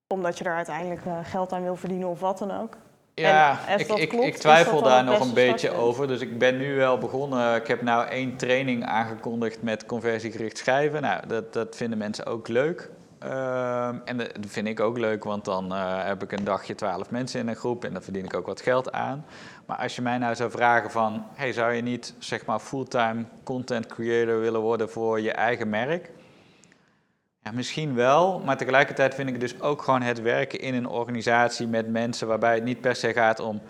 omdat 0.07 0.37
je 0.37 0.43
er 0.43 0.55
uiteindelijk 0.55 1.05
eh, 1.05 1.17
geld 1.23 1.51
aan 1.51 1.63
wil 1.63 1.75
verdienen 1.75 2.07
of 2.07 2.19
wat 2.19 2.37
dan 2.37 2.51
ook. 2.51 2.77
Ja, 3.15 3.59
ik, 3.77 3.87
ik, 3.87 4.09
klopt, 4.09 4.25
ik, 4.25 4.37
twijfel 4.37 4.81
daar 4.81 5.03
nog 5.03 5.19
een 5.19 5.33
beetje 5.33 5.71
over. 5.71 6.07
Dus 6.07 6.21
ik 6.21 6.37
ben 6.37 6.57
nu 6.57 6.75
wel 6.75 6.97
begonnen. 6.97 7.55
Ik 7.55 7.67
heb 7.67 7.81
nou 7.81 8.07
één 8.07 8.37
training 8.37 8.85
aangekondigd 8.85 9.61
met 9.61 9.85
conversiegericht 9.85 10.57
schrijven. 10.57 11.01
Nou, 11.01 11.27
dat, 11.27 11.53
dat 11.53 11.75
vinden 11.75 11.97
mensen 11.97 12.25
ook 12.25 12.47
leuk. 12.47 12.89
Uh, 13.23 13.87
en 13.87 14.17
dat 14.17 14.29
vind 14.47 14.67
ik 14.67 14.79
ook 14.79 14.97
leuk, 14.97 15.23
want 15.23 15.45
dan 15.45 15.73
uh, 15.73 16.05
heb 16.05 16.23
ik 16.23 16.31
een 16.31 16.43
dagje 16.43 16.75
twaalf 16.75 17.09
mensen 17.09 17.39
in 17.39 17.47
een 17.47 17.55
groep 17.55 17.85
en 17.85 17.93
dan 17.93 18.01
verdien 18.01 18.25
ik 18.25 18.33
ook 18.33 18.45
wat 18.45 18.61
geld 18.61 18.91
aan. 18.91 19.25
Maar 19.65 19.77
als 19.77 19.95
je 19.95 20.01
mij 20.01 20.17
nou 20.17 20.35
zou 20.35 20.51
vragen 20.51 20.91
van, 20.91 21.25
hey, 21.33 21.53
zou 21.53 21.73
je 21.73 21.81
niet 21.81 22.13
zeg 22.19 22.45
maar 22.45 22.59
fulltime 22.59 23.25
content 23.43 23.85
creator 23.85 24.39
willen 24.39 24.61
worden 24.61 24.89
voor 24.89 25.21
je 25.21 25.31
eigen 25.31 25.69
merk? 25.69 26.11
Ja, 27.43 27.51
misschien 27.51 27.95
wel, 27.95 28.39
maar 28.39 28.57
tegelijkertijd 28.57 29.15
vind 29.15 29.29
ik 29.29 29.39
dus 29.39 29.61
ook 29.61 29.81
gewoon 29.81 30.01
het 30.01 30.21
werken 30.21 30.59
in 30.59 30.73
een 30.73 30.87
organisatie 30.87 31.67
met 31.67 31.87
mensen 31.87 32.27
waarbij 32.27 32.55
het 32.55 32.63
niet 32.63 32.81
per 32.81 32.95
se 32.95 33.13
gaat 33.13 33.39
om 33.39 33.61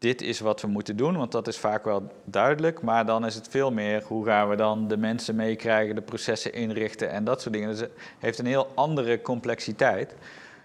dit 0.00 0.22
is 0.22 0.40
wat 0.40 0.60
we 0.60 0.66
moeten 0.66 0.96
doen, 0.96 1.16
want 1.16 1.32
dat 1.32 1.48
is 1.48 1.58
vaak 1.58 1.84
wel 1.84 2.12
duidelijk. 2.24 2.82
Maar 2.82 3.06
dan 3.06 3.26
is 3.26 3.34
het 3.34 3.48
veel 3.48 3.72
meer 3.72 4.02
hoe 4.06 4.24
gaan 4.24 4.48
we 4.48 4.56
dan 4.56 4.88
de 4.88 4.96
mensen 4.96 5.36
meekrijgen, 5.36 5.94
de 5.94 6.00
processen 6.02 6.52
inrichten 6.52 7.10
en 7.10 7.24
dat 7.24 7.40
soort 7.40 7.54
dingen. 7.54 7.68
Dus 7.68 7.80
het 7.80 7.90
heeft 8.18 8.38
een 8.38 8.46
heel 8.46 8.68
andere 8.74 9.22
complexiteit. 9.22 10.14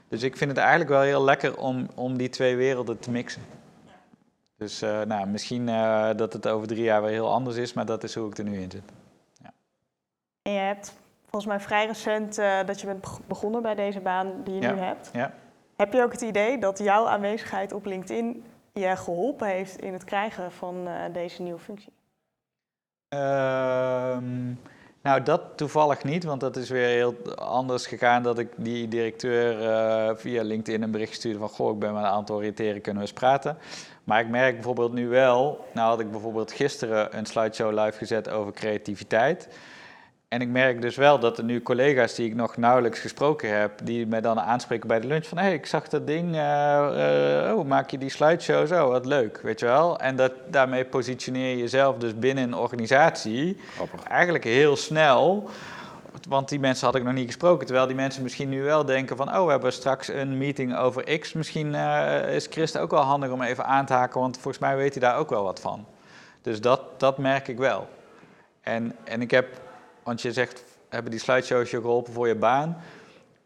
Dus 0.07 0.23
ik 0.23 0.37
vind 0.37 0.49
het 0.51 0.59
eigenlijk 0.59 0.89
wel 0.89 1.01
heel 1.01 1.23
lekker 1.23 1.57
om, 1.57 1.87
om 1.95 2.17
die 2.17 2.29
twee 2.29 2.55
werelden 2.55 2.99
te 2.99 3.11
mixen. 3.11 3.41
Dus 4.57 4.83
uh, 4.83 5.01
nou, 5.01 5.27
misschien 5.27 5.67
uh, 5.67 6.09
dat 6.15 6.33
het 6.33 6.47
over 6.47 6.67
drie 6.67 6.83
jaar 6.83 7.01
weer 7.01 7.11
heel 7.11 7.31
anders 7.31 7.55
is, 7.55 7.73
maar 7.73 7.85
dat 7.85 8.03
is 8.03 8.15
hoe 8.15 8.27
ik 8.27 8.37
er 8.37 8.43
nu 8.43 8.59
in 8.59 8.71
zit. 8.71 8.91
Ja. 9.41 9.53
En 10.41 10.51
je 10.51 10.59
hebt 10.59 10.93
volgens 11.21 11.45
mij 11.45 11.59
vrij 11.59 11.85
recent 11.85 12.39
uh, 12.39 12.59
dat 12.65 12.81
je 12.81 12.87
bent 12.87 13.07
begonnen 13.27 13.61
bij 13.61 13.75
deze 13.75 13.99
baan 13.99 14.31
die 14.43 14.53
je 14.55 14.61
ja. 14.61 14.71
nu 14.71 14.79
hebt. 14.79 15.09
Ja. 15.13 15.33
Heb 15.75 15.93
je 15.93 16.03
ook 16.03 16.11
het 16.11 16.21
idee 16.21 16.57
dat 16.57 16.77
jouw 16.77 17.07
aanwezigheid 17.07 17.73
op 17.73 17.85
LinkedIn 17.85 18.43
je 18.79 18.95
geholpen 18.95 19.47
heeft 19.47 19.79
in 19.81 19.93
het 19.93 20.03
krijgen 20.03 20.51
van 20.51 20.87
deze 21.11 21.41
nieuwe 21.41 21.59
functie? 21.59 21.93
Ehm, 23.07 24.53
nou, 25.01 25.23
dat 25.23 25.41
toevallig 25.55 26.03
niet, 26.03 26.23
want 26.23 26.41
dat 26.41 26.55
is 26.55 26.69
weer 26.69 26.87
heel 26.87 27.35
anders 27.35 27.87
gegaan 27.87 28.23
dat 28.23 28.39
ik 28.39 28.49
die 28.55 28.87
directeur 28.87 30.17
via 30.17 30.43
LinkedIn 30.43 30.81
een 30.81 30.91
bericht 30.91 31.13
stuurde 31.13 31.39
van 31.39 31.49
goh, 31.49 31.73
ik 31.73 31.79
ben 31.79 31.93
me 31.93 31.99
aan 31.99 32.19
het 32.19 32.31
oriënteren, 32.31 32.81
kunnen 32.81 33.01
we 33.01 33.07
eens 33.07 33.19
praten. 33.19 33.57
Maar 34.03 34.19
ik 34.19 34.27
merk 34.27 34.53
bijvoorbeeld 34.53 34.93
nu 34.93 35.07
wel, 35.07 35.65
nou 35.73 35.89
had 35.89 35.99
ik 35.99 36.11
bijvoorbeeld 36.11 36.51
gisteren 36.51 37.17
een 37.17 37.25
slideshow 37.25 37.79
live 37.79 37.97
gezet 37.97 38.29
over 38.29 38.53
creativiteit. 38.53 39.47
En 40.35 40.41
ik 40.41 40.49
merk 40.49 40.81
dus 40.81 40.95
wel 40.95 41.19
dat 41.19 41.37
er 41.37 41.43
nu 41.43 41.61
collega's 41.61 42.15
die 42.15 42.27
ik 42.27 42.35
nog 42.35 42.57
nauwelijks 42.57 42.99
gesproken 42.99 43.57
heb, 43.57 43.71
die 43.83 44.07
mij 44.07 44.21
dan 44.21 44.39
aanspreken 44.39 44.87
bij 44.87 44.99
de 44.99 45.07
lunch 45.07 45.25
van, 45.25 45.37
hé, 45.37 45.43
hey, 45.43 45.53
ik 45.53 45.65
zag 45.65 45.87
dat 45.87 46.07
ding, 46.07 46.35
uh, 46.35 46.39
uh, 47.47 47.57
oh, 47.57 47.65
maak 47.65 47.89
je 47.89 47.97
die 47.97 48.09
slideshow 48.09 48.67
zo, 48.67 48.89
wat 48.89 49.05
leuk, 49.05 49.39
weet 49.43 49.59
je 49.59 49.65
wel. 49.65 49.99
En 49.99 50.15
dat, 50.15 50.31
daarmee 50.47 50.85
positioneer 50.85 51.49
je 51.49 51.57
jezelf 51.57 51.97
dus 51.97 52.19
binnen 52.19 52.43
een 52.43 52.55
organisatie 52.55 53.57
Grappig. 53.75 54.03
eigenlijk 54.03 54.43
heel 54.43 54.75
snel 54.75 55.49
want 56.27 56.49
die 56.49 56.59
mensen 56.59 56.85
had 56.85 56.95
ik 56.95 57.03
nog 57.03 57.13
niet 57.13 57.25
gesproken. 57.25 57.65
Terwijl 57.65 57.87
die 57.87 57.95
mensen 57.95 58.23
misschien 58.23 58.49
nu 58.49 58.63
wel 58.63 58.85
denken 58.85 59.17
van... 59.17 59.35
oh, 59.35 59.45
we 59.45 59.51
hebben 59.51 59.73
straks 59.73 60.07
een 60.07 60.37
meeting 60.37 60.77
over 60.77 61.19
X. 61.19 61.33
Misschien 61.33 61.73
uh, 61.73 62.35
is 62.35 62.47
Christen 62.49 62.81
ook 62.81 62.91
wel 62.91 63.01
handig 63.01 63.29
om 63.29 63.41
even 63.41 63.65
aan 63.65 63.85
te 63.85 63.93
haken... 63.93 64.19
want 64.19 64.35
volgens 64.35 64.63
mij 64.63 64.75
weet 64.75 64.91
hij 64.93 65.01
daar 65.01 65.17
ook 65.17 65.29
wel 65.29 65.43
wat 65.43 65.59
van. 65.59 65.85
Dus 66.41 66.61
dat, 66.61 66.81
dat 66.97 67.17
merk 67.17 67.47
ik 67.47 67.57
wel. 67.57 67.87
En, 68.61 68.95
en 69.03 69.21
ik 69.21 69.31
heb, 69.31 69.47
want 70.05 70.21
je 70.21 70.31
zegt... 70.31 70.63
hebben 70.89 71.11
die 71.11 71.19
slideshows 71.19 71.71
je 71.71 71.81
geholpen 71.81 72.13
voor 72.13 72.27
je 72.27 72.35
baan? 72.35 72.77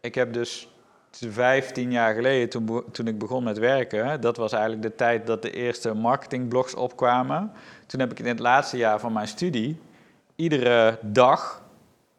Ik 0.00 0.14
heb 0.14 0.32
dus 0.32 0.68
15 1.10 1.90
jaar 1.90 2.14
geleden, 2.14 2.48
toen, 2.48 2.82
toen 2.92 3.06
ik 3.06 3.18
begon 3.18 3.42
met 3.42 3.58
werken... 3.58 4.20
dat 4.20 4.36
was 4.36 4.52
eigenlijk 4.52 4.82
de 4.82 4.94
tijd 4.94 5.26
dat 5.26 5.42
de 5.42 5.50
eerste 5.50 5.94
marketingblogs 5.94 6.74
opkwamen. 6.74 7.52
Toen 7.86 8.00
heb 8.00 8.10
ik 8.10 8.18
in 8.18 8.26
het 8.26 8.38
laatste 8.38 8.76
jaar 8.76 9.00
van 9.00 9.12
mijn 9.12 9.28
studie... 9.28 9.80
iedere 10.36 10.98
dag 11.02 11.62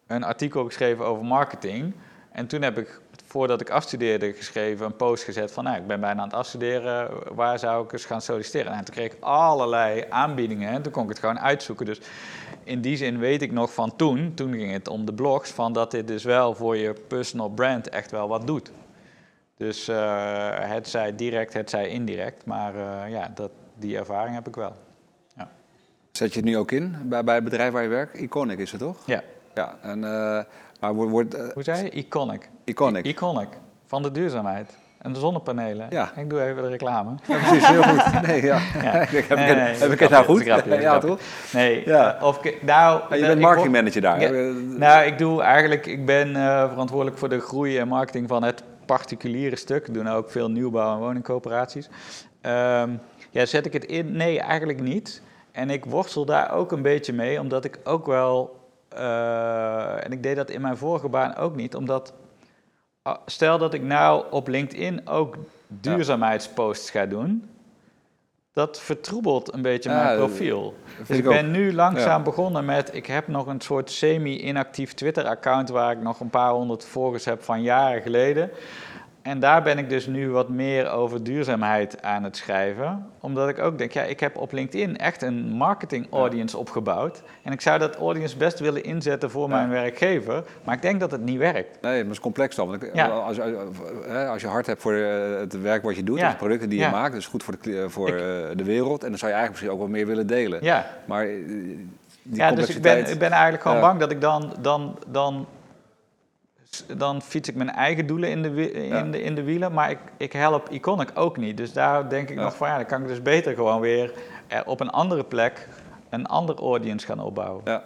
een 0.06 0.24
artikel 0.24 0.64
geschreven 0.64 1.06
over 1.06 1.24
marketing. 1.24 1.94
En 2.32 2.46
toen 2.46 2.62
heb 2.62 2.78
ik, 2.78 3.00
voordat 3.26 3.60
ik 3.60 3.70
afstudeerde, 3.70 4.32
geschreven 4.32 4.86
een 4.86 4.96
post 4.96 5.24
gezet 5.24 5.52
van... 5.52 5.64
Nou, 5.64 5.76
ik 5.76 5.86
ben 5.86 6.00
bijna 6.00 6.20
aan 6.20 6.28
het 6.28 6.36
afstuderen, 6.36 7.10
waar 7.34 7.58
zou 7.58 7.84
ik 7.84 7.92
eens 7.92 8.04
gaan 8.04 8.22
solliciteren? 8.22 8.72
En 8.72 8.84
toen 8.84 8.94
kreeg 8.94 9.12
ik 9.12 9.22
allerlei 9.22 10.04
aanbiedingen 10.08 10.70
en 10.70 10.82
toen 10.82 10.92
kon 10.92 11.02
ik 11.02 11.08
het 11.08 11.18
gewoon 11.18 11.40
uitzoeken. 11.40 11.86
Dus 11.86 12.00
in 12.64 12.80
die 12.80 12.96
zin 12.96 13.18
weet 13.18 13.42
ik 13.42 13.52
nog 13.52 13.74
van 13.74 13.96
toen, 13.96 14.34
toen 14.34 14.52
ging 14.52 14.72
het 14.72 14.88
om 14.88 15.04
de 15.04 15.14
blogs... 15.14 15.50
van 15.50 15.72
dat 15.72 15.90
dit 15.90 16.06
dus 16.08 16.24
wel 16.24 16.54
voor 16.54 16.76
je 16.76 16.94
personal 17.08 17.48
brand 17.48 17.88
echt 17.88 18.10
wel 18.10 18.28
wat 18.28 18.46
doet. 18.46 18.72
Dus 19.56 19.88
uh, 19.88 20.48
het 20.58 20.88
zij 20.88 21.16
direct, 21.16 21.52
het 21.52 21.70
zij 21.70 21.88
indirect. 21.88 22.44
Maar 22.44 22.74
uh, 22.74 23.10
ja, 23.10 23.30
dat, 23.34 23.50
die 23.74 23.96
ervaring 23.96 24.34
heb 24.34 24.48
ik 24.48 24.54
wel. 24.54 24.76
Ja. 25.36 25.50
Zet 26.12 26.32
je 26.32 26.38
het 26.38 26.48
nu 26.48 26.56
ook 26.56 26.70
in 26.70 26.96
bij, 27.04 27.24
bij 27.24 27.34
het 27.34 27.44
bedrijf 27.44 27.72
waar 27.72 27.82
je 27.82 27.88
werkt? 27.88 28.18
Iconic 28.18 28.58
is 28.58 28.70
het 28.70 28.80
toch? 28.80 29.06
Ja. 29.06 29.22
ja 29.54 29.78
en, 29.82 29.98
uh, 29.98 30.40
maar 30.80 30.94
wordt, 30.94 31.52
Hoe 31.54 31.62
zei 31.62 31.82
je? 31.82 31.90
Iconic. 31.90 32.50
Iconic. 32.64 33.06
I 33.06 33.08
Iconic. 33.08 33.48
Van 33.86 34.02
de 34.02 34.10
duurzaamheid. 34.10 34.76
En 35.02 35.12
de 35.12 35.18
zonnepanelen. 35.18 35.86
Ja. 35.90 36.12
Ik 36.16 36.30
doe 36.30 36.42
even 36.42 36.62
de 36.62 36.68
reclame. 36.68 37.10
Ja, 37.26 37.38
precies, 37.38 37.66
heel 37.66 37.82
goed. 37.82 38.20
Nee, 38.26 38.42
ja. 38.42 38.60
ja. 38.82 38.90
heb, 38.92 39.10
ik, 39.10 39.28
nee, 39.28 39.56
heb 39.56 39.90
ik 39.90 40.00
het 40.00 40.10
nou 40.10 40.24
goed? 40.24 40.42
Grapje, 40.42 40.80
ja, 40.80 40.98
toch? 40.98 41.18
Nee, 41.52 41.82
ja. 41.86 42.16
Uh, 42.16 42.26
of, 42.26 42.40
nou, 42.60 43.00
ja, 43.10 43.16
je 43.16 43.26
bent 43.26 43.40
marketingmanager 43.40 44.00
daar. 44.00 44.32
Nou, 44.54 45.04
ik 45.04 45.18
doe 45.18 45.42
eigenlijk, 45.42 45.86
ik 45.86 46.06
ben 46.06 46.28
uh, 46.28 46.68
verantwoordelijk 46.68 47.18
voor 47.18 47.28
de 47.28 47.40
groei 47.40 47.78
en 47.78 47.88
marketing 47.88 48.28
van 48.28 48.42
het 48.42 48.62
particuliere 48.86 49.56
stuk. 49.56 49.86
Ik 49.86 49.94
doe 49.94 50.02
nou 50.02 50.16
ook 50.16 50.30
veel 50.30 50.50
nieuwbouw 50.50 50.94
en 50.94 51.00
woningcoöperaties. 51.00 51.88
Um, 52.42 53.00
ja, 53.30 53.46
zet 53.46 53.66
ik 53.66 53.72
het 53.72 53.84
in? 53.84 54.16
Nee, 54.16 54.40
eigenlijk 54.40 54.80
niet. 54.80 55.22
En 55.52 55.70
ik 55.70 55.84
worstel 55.84 56.24
daar 56.24 56.52
ook 56.52 56.72
een 56.72 56.82
beetje 56.82 57.12
mee, 57.12 57.40
omdat 57.40 57.64
ik 57.64 57.78
ook 57.84 58.06
wel... 58.06 58.60
Uh, 58.94 60.04
en 60.04 60.12
ik 60.12 60.22
deed 60.22 60.36
dat 60.36 60.50
in 60.50 60.60
mijn 60.60 60.76
vorige 60.76 61.08
baan 61.08 61.36
ook 61.36 61.56
niet, 61.56 61.74
omdat... 61.74 62.12
Stel 63.26 63.58
dat 63.58 63.74
ik 63.74 63.82
nou 63.82 64.24
op 64.30 64.48
LinkedIn 64.48 65.08
ook 65.08 65.36
duurzaamheidsposts 65.66 66.90
ga 66.90 67.06
doen... 67.06 67.50
Dat 68.52 68.80
vertroebelt 68.80 69.52
een 69.54 69.62
beetje 69.62 69.90
mijn 69.90 70.16
profiel. 70.16 70.74
Dus 71.06 71.16
ik, 71.16 71.24
ben 71.24 71.50
nu 71.50 71.72
langzaam 71.72 72.18
ja. 72.18 72.22
begonnen 72.22 72.64
met... 72.64 72.94
Ik 72.94 73.06
heb 73.06 73.28
nog 73.28 73.46
een 73.46 73.60
soort 73.60 73.90
semi-inactief 73.90 74.94
Twitter-account... 74.94 75.68
waar 75.68 75.92
ik 75.92 76.02
nog 76.02 76.20
een 76.20 76.30
paar 76.30 76.50
honderd 76.50 76.84
volgers 76.84 77.24
heb 77.24 77.42
van 77.42 77.62
jaren 77.62 78.02
geleden... 78.02 78.50
En 79.22 79.40
daar 79.40 79.62
ben 79.62 79.78
ik 79.78 79.88
dus 79.88 80.06
nu 80.06 80.30
wat 80.30 80.48
meer 80.48 80.90
over 80.90 81.22
duurzaamheid 81.22 82.02
aan 82.02 82.24
het 82.24 82.36
schrijven. 82.36 83.06
Omdat 83.20 83.48
ik 83.48 83.58
ook 83.58 83.78
denk, 83.78 83.92
ja, 83.92 84.02
ik 84.02 84.20
heb 84.20 84.36
op 84.36 84.52
LinkedIn 84.52 84.98
echt 84.98 85.22
een 85.22 85.44
marketing 85.44 86.06
audience 86.10 86.56
ja. 86.56 86.60
opgebouwd. 86.60 87.22
En 87.42 87.52
ik 87.52 87.60
zou 87.60 87.78
dat 87.78 87.96
audience 87.96 88.36
best 88.36 88.58
willen 88.58 88.84
inzetten 88.84 89.30
voor 89.30 89.48
ja. 89.48 89.54
mijn 89.54 89.68
werkgever. 89.68 90.44
Maar 90.64 90.74
ik 90.74 90.82
denk 90.82 91.00
dat 91.00 91.10
het 91.10 91.20
niet 91.20 91.38
werkt. 91.38 91.78
Nee, 91.80 91.92
maar 91.92 92.02
het 92.02 92.10
is 92.10 92.20
complex 92.20 92.56
dan. 92.56 92.68
Want 92.68 92.84
ja. 92.92 93.06
als, 93.06 93.40
als, 94.28 94.42
je 94.42 94.48
hart 94.48 94.66
hebt 94.66 94.82
voor 94.82 94.94
het 94.94 95.60
werk 95.60 95.82
wat 95.82 95.96
je 95.96 96.04
doet, 96.04 96.20
de 96.20 96.36
producten 96.36 96.68
die 96.68 96.80
je 96.80 96.88
maakt, 96.88 97.12
dat 97.12 97.20
is 97.20 97.26
goed 97.26 97.42
voor, 97.42 97.54
de, 97.60 97.90
voor 97.90 98.08
ik, 98.08 98.58
de 98.58 98.64
wereld. 98.64 99.02
En 99.02 99.08
dan 99.08 99.18
zou 99.18 99.30
je 99.32 99.36
eigenlijk 99.38 99.50
misschien 99.50 99.70
ook 99.70 99.78
wat 99.78 99.88
meer 99.88 100.06
willen 100.06 100.26
delen. 100.26 100.64
Ja. 100.64 100.86
Maar 101.04 101.26
ja, 102.22 102.52
dus 102.52 102.68
ik 102.68 102.82
ben, 102.82 103.10
ik 103.10 103.18
ben 103.18 103.30
eigenlijk 103.30 103.62
gewoon 103.62 103.80
bang 103.80 104.00
dat 104.00 104.10
ik 104.10 104.20
dan, 104.20 104.52
dan, 104.60 104.98
dan 105.06 105.46
dan 106.96 107.22
fiets 107.22 107.48
ik 107.48 107.54
mijn 107.54 107.70
eigen 107.70 108.06
doelen 108.06 108.30
in 108.30 108.42
de, 108.42 108.72
in 108.72 108.86
ja. 108.86 109.02
de, 109.02 109.22
in 109.22 109.34
de 109.34 109.42
wielen, 109.42 109.72
maar 109.72 109.90
ik, 109.90 109.98
ik 110.16 110.32
help 110.32 110.68
Iconic 110.70 111.10
ook 111.14 111.36
niet. 111.36 111.56
Dus 111.56 111.72
daar 111.72 112.08
denk 112.08 112.28
ik 112.28 112.36
Ja. 112.36 112.42
nog 112.42 112.56
van, 112.56 112.68
ja, 112.68 112.76
dan 112.76 112.86
kan 112.86 113.02
ik 113.02 113.08
dus 113.08 113.22
beter 113.22 113.54
gewoon 113.54 113.80
weer 113.80 114.12
eh, 114.46 114.60
op 114.64 114.80
een 114.80 114.90
andere 114.90 115.24
plek 115.24 115.68
een 116.10 116.26
ander 116.26 116.56
audience 116.56 117.06
gaan 117.06 117.20
opbouwen. 117.20 117.62
Ja. 117.64 117.82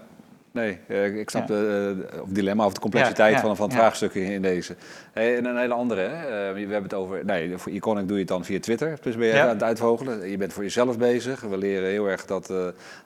Nee, 0.50 0.78
eh, 0.88 1.18
ik 1.18 1.30
snap 1.30 1.46
de, 1.46 1.94
eh, 2.10 2.22
of 2.22 2.28
dilemma 2.28 2.64
of 2.66 2.72
de 2.72 2.80
complexiteit 2.80 3.40
van, 3.40 3.56
van 3.56 3.66
het 3.68 3.76
vraagstuk 3.76 4.14
in 4.14 4.42
deze. 4.42 4.76
Hey, 5.12 5.36
en 5.36 5.44
een 5.44 5.56
hele 5.58 5.74
andere, 5.74 6.00
hè? 6.00 6.52
We 6.52 6.60
hebben 6.60 6.82
het 6.82 6.94
over, 6.94 7.24
nee, 7.24 7.58
voor 7.58 7.72
Iconic 7.72 8.06
doe 8.08 8.12
je 8.16 8.22
het 8.22 8.28
dan 8.28 8.44
via 8.44 8.60
Twitter, 8.60 8.98
dus 9.00 9.16
ben 9.16 9.26
je 9.26 9.40
aan 9.40 9.48
het 9.48 9.62
uitvogelen. 9.62 10.30
Je 10.30 10.36
bent 10.36 10.52
voor 10.52 10.62
jezelf 10.62 10.98
bezig. 10.98 11.40
We 11.40 11.58
leren 11.58 11.88
heel 11.88 12.06
erg 12.06 12.26
dat 12.26 12.52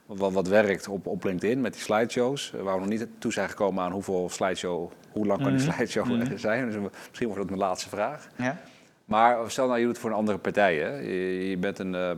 wat, 0.07 0.33
wat 0.33 0.49
werkt 0.49 0.89
op, 0.89 1.07
op 1.07 1.25
LinkedIn 1.25 1.61
met 1.61 1.73
die 1.73 1.83
slideshows. 1.83 2.53
Waar 2.63 2.75
we 2.75 2.81
nog 2.81 2.89
niet 2.89 3.07
toe 3.19 3.33
zijn 3.33 3.49
gekomen 3.49 3.85
aan 3.85 3.93
hoeveel 3.93 4.29
slideshow, 4.29 4.91
hoe 5.13 5.27
lang 5.27 5.43
kan 5.43 5.57
die 5.57 5.65
Mhm. 5.67 5.73
slideshow 5.75 6.07
Mhm. 6.07 6.37
zijn. 6.37 6.67
Dus 6.71 6.75
misschien 7.09 7.27
wordt 7.27 7.41
dat 7.41 7.51
mijn 7.51 7.61
laatste 7.69 7.89
vraag. 7.89 8.29
Ja? 8.37 8.57
Maar 9.05 9.51
stel 9.51 9.67
nou, 9.67 9.79
je 9.79 9.85
doet 9.85 9.93
het 9.93 10.03
voor 10.03 10.11
een 10.11 10.17
andere 10.17 10.39
partij. 10.39 10.77
Hè? 10.77 10.99
Je, 10.99 11.49
je 11.49 11.57
bent 11.57 11.79
een, 11.79 11.95
eh, 11.95 12.11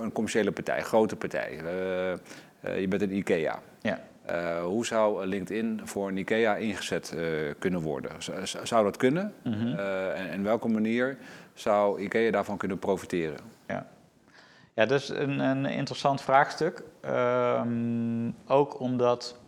een 0.00 0.12
commerciële 0.12 0.52
partij, 0.52 0.78
een 0.78 0.84
grote 0.84 1.16
partij. 1.16 1.58
Eh, 1.64 2.12
eh, 2.12 2.18
je 2.80 2.88
bent 2.88 3.02
een 3.02 3.16
IKEA. 3.16 3.58
Ja. 3.80 4.00
Eh, 4.24 4.62
hoe 4.62 4.86
zou 4.86 5.26
LinkedIn 5.26 5.80
voor 5.84 6.08
een 6.08 6.16
IKEA 6.16 6.56
ingezet 6.56 7.14
eh, 7.16 7.24
kunnen 7.58 7.80
worden? 7.80 8.10
Z- 8.42 8.62
zou 8.62 8.84
dat 8.84 8.96
kunnen? 8.96 9.34
Mhm. 9.42 9.66
Eh, 9.78 10.20
en 10.20 10.30
en 10.30 10.42
welke 10.42 10.68
manier 10.68 11.16
zou 11.54 12.00
IKEA 12.00 12.30
daarvan 12.30 12.56
kunnen 12.56 12.78
profiteren? 12.78 13.38
Ja, 13.66 13.86
ja 14.74 14.86
dat 14.86 15.00
is 15.00 15.08
een, 15.08 15.38
een 15.38 15.66
interessant 15.66 16.22
vraagstuk. 16.22 16.82
Ehm, 17.00 18.30
ook 18.46 18.80
omdat 18.80 19.38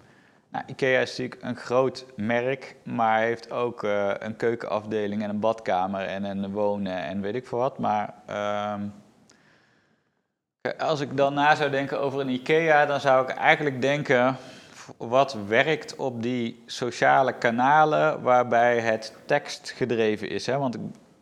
nou, 0.52 0.64
IKEA 0.66 1.00
is 1.00 1.08
natuurlijk 1.08 1.42
een 1.42 1.56
groot 1.56 2.06
merk, 2.16 2.76
maar 2.84 3.20
heeft 3.20 3.50
ook 3.50 3.84
eh, 3.84 4.10
een 4.18 4.36
keukenafdeling 4.36 5.22
en 5.22 5.30
een 5.30 5.40
badkamer 5.40 6.06
en 6.06 6.24
een 6.24 6.52
wonen 6.52 7.02
en 7.02 7.20
weet 7.20 7.34
ik 7.34 7.46
veel 7.46 7.58
wat. 7.58 7.78
Maar 7.78 8.14
ehm, 8.26 8.80
als 10.78 11.00
ik 11.00 11.16
dan 11.16 11.34
na 11.34 11.54
zou 11.54 11.70
denken 11.70 12.00
over 12.00 12.20
een 12.20 12.28
IKEA, 12.28 12.86
dan 12.86 13.00
zou 13.00 13.22
ik 13.22 13.36
eigenlijk 13.36 13.80
denken 13.80 14.36
wat 14.96 15.36
werkt 15.48 15.96
op 15.96 16.22
die 16.22 16.62
sociale 16.66 17.32
kanalen 17.32 18.22
waarbij 18.22 18.80
het 18.80 19.16
tekstgedreven 19.26 20.28
is. 20.28 20.46
Hè? 20.46 20.58
Want 20.58 20.76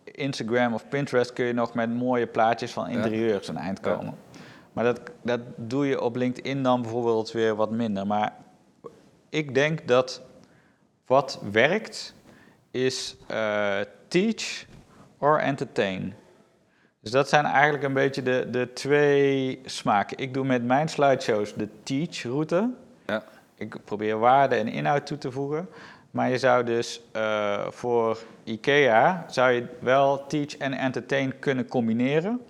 Instagram 0.04 0.74
of 0.74 0.88
Pinterest 0.88 1.32
kun 1.32 1.44
je 1.44 1.52
nog 1.52 1.74
met 1.74 1.94
mooie 1.94 2.26
plaatjes 2.26 2.72
van 2.72 2.88
interieurs 2.88 3.48
een 3.48 3.56
eind 3.56 3.80
komen. 3.80 4.14
Maar 4.72 4.84
dat, 4.84 5.00
dat 5.22 5.40
doe 5.56 5.86
je 5.86 6.00
op 6.00 6.16
LinkedIn 6.16 6.62
dan 6.62 6.82
bijvoorbeeld 6.82 7.32
weer 7.32 7.54
wat 7.54 7.70
minder. 7.70 8.06
Maar 8.06 8.32
ik 9.30 9.54
denk 9.54 9.88
dat 9.88 10.22
wat 11.06 11.40
werkt 11.52 12.14
is 12.70 13.16
eh, 13.26 13.78
teach 14.08 14.64
or 15.18 15.38
entertain. 15.38 16.14
Dus 17.00 17.10
dat 17.10 17.28
zijn 17.28 17.44
eigenlijk 17.44 17.84
een 17.84 17.92
beetje 17.92 18.22
de, 18.22 18.46
de 18.50 18.72
twee 18.72 19.60
smaken. 19.64 20.18
Ik 20.18 20.34
doe 20.34 20.44
met 20.44 20.64
mijn 20.64 20.88
slideshows 20.88 21.54
de 21.54 21.68
teach-route. 21.82 22.70
Ja. 23.06 23.24
Ik 23.54 23.84
probeer 23.84 24.18
waarde 24.18 24.54
en 24.54 24.68
inhoud 24.68 25.06
toe 25.06 25.18
te 25.18 25.32
voegen. 25.32 25.68
Maar 26.10 26.30
je 26.30 26.38
zou 26.38 26.64
dus 26.64 27.00
eh, 27.12 27.66
voor 27.68 28.18
IKEA 28.44 29.24
zou 29.28 29.50
je 29.50 29.66
wel 29.80 30.26
teach 30.26 30.56
en 30.56 30.72
entertain 30.72 31.38
kunnen 31.38 31.68
combineren. 31.68 32.40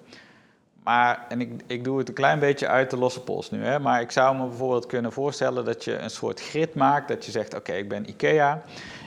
Maar, 0.85 1.27
en 1.29 1.41
ik, 1.41 1.63
ik 1.67 1.85
doe 1.85 1.99
het 1.99 2.09
een 2.09 2.15
klein 2.15 2.39
beetje 2.39 2.69
uit 2.69 2.91
de 2.91 2.97
losse 2.97 3.21
pols 3.21 3.51
nu, 3.51 3.65
hè, 3.65 3.79
maar 3.79 4.01
ik 4.01 4.11
zou 4.11 4.37
me 4.37 4.47
bijvoorbeeld 4.47 4.87
kunnen 4.87 5.13
voorstellen 5.13 5.65
dat 5.65 5.85
je 5.85 5.99
een 5.99 6.11
soort 6.11 6.41
grid 6.41 6.75
maakt. 6.75 7.09
Dat 7.09 7.25
je 7.25 7.31
zegt, 7.31 7.55
oké, 7.55 7.73
ik 7.73 7.89
ben 7.89 8.09
IKEA. 8.09 8.63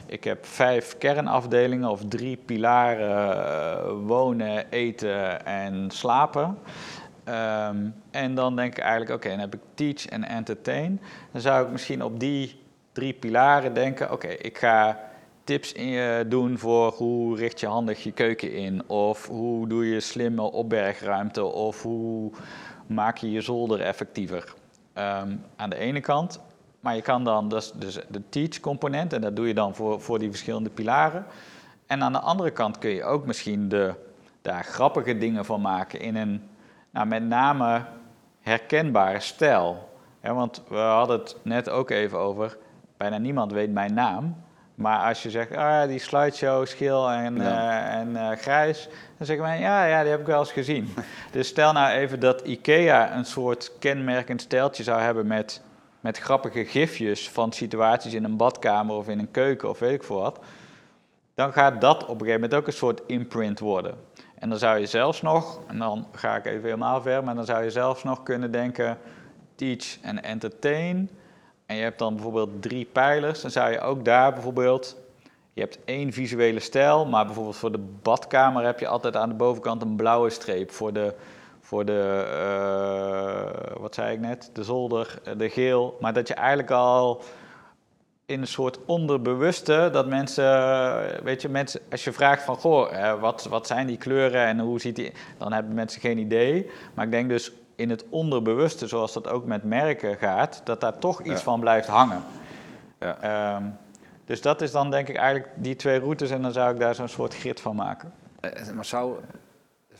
Ik 0.06 0.24
heb 0.24 0.46
vijf 0.46 0.98
kernafdelingen 0.98 1.90
of 1.90 2.02
drie 2.08 2.38
pilaren, 2.38 3.38
eh, 3.38 3.92
wonen, 4.06 4.70
eten 4.70 5.46
en 5.46 5.92
slapen. 5.92 6.58
Ehm, 7.24 7.78
en 8.12 8.36
dan 8.36 8.56
denk 8.56 8.78
ik 8.78 8.84
eigenlijk, 8.84 9.12
oké, 9.12 9.30
dan 9.30 9.40
heb 9.40 9.54
ik 9.54 9.62
teach 9.74 10.06
en 10.06 10.24
entertain. 10.24 11.02
Dan 11.32 11.42
zou 11.42 11.66
ik 11.66 11.72
misschien 11.72 12.04
op 12.04 12.20
die 12.20 12.62
drie 12.92 13.14
pilaren 13.14 13.74
denken, 13.74 14.12
oké, 14.12 14.28
ik 14.28 14.58
ga 14.58 15.00
tips 15.44 15.74
in, 15.74 15.98
eh, 15.98 16.20
doen 16.28 16.58
voor 16.58 16.92
hoe 16.92 17.38
richt 17.38 17.60
je 17.60 17.68
handig 17.68 18.04
je 18.04 18.12
keuken 18.12 18.54
in. 18.54 18.90
Of 18.90 19.28
hoe 19.28 19.68
doe 19.68 19.88
je 19.88 20.00
slimme 20.00 20.42
opbergruimte. 20.42 21.44
Of 21.44 21.82
hoe 21.82 22.32
maak 22.88 23.18
je 23.18 23.32
je 23.32 23.42
zolder 23.42 23.82
effectiever. 23.82 24.54
Ehm, 24.94 25.36
aan 25.56 25.70
de 25.70 25.78
ene 25.78 26.02
kant. 26.02 26.40
Maar 26.80 26.96
je 26.96 27.02
kan 27.02 27.24
dan, 27.24 27.50
dus, 27.50 27.74
de 28.10 28.22
teach 28.30 28.60
component, 28.60 29.14
en 29.14 29.22
dat 29.22 29.36
doe 29.36 29.48
je 29.48 29.54
dan 29.54 29.76
voor, 29.76 30.02
voor 30.02 30.20
die 30.20 30.30
verschillende 30.30 30.70
pilaren. 30.70 31.26
En 31.88 32.04
aan 32.04 32.12
de 32.12 32.20
andere 32.20 32.52
kant 32.52 32.78
kun 32.78 32.90
je 32.90 33.04
ook 33.04 33.26
misschien 33.26 33.70
de, 33.70 33.94
daar 34.42 34.64
grappige 34.64 35.18
dingen 35.18 35.46
van 35.46 35.62
maken 35.62 36.00
in 36.00 36.16
een, 36.16 36.50
nou, 36.90 37.08
met 37.08 37.24
name 37.24 37.86
herkenbare 38.42 39.20
stijl. 39.20 39.90
Want 40.22 40.64
we 40.68 40.76
hadden 40.76 41.20
het 41.20 41.36
net 41.42 41.70
ook 41.70 41.90
even 41.90 42.20
over, 42.20 42.58
bijna 42.98 43.18
niemand 43.18 43.52
weet 43.52 43.72
mijn 43.72 43.94
naam. 43.94 44.43
Maar 44.76 45.08
als 45.08 45.24
je 45.24 45.30
zegt, 45.30 45.56
ah, 45.56 45.88
die 45.88 46.00
slideshow, 46.00 46.66
schil 46.66 47.10
en, 47.12 47.36
Ja. 47.36 47.82
eh, 47.92 48.00
en 48.00 48.16
eh, 48.16 48.38
grijs, 48.38 48.90
dan 49.18 49.28
zeggen 49.28 49.46
wij, 49.46 49.60
ja, 49.60 49.86
ja, 49.86 50.02
die 50.02 50.12
heb 50.12 50.20
ik 50.20 50.26
wel 50.26 50.40
eens 50.40 50.52
gezien. 50.52 50.94
dus 51.32 51.48
stel 51.48 51.74
nou 51.74 51.92
even 51.92 52.20
dat 52.20 52.42
IKEA 52.42 53.16
een 53.16 53.26
soort 53.26 53.72
kenmerkend 53.80 54.42
stijltje 54.42 54.84
zou 54.84 55.02
hebben 55.02 55.28
met, 55.28 55.62
met 56.00 56.18
grappige 56.18 56.66
gifjes 56.66 57.30
van 57.30 57.52
situaties 57.52 58.14
in 58.14 58.24
een 58.24 58.38
badkamer 58.38 58.96
of 58.96 59.08
in 59.08 59.20
een 59.20 59.32
keuken 59.32 59.70
of 59.70 59.80
weet 59.80 59.94
ik 59.94 60.04
veel 60.04 60.20
wat. 60.20 60.40
Dan 61.36 61.54
gaat 61.54 61.82
dat 61.82 62.02
op 62.04 62.10
een 62.10 62.18
gegeven 62.18 62.42
moment 62.42 62.54
ook 62.54 62.68
een 62.68 62.74
soort 62.74 63.02
imprint 63.08 63.60
worden. 63.60 63.96
En 64.40 64.50
dan 64.50 64.58
zou 64.58 64.80
je 64.80 64.86
zelfs 64.86 65.22
nog, 65.22 65.60
en 65.68 65.78
dan 65.78 66.08
ga 66.12 66.36
ik 66.36 66.46
even 66.46 66.64
helemaal 66.64 67.02
ver, 67.02 67.24
maar 67.24 67.36
dan 67.36 67.46
zou 67.46 67.64
je 67.64 67.72
zelfs 67.72 68.04
nog 68.04 68.24
kunnen 68.24 68.52
denken, 68.52 68.98
teach 69.56 69.98
en 70.02 70.24
entertain. 70.24 71.10
En 71.66 71.76
je 71.76 71.82
hebt 71.82 72.00
dan 72.00 72.14
bijvoorbeeld 72.14 72.62
drie 72.62 72.86
pijlers, 72.86 73.42
dan 73.42 73.52
zou 73.52 73.72
je 73.72 73.80
ook 73.80 74.06
daar 74.06 74.34
bijvoorbeeld, 74.34 74.98
je 75.54 75.62
hebt 75.62 75.80
één 75.86 76.12
visuele 76.12 76.60
stijl, 76.60 77.06
maar 77.06 77.26
bijvoorbeeld 77.26 77.56
voor 77.56 77.72
de 77.72 77.86
badkamer 78.02 78.66
heb 78.66 78.80
je 78.80 78.88
altijd 78.88 79.16
aan 79.16 79.30
de 79.30 79.36
bovenkant 79.36 79.82
een 79.82 79.96
blauwe 79.96 80.30
streep. 80.30 80.72
Voor 80.72 80.94
de, 80.94 81.16
voor 81.62 81.86
de 81.86 82.26
eh, 82.32 83.82
wat 83.82 83.96
zei 83.96 84.14
ik 84.14 84.20
net, 84.20 84.50
de 84.54 84.64
zolder, 84.64 85.20
eh, 85.24 85.34
de 85.38 85.50
geel. 85.50 85.98
Maar 86.00 86.14
dat 86.14 86.28
je 86.28 86.34
eigenlijk 86.34 86.72
al 86.72 87.22
in 88.26 88.42
een 88.42 88.48
soort 88.48 88.80
onderbewuste 88.86 89.90
dat 89.92 90.08
mensen, 90.08 91.24
weet 91.24 91.42
je, 91.42 91.50
mensen, 91.50 91.82
als 91.92 92.04
je 92.04 92.12
vraagt 92.12 92.44
van, 92.44 92.56
goh, 92.56 92.94
eh, 92.94 93.20
wat, 93.20 93.46
wat 93.50 93.68
zijn 93.68 93.88
die 93.88 93.98
kleuren 93.98 94.46
en 94.46 94.60
hoe 94.60 94.80
ziet 94.80 94.96
die, 94.96 95.12
dan 95.38 95.54
hebben 95.54 95.74
mensen 95.74 96.02
geen 96.02 96.18
idee. 96.18 96.70
Maar 96.94 97.06
ik 97.06 97.12
denk 97.12 97.30
dus 97.30 97.52
in 97.76 97.90
het 97.90 98.06
onderbewuste, 98.10 98.88
zoals 98.88 99.14
dat 99.14 99.28
ook 99.28 99.46
met 99.46 99.64
merken 99.64 100.16
gaat, 100.18 100.62
dat 100.64 100.82
daar 100.82 100.98
toch 100.98 101.20
iets 101.22 101.30
Ja. 101.30 101.38
van 101.38 101.60
blijft 101.60 101.88
hangen. 101.88 102.22
Ja. 103.00 103.18
Ehm, 103.22 103.64
dus 104.26 104.42
dat 104.42 104.62
is 104.62 104.72
dan 104.72 104.92
denk 104.92 105.08
ik 105.08 105.16
eigenlijk 105.16 105.50
die 105.56 105.76
twee 105.76 106.00
routes 106.00 106.30
en 106.32 106.42
dan 106.42 106.52
zou 106.52 106.74
ik 106.74 106.80
daar 106.80 106.96
zo'n 106.96 107.08
soort 107.08 107.36
grid 107.36 107.62
van 107.62 107.76
maken. 107.76 108.14
Eh, 108.40 108.70
Maar 108.74 108.86
zou, 108.86 109.16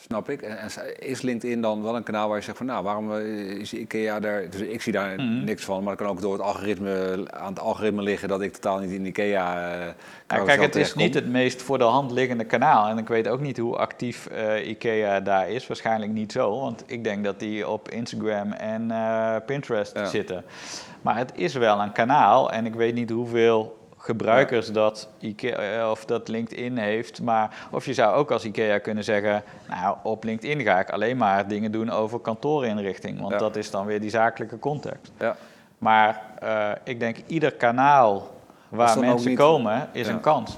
snap 0.08 0.30
ik, 0.30 0.42
en, 0.42 0.58
en 0.58 0.70
is 1.00 1.22
LinkedIn 1.22 1.62
dan 1.62 1.84
wel 1.84 1.96
een 1.96 2.04
kanaal 2.04 2.28
waar 2.28 2.38
je 2.38 2.44
zegt 2.44 2.58
van 2.58 2.66
nou, 2.66 2.84
waarom 2.84 3.12
eh, 3.16 3.26
is 3.50 3.74
IKEA 3.74 4.20
daar, 4.20 4.50
dus 4.50 4.62
ik 4.62 4.82
zie 4.82 4.94
daar 4.94 5.16
Mhm. 5.16 5.44
niks 5.44 5.64
van, 5.64 5.84
maar 5.84 5.96
dat 5.96 6.06
kan 6.06 6.16
ook 6.16 6.22
door 6.22 6.34
het 6.34 6.42
algoritme, 6.42 7.26
aan 7.30 7.50
het 7.54 7.60
algoritme 7.60 8.02
liggen 8.02 8.28
dat 8.28 8.42
ik 8.42 8.54
totaal 8.54 8.80
niet 8.80 8.92
in 8.92 9.06
IKEA 9.06 9.72
eh 9.72 9.88
Ja, 10.28 10.44
kijk, 10.44 10.62
het 10.62 10.76
is 10.76 10.96
niet 10.96 11.14
het 11.14 11.28
meest 11.28 11.62
voor 11.62 11.78
de 11.78 11.84
hand 11.84 12.12
liggende 12.12 12.44
kanaal. 12.44 12.88
En 12.88 12.98
ik 12.98 13.08
weet 13.08 13.28
ook 13.28 13.40
niet 13.40 13.58
hoe 13.58 13.76
actief 13.78 14.26
eh, 14.28 14.68
IKEA 14.68 15.20
daar 15.20 15.50
is. 15.50 15.68
Waarschijnlijk 15.68 16.12
niet 16.12 16.32
zo, 16.32 16.60
want 16.60 16.84
ik 16.86 17.04
denk 17.04 17.24
dat 17.24 17.40
die 17.40 17.68
op 17.68 17.90
Instagram 17.90 18.52
en 18.52 18.92
Pinterest 19.46 19.96
Ja. 19.98 20.06
zitten. 20.06 20.44
Maar 21.02 21.18
het 21.18 21.32
is 21.36 21.54
wel 21.54 21.80
een 21.82 21.92
kanaal 21.92 22.52
en 22.52 22.66
ik 22.66 22.74
weet 22.76 22.94
niet 22.94 23.10
hoeveel 23.10 23.78
gebruikers 24.04 24.72
dat, 24.72 25.10
IKEA, 25.20 25.92
of 25.92 26.06
dat 26.06 26.28
LinkedIn 26.28 26.78
heeft. 26.78 27.22
Maar 27.22 27.68
of 27.72 27.86
je 27.86 27.94
zou 27.94 28.16
ook 28.16 28.32
als 28.32 28.46
IKEA 28.46 28.78
kunnen 28.80 29.04
zeggen, 29.04 29.44
nou 29.70 29.98
op 30.04 30.24
LinkedIn 30.24 30.62
ga 30.62 30.80
ik 30.80 30.90
alleen 30.90 31.18
maar 31.18 31.48
dingen 31.48 31.72
doen 31.72 31.90
over 31.90 32.20
kantoorinrichting. 32.20 33.20
Want 33.20 33.32
Ja. 33.32 33.38
dat 33.38 33.56
is 33.56 33.72
dan 33.72 33.86
weer 33.86 34.00
die 34.02 34.10
zakelijke 34.10 34.60
context. 34.60 35.12
Ja. 35.20 35.36
Maar 35.78 36.22
eh, 36.40 36.70
ik 36.84 37.00
denk 37.00 37.18
ieder 37.28 37.52
kanaal 37.54 38.28
waar 38.70 39.00
mensen 39.00 39.30
niet- 39.30 39.38
komen 39.38 39.90
is 39.92 40.08
Ja. 40.08 40.14
een 40.14 40.20
kans. 40.22 40.58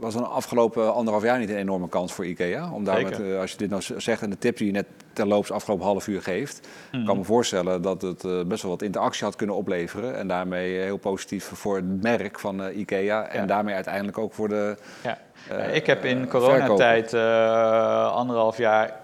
Was 0.00 0.14
een 0.14 0.24
afgelopen 0.26 0.94
anderhalf 0.94 1.24
jaar 1.24 1.38
niet 1.38 1.50
een 1.50 1.56
enorme 1.56 1.88
kans 1.88 2.12
voor 2.12 2.26
IKEA? 2.26 2.70
Om 2.72 2.84
daar 2.84 3.02
met, 3.02 3.20
eh, 3.20 3.38
als 3.40 3.50
je 3.50 3.56
dit 3.56 3.70
nou 3.70 3.82
zegt 3.96 4.22
en 4.22 4.30
de 4.30 4.38
tip 4.38 4.56
die 4.56 4.66
je 4.66 4.72
net 4.72 4.86
terloops 5.12 5.50
afgelopen 5.52 5.84
half 5.86 6.06
uur 6.08 6.22
geeft, 6.22 6.68
ik 6.92 7.04
kan 7.04 7.16
me 7.16 7.24
voorstellen 7.24 7.82
dat 7.82 8.02
het 8.02 8.24
eh, 8.24 8.42
best 8.44 8.62
wel 8.62 8.70
wat 8.70 8.82
interactie 8.82 9.24
had 9.24 9.36
kunnen 9.36 9.56
opleveren. 9.56 10.16
En 10.16 10.28
daarmee 10.28 10.78
heel 10.78 10.96
positief 10.96 11.44
voor 11.54 11.76
het 11.76 12.02
merk 12.02 12.38
van 12.38 12.62
eh, 12.62 12.78
IKEA. 12.78 13.28
En 13.28 13.40
Ja. 13.40 13.46
daarmee 13.46 13.74
uiteindelijk 13.74 14.18
ook 14.18 14.32
voor 14.34 14.48
de. 14.48 14.76
Ja. 15.02 15.18
eh, 15.48 15.74
ik 15.74 15.86
heb 15.86 16.04
in 16.04 16.22
eh, 16.22 16.28
coronatijd 16.28 17.12
eh 17.12 18.12
anderhalf 18.12 18.56
jaar 18.56 18.99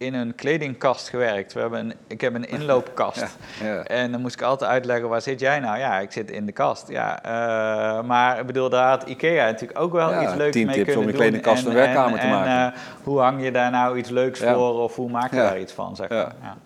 in 0.00 0.14
een 0.14 0.34
kledingkast 0.34 1.08
gewerkt. 1.08 1.52
We 1.52 1.60
hebben 1.60 1.78
een, 1.80 1.92
ik 2.06 2.20
heb 2.20 2.34
een 2.34 2.48
inloopkast. 2.48 3.26
Ja. 3.62 3.82
En 3.82 4.12
dan 4.12 4.20
moest 4.20 4.34
ik 4.34 4.42
altijd 4.42 4.70
uitleggen, 4.70 5.08
waar 5.08 5.20
zit 5.22 5.40
jij 5.40 5.60
nou? 5.60 5.78
Ja, 5.78 5.98
ik 5.98 6.12
zit 6.12 6.30
in 6.30 6.46
de 6.46 6.52
kast. 6.52 6.88
Ja, 6.88 7.22
eh, 7.22 8.02
maar 8.04 8.40
ik 8.40 8.46
bedoel, 8.46 8.68
daar 8.68 8.88
had 8.88 9.02
IKEA 9.08 9.44
natuurlijk 9.44 9.78
ook 9.78 9.92
wel 9.92 10.10
Ja, 10.10 10.22
iets 10.22 10.34
leuks 10.34 10.56
mee 10.56 10.64
tips 10.64 10.76
kunnen 10.76 10.96
om 10.96 11.02
je 11.02 11.06
doen. 11.12 11.20
kledingkast 11.20 11.62
En- 11.62 11.68
een 11.68 11.74
werkkamer 11.76 12.12
en- 12.12 12.18
te 12.18 12.26
en, 12.26 12.30
maken. 12.30 12.74
eh, 12.74 12.80
hoe 13.02 13.20
hang 13.20 13.42
je 13.44 13.50
daar 13.50 13.70
nou 13.70 13.98
iets 13.98 14.10
leuks 14.10 14.40
voor? 14.40 14.80
Of 14.82 14.96
hoe 14.96 15.10
maak 15.10 15.30
je 15.30 15.36
daar 15.36 15.60
iets 15.60 15.72
van, 15.72 15.96
zeg 15.96 16.08
maar. 16.08 16.18
Ja. 16.18 16.32
Ja. 16.42 16.56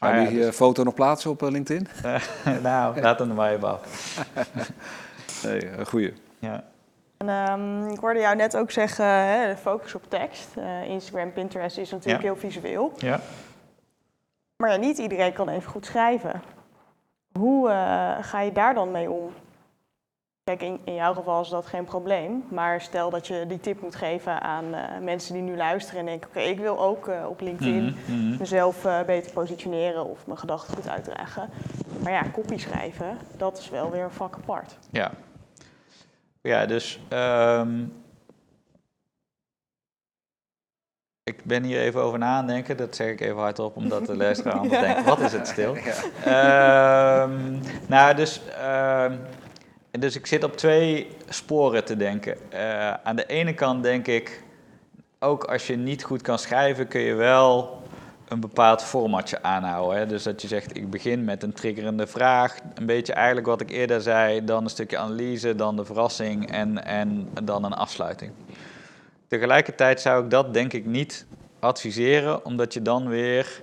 Ga 0.00 0.14
je 0.16 0.28
die 0.28 0.36
dus- 0.38 0.46
eh, 0.46 0.52
foto 0.52 0.82
nog 0.82 0.94
plaatsen 0.94 1.30
op 1.30 1.40
LinkedIn? 1.40 1.88
nou, 2.62 3.00
laat 3.00 3.18
hem 3.18 3.28
er 3.28 3.34
maar 3.34 3.52
even 3.52 3.68
af. 3.68 3.80
Nee, 5.44 5.70
een 5.78 5.86
goeie. 5.86 6.12
Ja. 6.38 6.64
Ehm, 7.18 7.88
ik 7.88 7.98
hoorde 7.98 8.20
jou 8.20 8.36
net 8.36 8.56
ook 8.56 8.70
zeggen, 8.70 9.04
hè, 9.06 9.56
focus 9.56 9.94
op 9.94 10.10
tekst. 10.10 10.56
Eh, 10.56 10.84
Instagram, 10.84 11.32
Pinterest 11.32 11.78
is 11.78 11.90
natuurlijk 11.90 12.22
Ja. 12.24 12.28
heel 12.30 12.40
visueel. 12.40 12.92
ja. 12.96 13.20
Maar 14.56 14.70
ja, 14.70 14.76
niet 14.76 14.98
iedereen 14.98 15.32
kan 15.32 15.48
even 15.48 15.70
goed 15.70 15.86
schrijven. 15.86 16.42
Hoe 17.38 17.68
eh, 17.70 18.16
ga 18.20 18.40
je 18.40 18.52
daar 18.52 18.74
dan 18.74 18.90
mee 18.90 19.10
om? 19.10 19.32
Kijk, 20.44 20.62
in, 20.62 20.80
in 20.84 20.94
jouw 20.94 21.14
geval 21.14 21.40
is 21.40 21.48
dat 21.48 21.66
geen 21.66 21.84
probleem. 21.84 22.44
Maar 22.48 22.80
stel 22.80 23.10
dat 23.10 23.26
je 23.26 23.44
die 23.48 23.60
tip 23.60 23.80
moet 23.80 23.94
geven 23.94 24.40
aan 24.42 24.74
eh, 24.74 24.98
mensen 25.00 25.34
die 25.34 25.42
nu 25.42 25.56
luisteren 25.56 26.00
en 26.00 26.06
denken... 26.06 26.28
oké, 26.28 26.40
ik 26.40 26.58
wil 26.58 26.80
ook 26.80 27.10
op 27.28 27.40
LinkedIn 27.40 27.84
Mhm, 27.84 28.12
mhm. 28.28 28.38
mezelf 28.38 28.82
beter 29.06 29.32
positioneren 29.32 30.04
of 30.04 30.26
mijn 30.26 30.38
gedachten 30.38 30.74
goed 30.74 30.88
uitdragen. 30.88 31.50
Maar 32.02 32.12
ja, 32.12 32.22
kopie 32.22 32.58
schrijven, 32.58 33.18
dat 33.36 33.58
is 33.58 33.68
wel 33.70 33.90
weer 33.90 34.02
een 34.04 34.10
vak 34.10 34.34
apart. 34.34 34.78
Ja. 34.90 35.10
Ja, 36.46 36.66
dus 36.66 37.00
ehm, 37.08 37.84
ik 41.24 41.44
ben 41.44 41.62
hier 41.62 41.80
even 41.80 42.00
over 42.00 42.18
na 42.18 42.36
aan 42.36 42.46
denken. 42.46 42.76
Dat 42.76 42.96
zeg 42.96 43.10
ik 43.10 43.20
even 43.20 43.36
hardop, 43.36 43.76
omdat 43.76 44.06
de 44.06 44.16
luisteraar 44.16 44.58
anders 44.58 44.80
denkt, 44.86 45.04
wat 45.04 45.20
is 45.20 45.32
het 45.32 45.48
stil? 45.48 45.76
Ehm, 46.24 47.58
nou, 47.86 48.14
dus, 48.14 48.40
ehm, 48.58 49.16
dus 49.90 50.16
ik 50.16 50.26
zit 50.26 50.44
op 50.44 50.56
twee 50.56 51.08
sporen 51.28 51.84
te 51.84 51.96
denken. 51.96 52.52
Eh, 52.52 52.92
aan 52.92 53.16
de 53.16 53.26
ene 53.26 53.54
kant 53.54 53.82
denk 53.82 54.06
ik, 54.06 54.42
ook 55.18 55.44
als 55.44 55.66
je 55.66 55.76
niet 55.76 56.04
goed 56.04 56.22
kan 56.22 56.38
schrijven, 56.38 56.88
kun 56.88 57.00
je 57.00 57.14
wel 57.14 57.82
een 58.28 58.40
bepaald 58.40 58.82
formatje 58.82 59.42
aanhouden. 59.42 59.98
Hè? 59.98 60.06
Dus 60.06 60.22
dat 60.22 60.42
je 60.42 60.48
zegt, 60.48 60.76
ik 60.76 60.90
begin 60.90 61.24
met 61.24 61.42
een 61.42 61.52
triggerende 61.52 62.06
vraag. 62.06 62.56
Een 62.74 62.86
beetje 62.86 63.12
eigenlijk 63.12 63.46
wat 63.46 63.60
ik 63.60 63.70
eerder 63.70 64.00
zei, 64.00 64.44
dan 64.44 64.64
een 64.64 64.70
stukje 64.70 64.98
analyse, 64.98 65.54
dan 65.54 65.76
de 65.76 65.84
verrassing 65.84 66.50
en, 66.50 66.84
en 66.84 67.28
dan 67.42 67.64
een 67.64 67.72
afsluiting. 67.72 68.32
Tegelijkertijd 69.28 70.00
zou 70.00 70.24
ik 70.24 70.30
dat 70.30 70.54
denk 70.54 70.72
ik 70.72 70.86
niet 70.86 71.26
adviseren, 71.58 72.44
omdat 72.44 72.74
je 72.74 72.82
dan 72.82 73.08
weer 73.08 73.62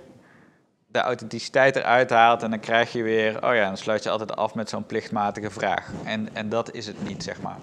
de 0.86 1.00
authenticiteit 1.00 1.76
eruit 1.76 2.10
haalt 2.10 2.42
en 2.42 2.50
dan 2.50 2.60
krijg 2.60 2.92
je 2.92 3.02
weer, 3.02 3.46
oh 3.46 3.54
ja, 3.54 3.66
dan 3.66 3.76
sluit 3.76 4.02
je 4.02 4.10
altijd 4.10 4.36
af 4.36 4.54
met 4.54 4.68
zo'n 4.68 4.86
plichtmatige 4.86 5.50
vraag. 5.50 5.90
En, 6.04 6.28
en 6.32 6.48
dat 6.48 6.72
is 6.74 6.86
het 6.86 7.08
niet, 7.08 7.22
zeg 7.22 7.40
maar. 7.40 7.58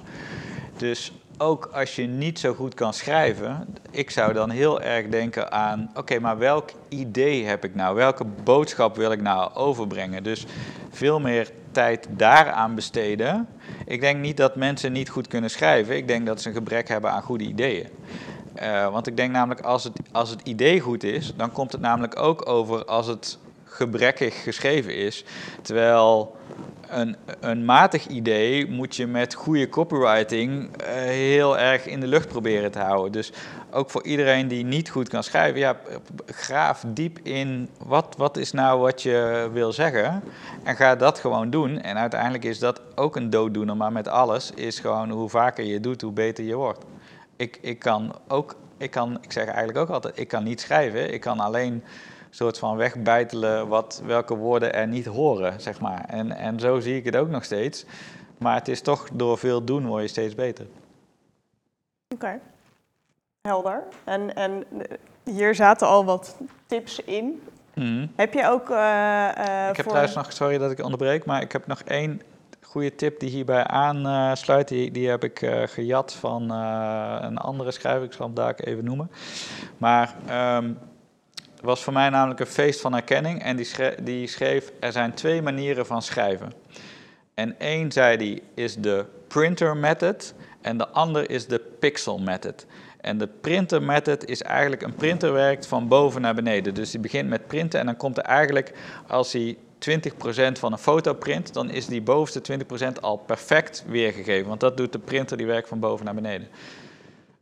Dus 0.78 1.12
ook 1.38 1.70
als 1.74 1.96
je 1.96 2.08
niet 2.08 2.40
zo 2.40 2.54
goed 2.54 2.74
kan 2.74 2.94
schrijven, 2.94 3.68
ik 3.92 4.10
zou 4.10 4.34
dan 4.34 4.50
heel 4.50 4.82
erg 4.82 5.08
denken 5.08 5.52
aan, 5.52 5.92
oké, 5.96 6.20
maar 6.20 6.38
welk 6.38 6.70
idee 6.90 7.46
heb 7.46 7.64
ik 7.64 7.76
nou? 7.76 7.96
Welke 7.96 8.26
boodschap 8.44 8.96
wil 8.96 9.12
ik 9.12 9.22
nou 9.22 9.54
overbrengen? 9.54 10.24
Dus 10.24 10.46
veel 10.90 11.20
meer 11.20 11.52
tijd 11.72 12.08
daaraan 12.10 12.76
besteden. 12.76 13.48
Ik 13.86 14.02
denk 14.02 14.20
niet 14.20 14.38
dat 14.38 14.56
mensen 14.56 14.92
niet 14.92 15.10
goed 15.10 15.28
kunnen 15.28 15.50
schrijven. 15.50 15.96
Ik 15.96 16.08
denk 16.08 16.26
dat 16.26 16.42
ze 16.42 16.48
een 16.48 16.54
gebrek 16.54 16.88
hebben 16.88 17.12
aan 17.12 17.22
goede 17.22 17.44
ideeën. 17.44 17.88
Eh, 18.54 18.92
want 18.92 19.08
ik 19.08 19.18
denk 19.18 19.32
namelijk, 19.32 19.62
als 19.62 19.84
het, 19.84 19.94
als 20.12 20.30
het 20.30 20.42
idee 20.44 20.80
goed 20.80 21.04
is, 21.04 21.34
dan 21.36 21.52
komt 21.52 21.72
het 21.72 21.82
namelijk 21.82 22.20
ook 22.20 22.50
over 22.50 22.86
als 22.86 23.08
het 23.08 23.38
gebrekkig 23.64 24.44
geschreven 24.44 24.96
is. 24.96 25.26
Terwijl 25.62 26.36
een, 26.92 27.16
een 27.40 27.66
matig 27.66 28.08
idee 28.08 28.70
moet 28.70 28.96
je 28.96 29.08
met 29.08 29.34
goede 29.34 29.70
copywriting 29.70 30.78
eh, 30.78 30.94
heel 31.04 31.58
erg 31.58 31.86
in 31.86 32.00
de 32.00 32.08
lucht 32.08 32.28
proberen 32.28 32.72
te 32.72 32.80
houden. 32.80 33.12
Dus 33.12 33.32
ook 33.72 33.90
voor 33.90 34.04
iedereen 34.04 34.48
die 34.48 34.64
niet 34.64 34.90
goed 34.90 35.10
kan 35.10 35.24
schrijven, 35.24 35.60
ja, 35.60 35.78
graaf 36.26 36.84
diep 36.88 37.20
in 37.24 37.70
wat, 37.86 38.16
wat 38.18 38.38
is 38.38 38.52
nou 38.52 38.80
wat 38.80 39.02
je 39.02 39.50
wil 39.54 39.74
zeggen. 39.74 40.24
En 40.64 40.76
ga 40.76 40.96
dat 40.96 41.20
gewoon 41.20 41.50
doen. 41.50 41.82
En 41.82 41.98
uiteindelijk 41.98 42.44
is 42.44 42.60
dat 42.60 42.82
ook 42.96 43.16
een 43.16 43.30
dooddoener, 43.30 43.78
maar 43.78 43.92
met 43.92 44.08
alles 44.08 44.52
is 44.52 44.80
gewoon 44.80 45.10
hoe 45.10 45.30
vaker 45.30 45.64
je 45.64 45.80
doet, 45.80 46.02
hoe 46.02 46.12
beter 46.12 46.44
je 46.44 46.56
wordt. 46.56 46.86
Ik, 47.36 47.58
ik 47.62 47.80
kan 47.80 48.16
ook, 48.28 48.56
ik 48.78 48.92
kan, 48.92 49.18
ik 49.22 49.32
zeg 49.32 49.46
eigenlijk 49.46 49.78
ook 49.78 49.90
altijd, 49.90 50.20
ik 50.20 50.28
kan 50.28 50.44
niet 50.44 50.62
schrijven. 50.62 51.14
Ik 51.14 51.22
kan 51.22 51.40
alleen 51.40 51.84
soort 52.34 52.58
van 52.60 52.78
wegbijtelen 52.78 53.68
wat, 53.68 54.02
welke 54.06 54.36
woorden 54.36 54.74
er 54.74 54.88
niet 54.88 55.06
horen, 55.06 55.62
zeg 55.62 55.80
maar. 55.82 56.06
En, 56.08 56.32
en 56.32 56.60
zo 56.60 56.80
zie 56.80 56.96
ik 56.96 57.06
het 57.06 57.16
ook 57.16 57.30
nog 57.30 57.44
steeds. 57.44 57.86
Maar 58.38 58.56
het 58.56 58.68
is 58.68 58.82
toch 58.82 59.10
door 59.14 59.38
veel 59.38 59.64
doen 59.64 59.86
word 59.88 60.02
je 60.02 60.08
steeds 60.08 60.36
beter. 60.36 60.66
Oké, 62.14 62.40
helder. 63.42 63.84
En, 64.04 64.36
en 64.36 64.64
eh, 64.78 64.98
hier 65.36 65.56
zaten 65.56 65.88
al 65.88 66.06
wat 66.06 66.38
tips 66.66 67.00
in. 67.04 67.42
Mhm. 67.74 68.08
Heb 68.16 68.34
je 68.34 68.48
ook... 68.50 68.70
eh, 68.70 69.30
eh, 69.30 69.70
Ik 69.70 69.76
heb 69.76 69.76
voor- 69.76 69.84
trouwens 69.86 70.16
nog, 70.16 70.34
sorry 70.34 70.58
dat 70.58 70.72
ik 70.72 70.84
onderbreek, 70.84 71.26
maar 71.26 71.42
ik 71.42 71.52
heb 71.52 71.68
nog 71.68 71.82
één 71.82 72.22
goede 72.62 72.96
tip 72.96 73.20
die 73.20 73.30
hierbij 73.30 73.64
aansluit. 73.64 74.68
Die, 74.68 74.92
die 74.92 75.10
heb 75.10 75.24
ik 75.24 75.42
eh, 75.42 75.68
gejat 75.68 76.14
van 76.14 76.50
een 76.52 77.38
andere 77.38 77.72
schrijver, 77.72 78.04
ik 78.04 78.14
zal 78.14 78.26
hem 78.26 78.36
daar 78.36 78.56
even 78.56 78.84
noemen. 78.84 79.12
Maar 79.78 80.16
ehm, 80.28 80.74
was 81.62 81.84
voor 81.84 81.94
mij 81.94 82.10
namelijk 82.10 82.40
een 82.40 82.46
feest 82.46 82.82
van 82.82 82.94
herkenning 82.94 83.44
en 83.44 83.56
die 83.56 83.66
schreef, 83.66 83.96
die 83.96 84.28
schreef, 84.28 84.72
er 84.80 84.92
zijn 84.92 85.14
twee 85.14 85.42
manieren 85.42 85.86
van 85.86 86.02
schrijven. 86.02 86.54
En 87.34 87.60
één, 87.60 87.92
zei 87.92 88.18
die, 88.18 88.44
is 88.54 88.76
de 88.76 89.06
printer 89.28 89.78
method 89.78 90.34
en 90.62 90.78
de 90.78 90.88
ander 90.88 91.30
is 91.30 91.48
de 91.48 91.60
pixel 91.80 92.20
method. 92.20 92.66
En 93.02 93.18
de 93.18 93.28
printer 93.28 93.84
method 93.84 94.26
is 94.26 94.42
eigenlijk, 94.42 94.82
een 94.82 94.96
printer 94.96 95.34
werkt 95.34 95.66
van 95.66 95.88
boven 95.88 96.22
naar 96.22 96.36
beneden. 96.36 96.74
Dus 96.74 96.92
die 96.92 97.00
begint 97.00 97.30
met 97.30 97.48
printen 97.48 97.80
en 97.80 97.86
dan 97.86 97.98
komt 97.98 98.18
er 98.18 98.24
eigenlijk, 98.24 98.74
als 99.08 99.34
hij 99.34 99.58
20% 99.90 100.52
van 100.52 100.72
een 100.72 100.78
foto 100.78 101.14
print, 101.14 101.54
dan 101.54 101.70
is 101.70 101.86
die 101.86 102.02
bovenste 102.02 102.60
20% 102.98 103.00
al 103.02 103.18
perfect 103.18 103.84
weergegeven. 103.88 104.48
Want 104.48 104.60
dat 104.60 104.78
doet 104.78 104.92
de 104.92 105.00
printer, 105.00 105.38
die 105.38 105.46
werkt 105.46 105.68
van 105.68 105.80
boven 105.80 106.06
naar 106.06 106.16
beneden. 106.16 106.48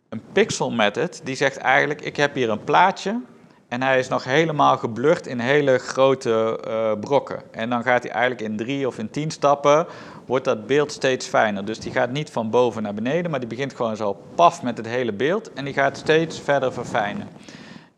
Een 0.10 0.22
pixel 0.32 0.72
method, 0.72 1.22
die 1.24 1.36
zegt 1.36 1.58
eigenlijk, 1.58 2.02
ik 2.02 2.16
heb 2.16 2.34
hier 2.34 2.50
een 2.50 2.64
plaatje 2.64 3.22
En 3.70 3.82
hij 3.82 4.00
is 4.00 4.08
nog 4.08 4.24
helemaal 4.24 4.78
geblurred 4.78 5.28
in 5.28 5.40
hele 5.40 5.78
grote 5.78 6.60
uh, 6.68 6.92
brokken. 7.00 7.42
En 7.52 7.70
dan 7.70 7.84
gaat 7.84 8.04
hij 8.04 8.12
eigenlijk 8.12 8.42
in 8.42 8.58
drie 8.58 8.88
of 8.88 8.98
in 8.98 9.10
tien 9.10 9.32
stappen, 9.32 9.88
wordt 10.26 10.46
dat 10.46 10.68
beeld 10.68 10.92
steeds 10.92 11.28
fijner. 11.28 11.66
Dus 11.66 11.80
die 11.80 11.92
gaat 11.92 12.12
niet 12.12 12.30
van 12.30 12.50
boven 12.50 12.84
naar 12.84 12.94
beneden, 12.94 13.32
maar 13.32 13.40
die 13.40 13.50
begint 13.50 13.76
gewoon 13.76 13.96
zo 13.96 14.18
paf 14.36 14.64
met 14.64 14.78
het 14.78 14.86
hele 14.86 15.14
beeld. 15.14 15.54
En 15.54 15.66
die 15.66 15.74
gaat 15.74 15.98
steeds 15.98 16.40
verder 16.40 16.74
verfijnen. 16.74 17.28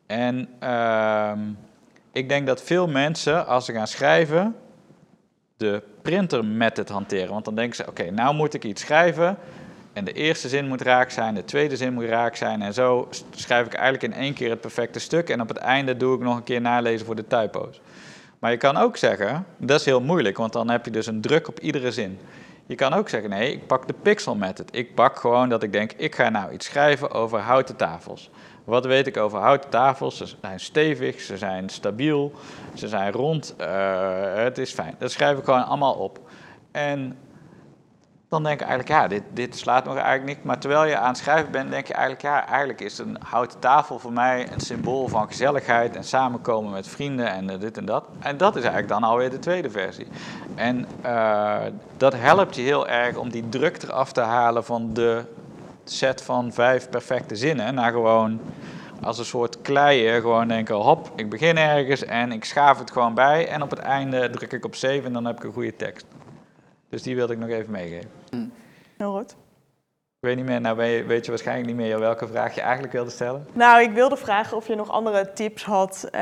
En 0.06 0.50
uh, 0.64 1.32
ik 2.12 2.30
denk 2.30 2.48
dat 2.48 2.62
veel 2.62 2.88
mensen, 2.88 3.48
als 3.48 3.66
ze 3.66 3.74
gaan 3.74 3.88
schrijven, 3.88 4.56
de 5.58 5.84
printer 6.02 6.46
met 6.46 6.78
het 6.78 6.90
hanteren. 6.90 7.30
Want 7.30 7.46
dan 7.46 7.56
denken 7.56 7.76
ze, 7.76 7.88
oké, 7.88 8.12
nou 8.12 8.36
moet 8.36 8.54
ik 8.54 8.64
iets 8.64 8.82
schrijven. 8.82 9.38
En 9.94 10.04
de 10.04 10.14
eerste 10.14 10.50
zin 10.50 10.68
moet 10.68 10.82
raak 10.82 11.10
zijn, 11.10 11.36
de 11.36 11.46
tweede 11.46 11.78
zin 11.78 11.94
moet 11.94 12.06
raak 12.06 12.36
zijn. 12.36 12.62
En 12.62 12.74
zo 12.74 13.10
schrijf 13.36 13.66
ik 13.66 13.74
eigenlijk 13.74 14.14
in 14.14 14.20
één 14.22 14.34
keer 14.34 14.50
het 14.50 14.62
perfecte 14.62 15.00
stuk. 15.00 15.30
En 15.30 15.42
op 15.42 15.48
het 15.48 15.58
einde 15.58 15.98
doe 15.98 16.16
ik 16.16 16.22
nog 16.22 16.36
een 16.36 16.44
keer 16.44 16.62
nalezen 16.62 17.06
voor 17.06 17.16
de 17.16 17.28
typo's. 17.28 17.82
Maar 18.40 18.52
je 18.52 18.58
kan 18.58 18.78
ook 18.78 18.98
zeggen, 18.98 19.46
dat 19.58 19.80
is 19.80 19.86
heel 19.86 20.02
moeilijk, 20.02 20.38
want 20.38 20.54
dan 20.54 20.70
heb 20.70 20.86
je 20.86 20.92
dus 20.92 21.08
een 21.08 21.22
druk 21.22 21.48
op 21.48 21.60
iedere 21.60 21.92
zin. 21.92 22.20
Je 22.66 22.76
kan 22.76 22.94
ook 22.94 23.10
zeggen, 23.10 23.30
nee, 23.30 23.54
ik 23.54 23.68
pak 23.68 23.88
de 23.88 23.94
pixel 24.02 24.36
method. 24.36 24.76
Ik 24.76 24.96
pak 24.96 25.20
gewoon 25.20 25.50
dat 25.50 25.64
ik 25.64 25.72
denk, 25.72 25.92
ik 25.92 26.16
ga 26.16 26.30
nou 26.30 26.52
iets 26.52 26.66
schrijven 26.66 27.12
over 27.12 27.40
houten 27.40 27.76
tafels. 27.76 28.30
Wat 28.64 28.86
weet 28.86 29.08
ik 29.08 29.18
over 29.18 29.40
houten 29.40 29.70
tafels? 29.70 30.18
Ze 30.18 30.26
zijn 30.42 30.60
stevig, 30.60 31.22
ze 31.22 31.38
zijn 31.38 31.70
stabiel, 31.70 32.34
ze 32.74 32.88
zijn 32.88 33.12
rond, 33.12 33.56
uh, 33.62 34.34
het 34.34 34.58
is 34.58 34.72
fijn. 34.72 34.96
Dat 35.00 35.12
schrijf 35.12 35.38
ik 35.38 35.44
gewoon 35.44 35.66
allemaal 35.66 35.94
op. 35.94 36.20
En 36.72 37.18
dan 38.32 38.44
denk 38.44 38.62
ik 38.62 38.68
eigenlijk, 38.68 38.90
ja, 38.90 39.08
dit, 39.08 39.24
dit 39.34 39.58
slaat 39.58 39.86
nog 39.86 39.96
eigenlijk 39.96 40.26
niet. 40.26 40.44
Maar 40.44 40.60
terwijl 40.60 40.86
je 40.86 40.98
aan 40.98 41.08
het 41.08 41.18
schrijven 41.18 41.52
bent, 41.52 41.72
denk 41.72 41.88
je 41.88 41.94
eigenlijk, 41.94 42.22
ja, 42.22 42.48
eigenlijk 42.48 42.82
is 42.82 42.98
een 42.98 43.18
houten 43.24 43.60
tafel 43.60 44.00
voor 44.00 44.14
mij 44.14 44.52
een 44.52 44.60
symbool 44.60 45.08
van 45.08 45.28
gezelligheid 45.28 45.96
en 45.96 46.04
samenkomen 46.04 46.72
met 46.72 46.88
vrienden 46.88 47.28
en 47.28 47.52
uh, 47.52 47.60
dit 47.60 47.78
en 47.78 47.86
dat. 47.86 48.06
En 48.20 48.38
dat 48.38 48.56
is 48.56 48.62
eigenlijk 48.62 48.92
dan 48.94 49.04
alweer 49.04 49.30
de 49.30 49.40
tweede 49.40 49.70
versie. 49.70 50.08
En 50.56 50.86
uh, 51.06 51.58
dat 51.98 52.14
helpt 52.14 52.56
je 52.56 52.62
heel 52.62 52.88
erg 52.88 53.16
om 53.16 53.30
die 53.30 53.50
druk 53.50 53.84
eraf 53.84 54.12
te 54.12 54.22
halen 54.22 54.64
van 54.64 54.94
de 54.94 55.24
set 55.84 56.22
van 56.22 56.54
vijf 56.54 56.90
perfecte 56.90 57.36
zinnen 57.36 57.74
naar 57.74 57.92
gewoon 57.92 58.40
als 59.02 59.18
een 59.18 59.26
soort 59.26 59.62
kleien 59.62 60.22
gewoon 60.22 60.48
denken, 60.48 60.76
hop, 60.76 61.12
ik 61.16 61.30
begin 61.30 61.58
ergens 61.58 62.06
en 62.06 62.32
ik 62.32 62.46
schaaf 62.46 62.80
het 62.80 62.92
gewoon 62.92 63.14
bij 63.14 63.48
en 63.48 63.62
op 63.62 63.70
het 63.70 63.80
einde 63.80 64.30
druk 64.30 64.52
ik 64.52 64.66
op 64.66 64.76
save 64.76 65.02
en 65.04 65.14
dan 65.14 65.26
heb 65.26 65.38
ik 65.38 65.44
een 65.44 65.54
goede 65.54 65.76
tekst. 65.76 66.06
Dus 66.90 67.04
die 67.04 67.16
wilde 67.16 67.34
ik 67.34 67.40
nog 67.40 67.50
even 67.50 67.72
meegeven. 67.72 68.21
Heel 68.98 69.18
goed. 69.18 69.36
Ik 70.22 70.28
weet 70.28 70.36
niet 70.36 70.46
meer, 70.46 70.62
nou 70.62 70.76
weet 71.08 71.26
je 71.26 71.32
waarschijnlijk 71.32 71.68
niet 71.68 71.76
meer 71.76 72.00
welke 72.00 72.28
vraag 72.28 72.56
je 72.56 72.62
eigenlijk 72.62 72.94
wilde 72.94 73.10
stellen. 73.10 73.48
Nou, 73.54 73.82
ik 73.82 73.92
wilde 73.92 74.18
vragen 74.18 74.58
of 74.58 74.68
je 74.68 74.76
nog 74.76 74.90
andere 74.90 75.34
tips 75.34 75.64
had. 75.64 76.08
Uh, 76.12 76.22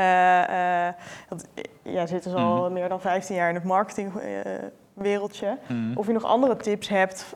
uh, 0.50 0.88
want 1.30 1.46
jij 1.82 2.08
zit 2.08 2.24
dus 2.24 2.34
al 2.34 2.68
mm. 2.68 2.74
meer 2.74 2.90
dan 2.90 3.02
15 3.02 3.36
jaar 3.36 3.50
in 3.50 3.56
het 3.56 3.64
marketingwereldje. 3.64 5.58
Uh, 5.72 5.78
mm. 5.78 5.98
Of 5.98 6.08
je 6.08 6.14
nog 6.14 6.24
andere 6.24 6.58
tips 6.58 6.88
hebt. 6.88 7.36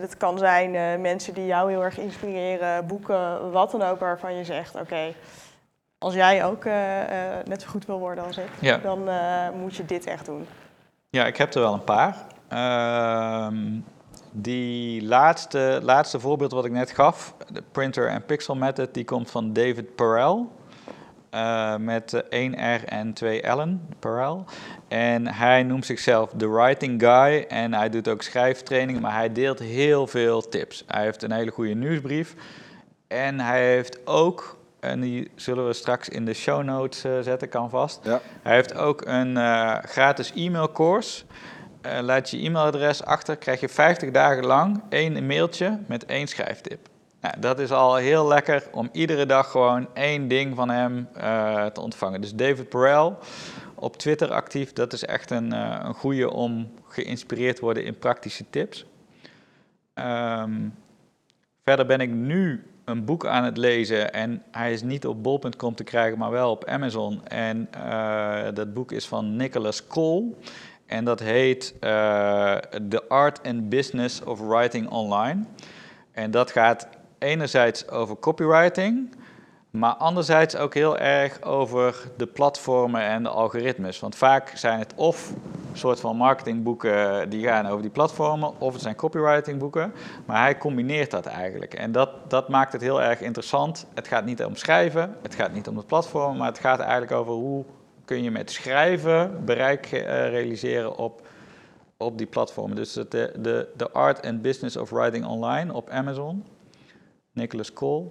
dat 0.00 0.16
kan 0.16 0.38
zijn 0.38 1.00
mensen 1.00 1.34
die 1.34 1.46
jou 1.46 1.70
heel 1.70 1.84
erg 1.84 1.98
inspireren, 1.98 2.86
boeken, 2.86 3.50
wat 3.50 3.70
dan 3.70 3.82
ook, 3.82 4.00
waarvan 4.00 4.36
je 4.36 4.44
zegt: 4.44 4.74
oké, 4.74 5.12
als 5.98 6.14
jij 6.14 6.44
ook 6.44 6.64
net 7.44 7.62
zo 7.62 7.68
goed 7.68 7.86
wil 7.86 7.98
worden 7.98 8.24
als 8.24 8.38
ik, 8.38 8.50
ja. 8.60 8.76
dan 8.76 9.08
moet 9.60 9.76
je 9.76 9.84
dit 9.84 10.06
echt 10.06 10.26
doen. 10.26 10.46
Ja, 11.10 11.26
ik 11.26 11.36
heb 11.36 11.54
er 11.54 11.60
wel 11.60 11.72
een 11.72 11.84
paar. 11.84 12.16
Ehm, 12.48 13.80
die 14.36 15.02
laatste, 15.02 15.80
laatste 15.82 16.20
voorbeeld 16.20 16.52
wat 16.52 16.64
ik 16.64 16.72
net 16.72 16.90
gaf, 16.90 17.34
de 17.52 17.62
printer 17.72 18.08
en 18.08 18.24
pixel 18.24 18.54
method, 18.54 18.94
die 18.94 19.04
komt 19.04 19.30
van 19.30 19.52
David 19.52 19.94
Perel. 19.94 20.52
Uh, 21.34 21.76
met 21.76 22.12
1 22.28 22.74
R 22.74 22.84
en 22.84 23.12
2 23.12 23.42
L'en, 23.42 23.88
Perel. 23.98 24.44
En 24.88 25.26
hij 25.26 25.62
noemt 25.62 25.86
zichzelf 25.86 26.30
The 26.36 26.50
Writing 26.50 27.02
Guy 27.02 27.44
en 27.48 27.74
hij 27.74 27.88
doet 27.88 28.08
ook 28.08 28.22
schrijftrainingen, 28.22 29.02
maar 29.02 29.14
hij 29.14 29.32
deelt 29.32 29.58
heel 29.58 30.06
veel 30.06 30.48
tips. 30.48 30.84
Hij 30.86 31.02
heeft 31.02 31.22
een 31.22 31.32
hele 31.32 31.50
goede 31.50 31.74
nieuwsbrief 31.74 32.34
en 33.08 33.40
hij 33.40 33.66
heeft 33.66 34.06
ook, 34.06 34.58
en 34.80 35.00
die 35.00 35.30
zullen 35.34 35.66
we 35.66 35.72
straks 35.72 36.08
in 36.08 36.24
de 36.24 36.34
show 36.34 36.62
notes 36.62 37.04
uh, 37.04 37.12
zetten, 37.20 37.48
kan 37.48 37.70
vast. 37.70 38.00
Ja. 38.02 38.20
Hij 38.42 38.54
heeft 38.54 38.74
ook 38.74 39.02
een 39.06 39.36
uh, 39.36 39.76
gratis 39.82 40.32
e-mailcourse 40.34 41.24
uh, 41.86 41.98
laat 42.00 42.30
je 42.30 42.38
e-mailadres 42.38 43.04
achter, 43.04 43.36
krijg 43.36 43.60
je 43.60 43.68
50 43.68 44.10
dagen 44.10 44.46
lang 44.46 44.82
één 44.88 45.26
mailtje 45.26 45.78
met 45.86 46.06
één 46.06 46.26
schrijftip. 46.26 46.88
Nou, 47.20 47.40
dat 47.40 47.58
is 47.58 47.70
al 47.70 47.94
heel 47.94 48.26
lekker 48.26 48.62
om 48.72 48.88
iedere 48.92 49.26
dag 49.26 49.50
gewoon 49.50 49.88
één 49.94 50.28
ding 50.28 50.56
van 50.56 50.70
hem 50.70 51.08
uh, 51.16 51.66
te 51.66 51.80
ontvangen. 51.80 52.20
Dus 52.20 52.34
David 52.34 52.68
Perel 52.68 53.18
op 53.74 53.96
Twitter 53.96 54.30
actief, 54.30 54.72
dat 54.72 54.92
is 54.92 55.04
echt 55.04 55.30
een, 55.30 55.52
uh, 55.54 55.80
een 55.82 55.94
goede 55.94 56.30
om 56.30 56.72
geïnspireerd 56.88 57.56
te 57.56 57.62
worden 57.62 57.84
in 57.84 57.98
praktische 57.98 58.44
tips. 58.50 58.86
Um, 59.94 60.74
verder 61.62 61.86
ben 61.86 62.00
ik 62.00 62.10
nu 62.10 62.66
een 62.84 63.04
boek 63.04 63.26
aan 63.26 63.44
het 63.44 63.56
lezen 63.56 64.12
en 64.12 64.42
hij 64.50 64.72
is 64.72 64.82
niet 64.82 65.06
op 65.06 65.22
bol.com 65.22 65.74
te 65.74 65.84
krijgen, 65.84 66.18
maar 66.18 66.30
wel 66.30 66.50
op 66.50 66.64
Amazon. 66.64 67.26
En 67.26 67.68
dat 68.54 68.74
boek 68.74 68.92
is 68.92 69.06
van 69.06 69.36
Nicholas 69.36 69.86
Cole. 69.86 70.32
En 70.94 71.04
dat 71.04 71.20
heet 71.20 71.74
uh, 71.80 72.56
The 72.88 73.02
Art 73.08 73.40
and 73.46 73.68
Business 73.68 74.22
of 74.22 74.40
Writing 74.40 74.90
Online. 74.90 75.44
En 76.12 76.30
dat 76.30 76.50
gaat 76.50 76.88
enerzijds 77.18 77.88
over 77.88 78.18
copywriting, 78.18 79.16
maar 79.70 79.94
anderzijds 79.94 80.56
ook 80.56 80.74
heel 80.74 80.98
erg 80.98 81.42
over 81.42 82.10
de 82.16 82.26
platformen 82.26 83.00
en 83.00 83.22
de 83.22 83.28
algoritmes. 83.28 84.00
Want 84.00 84.16
vaak 84.16 84.52
zijn 84.54 84.78
het 84.78 84.92
of 84.96 85.32
soort 85.72 86.00
van 86.00 86.16
marketingboeken 86.16 87.30
die 87.30 87.46
gaan 87.46 87.66
over 87.66 87.82
die 87.82 87.90
platformen, 87.90 88.60
of 88.60 88.72
het 88.72 88.82
zijn 88.82 88.96
copywritingboeken. 88.96 89.92
Maar 90.26 90.40
hij 90.40 90.58
combineert 90.58 91.10
dat 91.10 91.26
eigenlijk. 91.26 91.74
En 91.74 91.92
dat, 91.92 92.10
dat 92.28 92.48
maakt 92.48 92.72
het 92.72 92.82
heel 92.82 93.02
erg 93.02 93.20
interessant. 93.20 93.86
Het 93.94 94.08
gaat 94.08 94.24
niet 94.24 94.44
om 94.44 94.56
schrijven, 94.56 95.16
het 95.22 95.34
gaat 95.34 95.52
niet 95.52 95.68
om 95.68 95.76
het 95.76 95.86
platform, 95.86 96.36
maar 96.36 96.48
het 96.48 96.58
gaat 96.58 96.80
eigenlijk 96.80 97.12
over 97.12 97.32
hoe 97.32 97.64
kun 98.04 98.22
je 98.22 98.30
met 98.30 98.50
schrijven 98.50 99.44
bereik 99.44 99.92
uh, 99.92 100.00
realiseren 100.28 100.96
op, 100.96 101.26
op 101.96 102.18
die 102.18 102.26
platformen. 102.26 102.76
Dus 102.76 102.92
de, 102.92 103.06
de, 103.38 103.68
de 103.76 103.90
Art 103.90 104.26
and 104.26 104.42
Business 104.42 104.76
of 104.76 104.90
Writing 104.90 105.26
Online 105.26 105.72
op 105.72 105.90
Amazon, 105.90 106.44
Nicholas 107.32 107.72
Cole. 107.72 108.08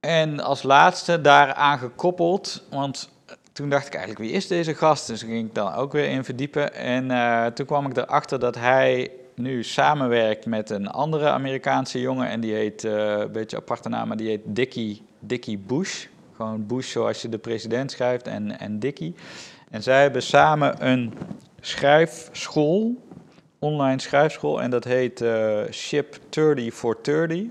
En 0.00 0.40
als 0.40 0.62
laatste 0.62 1.20
daaraan 1.20 1.78
gekoppeld, 1.78 2.62
want 2.70 3.10
toen 3.52 3.68
dacht 3.68 3.86
ik 3.86 3.94
eigenlijk, 3.94 4.24
wie 4.24 4.36
is 4.36 4.46
deze 4.46 4.74
gast? 4.74 5.06
Dus 5.06 5.22
ging 5.22 5.48
ik 5.48 5.54
dan 5.54 5.72
ook 5.72 5.92
weer 5.92 6.08
in 6.08 6.24
verdiepen. 6.24 6.74
En 6.74 7.10
uh, 7.10 7.46
toen 7.46 7.66
kwam 7.66 7.86
ik 7.86 7.96
erachter 7.96 8.38
dat 8.38 8.54
hij 8.54 9.10
nu 9.34 9.64
samenwerkt 9.64 10.46
met 10.46 10.70
een 10.70 10.88
andere 10.88 11.28
Amerikaanse 11.28 12.00
jongen. 12.00 12.28
En 12.28 12.40
die 12.40 12.54
heet, 12.54 12.82
een 12.82 13.32
beetje 13.32 13.56
aparte 13.56 13.88
naam, 13.88 14.08
maar 14.08 14.16
die 14.16 14.28
heet 14.28 14.40
Dickie, 14.44 15.02
Dickie 15.18 15.58
Bush. 15.58 16.06
Gewoon 16.36 16.66
Bush 16.66 16.90
zoals 16.90 17.22
je 17.22 17.28
de 17.28 17.38
president 17.38 17.90
schrijft 17.90 18.26
en, 18.26 18.58
en 18.58 18.78
Dickie. 18.78 19.14
En 19.70 19.82
zij 19.82 20.02
hebben 20.02 20.22
samen 20.22 20.86
een 20.86 21.12
schrijfschool, 21.60 23.04
online 23.58 24.00
schrijfschool, 24.00 24.62
en 24.62 24.70
dat 24.70 24.84
heet 24.84 25.20
uh, 25.20 25.60
Ship 25.70 26.18
30 26.28 26.74
for 26.74 26.98
30. 27.02 27.44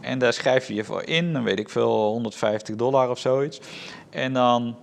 En 0.00 0.18
daar 0.18 0.32
schrijf 0.32 0.68
je 0.68 0.74
je 0.74 0.84
voor 0.84 1.02
in, 1.02 1.32
dan 1.32 1.42
weet 1.42 1.58
ik 1.58 1.68
veel, 1.68 2.08
150 2.08 2.76
dollar 2.76 3.10
of 3.10 3.18
zoiets. 3.18 3.60
En 4.10 4.32
dan 4.32 4.76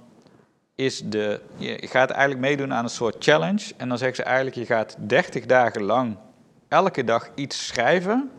is 0.76 1.02
de, 1.06 1.40
je 1.58 1.88
gaat 1.88 2.10
eigenlijk 2.10 2.42
meedoen 2.42 2.74
aan 2.74 2.84
een 2.84 2.90
soort 2.90 3.16
challenge. 3.20 3.74
En 3.78 3.90
dan 3.90 3.98
zeggen 3.98 4.16
ze 4.16 4.24
eigenlijk, 4.24 4.56
je 4.56 4.66
gaat 4.66 4.96
30 5.00 5.46
dagen 5.46 5.84
lang 5.84 6.18
elke 6.68 7.04
dag 7.04 7.30
iets 7.36 7.68
schrijven 7.68 8.32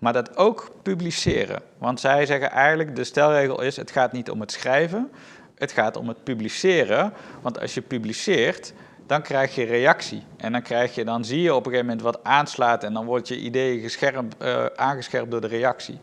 maar 0.00 0.12
dat 0.12 0.36
ook 0.36 0.70
publiceren. 0.82 1.62
Want 1.78 2.00
zij 2.00 2.26
zeggen 2.26 2.50
eigenlijk, 2.50 2.96
de 2.96 3.04
stelregel 3.04 3.62
is, 3.62 3.76
het 3.76 3.90
gaat 3.90 4.12
niet 4.12 4.30
om 4.30 4.40
het 4.40 4.52
schrijven, 4.52 5.10
het 5.54 5.72
gaat 5.72 5.96
om 5.96 6.08
het 6.08 6.24
publiceren. 6.24 7.12
Want 7.42 7.60
als 7.60 7.74
je 7.74 7.82
publiceert, 7.82 8.72
dan 9.06 9.22
krijg 9.22 9.54
je 9.54 9.64
reactie. 9.64 10.22
En 10.36 10.52
dan, 10.52 10.62
krijg 10.62 10.94
je, 10.94 11.04
dan 11.04 11.24
zie 11.24 11.40
je 11.40 11.54
op 11.54 11.66
een 11.66 11.72
gegeven 11.72 11.86
moment 11.86 12.04
wat 12.04 12.24
aanslaat 12.24 12.84
en 12.84 12.92
dan 12.92 13.06
wordt 13.06 13.28
je 13.28 13.38
idee 13.38 13.80
gescherpt, 13.80 14.42
uh, 14.42 14.66
aangescherpt 14.66 15.30
door 15.30 15.40
de 15.40 15.46
reactie. 15.46 15.98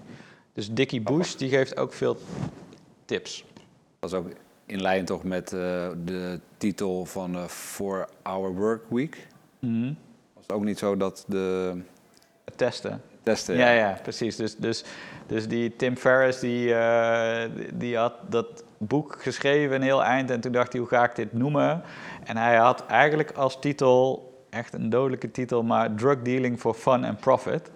Dus 0.54 0.72
Dickie 0.72 1.02
Bush, 1.02 1.36
die 1.36 1.50
geeft 1.50 1.78
ook 1.78 1.94
veel 1.94 2.18
tips. 3.06 3.46
Dat 4.00 4.12
is 4.12 4.18
ook 4.18 4.28
in 4.66 4.82
lijn 4.82 5.06
toch 5.06 5.24
met 5.24 5.52
uh, 5.52 5.60
de 6.06 6.40
titel 6.58 7.06
van 7.06 7.36
uh, 7.36 7.46
For 7.46 8.10
Our 8.22 8.54
Work 8.54 8.84
Week. 8.90 9.28
Mm 9.60 9.82
-hmm. 9.82 9.98
Was 10.34 10.44
het 10.44 10.52
ook 10.52 10.64
niet 10.64 10.78
zo 10.78 10.98
dat 10.98 11.24
de... 11.28 11.78
Het 12.46 12.58
testen. 12.58 13.02
Ja, 13.58 13.70
ja, 13.70 13.98
precies. 14.02 14.36
Dus, 14.36 14.56
dus, 14.56 14.84
dus 15.28 15.48
die 15.48 15.76
Tim 15.76 15.98
Ferriss, 15.98 16.40
die, 16.40 16.68
uh, 16.68 17.42
die 17.74 17.98
had 17.98 18.14
dat 18.30 18.64
boek 18.78 19.22
geschreven 19.22 19.76
een 19.76 19.82
heel 19.82 20.04
eind 20.04 20.32
en 20.32 20.40
toen 20.40 20.52
dacht 20.52 20.72
hij, 20.72 20.82
hoe 20.82 20.90
ga 20.90 21.04
ik 21.04 21.16
dit 21.16 21.34
noemen? 21.34 21.82
En 22.24 22.38
hij 22.38 22.56
had 22.56 22.86
eigenlijk 22.86 23.32
als 23.32 23.60
titel, 23.60 24.32
echt 24.50 24.74
een 24.74 24.90
dodelijke 24.90 25.32
titel, 25.32 25.64
maar 25.64 25.96
Drug 25.96 26.22
Dealing 26.22 26.60
for 26.60 26.74
Fun 26.74 27.04
and 27.04 27.20
Profit. 27.20 27.72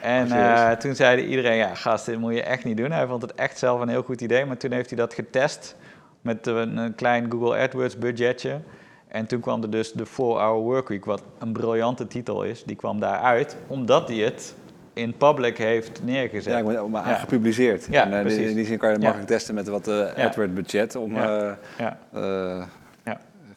En 0.00 0.28
serieus? 0.28 0.60
eh, 0.60 0.70
toen 0.70 0.94
zei 0.94 1.24
iedereen, 1.24 1.56
ja 1.56 1.74
gast, 1.74 2.06
dit 2.06 2.18
moet 2.18 2.34
je 2.34 2.42
echt 2.42 2.64
niet 2.64 2.76
doen. 2.76 2.90
Hij 2.90 3.06
vond 3.06 3.22
het 3.22 3.34
echt 3.34 3.58
zelf 3.58 3.80
een 3.80 3.88
heel 3.88 4.02
goed 4.02 4.20
idee, 4.20 4.44
maar 4.44 4.56
toen 4.56 4.72
heeft 4.72 4.90
hij 4.90 4.98
dat 4.98 5.14
getest 5.14 5.76
met 6.20 6.46
een, 6.46 6.76
een 6.76 6.94
klein 6.94 7.30
Google 7.30 7.58
AdWords 7.58 7.98
budgetje. 7.98 8.60
En 9.08 9.26
toen 9.26 9.40
kwam 9.40 9.62
er 9.62 9.70
dus 9.70 9.92
de 9.92 10.06
4-Hour 10.06 10.60
Workweek, 10.60 11.04
wat 11.04 11.22
een 11.38 11.52
briljante 11.52 12.06
titel 12.06 12.42
is. 12.42 12.64
Die 12.64 12.76
kwam 12.76 13.00
daaruit, 13.00 13.56
omdat 13.66 14.08
hij 14.08 14.16
het 14.16 14.54
in 15.00 15.16
public 15.16 15.58
heeft 15.58 16.00
neergezet. 16.04 16.64
Ja, 16.66 16.82
maar 16.86 17.08
Ja. 17.08 17.14
gepubliceerd. 17.14 17.86
Ja, 17.90 18.04
en, 18.04 18.12
eh, 18.14 18.20
precies. 18.20 18.48
in 18.48 18.54
die 18.54 18.64
zin 18.66 18.78
kan 18.78 18.88
je 18.88 18.94
Ja. 18.96 19.00
makkelijk 19.02 19.28
testen 19.30 19.54
met 19.54 19.68
wat. 19.68 19.88
AdWord 20.16 20.54
budget. 20.54 20.96
Om, 20.96 21.14
Ja. 21.14 21.56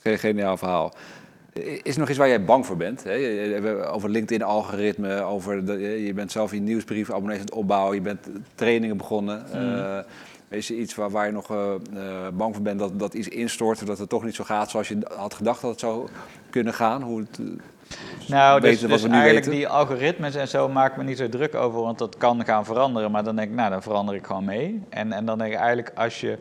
ge- 0.02 0.18
Geniaal 0.18 0.58
verhaal. 0.58 0.94
Is 1.84 1.94
er 1.94 2.00
nog 2.00 2.10
iets 2.10 2.18
waar 2.18 2.28
jij 2.28 2.44
bang 2.44 2.66
voor 2.66 2.78
bent? 2.78 3.04
Hè? 3.04 3.92
Over 3.92 4.10
LinkedIn-algoritme, 4.10 5.22
over 5.22 5.66
de, 5.66 6.04
je 6.06 6.14
bent 6.14 6.32
zelf 6.32 6.52
je 6.52 6.60
nieuwsbrief, 6.60 7.12
abonnees 7.12 7.38
aan 7.38 7.44
het 7.46 7.54
opbouwen, 7.54 7.96
je 7.96 8.02
bent 8.02 8.28
trainingen 8.56 8.98
begonnen. 8.98 9.44
Mm. 9.54 9.76
Eh, 9.76 9.98
is 10.50 10.70
er 10.70 10.76
iets 10.76 10.96
waar, 10.96 11.10
waar 11.10 11.26
je 11.26 11.32
nog 11.32 11.48
bang 12.34 12.54
voor 12.56 12.64
bent 12.64 12.80
dat, 12.80 13.00
dat 13.00 13.14
iets 13.14 13.28
instort, 13.28 13.86
dat 13.88 13.98
het 13.98 14.10
toch 14.10 14.24
niet 14.24 14.36
zo 14.36 14.44
gaat 14.44 14.70
zoals 14.70 14.88
je 14.88 14.98
had 15.18 15.34
gedacht 15.34 15.62
dat 15.62 15.72
het 15.72 15.80
zou 15.80 16.08
kunnen 16.50 16.74
gaan? 16.74 17.02
Hoe 17.02 17.20
het, 17.20 17.40
Nou, 18.28 18.60
dus, 18.62 18.80
dus 18.80 19.02
we 19.02 19.10
eigenlijk 19.10 19.46
weten? 19.46 19.52
die 19.52 19.68
algoritmes 19.68 20.36
en 20.36 20.48
zo 20.48 20.70
maak 20.70 20.92
ik 20.92 20.98
me 20.98 21.04
niet 21.04 21.18
zo 21.18 21.30
druk 21.30 21.56
over, 21.56 21.82
want 21.82 21.98
dat 21.98 22.18
kan 22.18 22.46
gaan 22.46 22.66
veranderen. 22.66 23.12
Maar 23.12 23.24
dan 23.24 23.36
denk 23.36 23.50
ik, 23.50 23.56
nou, 23.56 23.70
dan 23.70 23.82
verander 23.82 24.16
ik 24.16 24.26
gewoon 24.26 24.46
mee. 24.46 24.84
En, 24.90 25.12
en 25.12 25.26
dan 25.26 25.38
denk 25.38 25.52
ik 25.54 25.58
eigenlijk, 25.60 25.92
als 25.96 26.22
je 26.22 26.38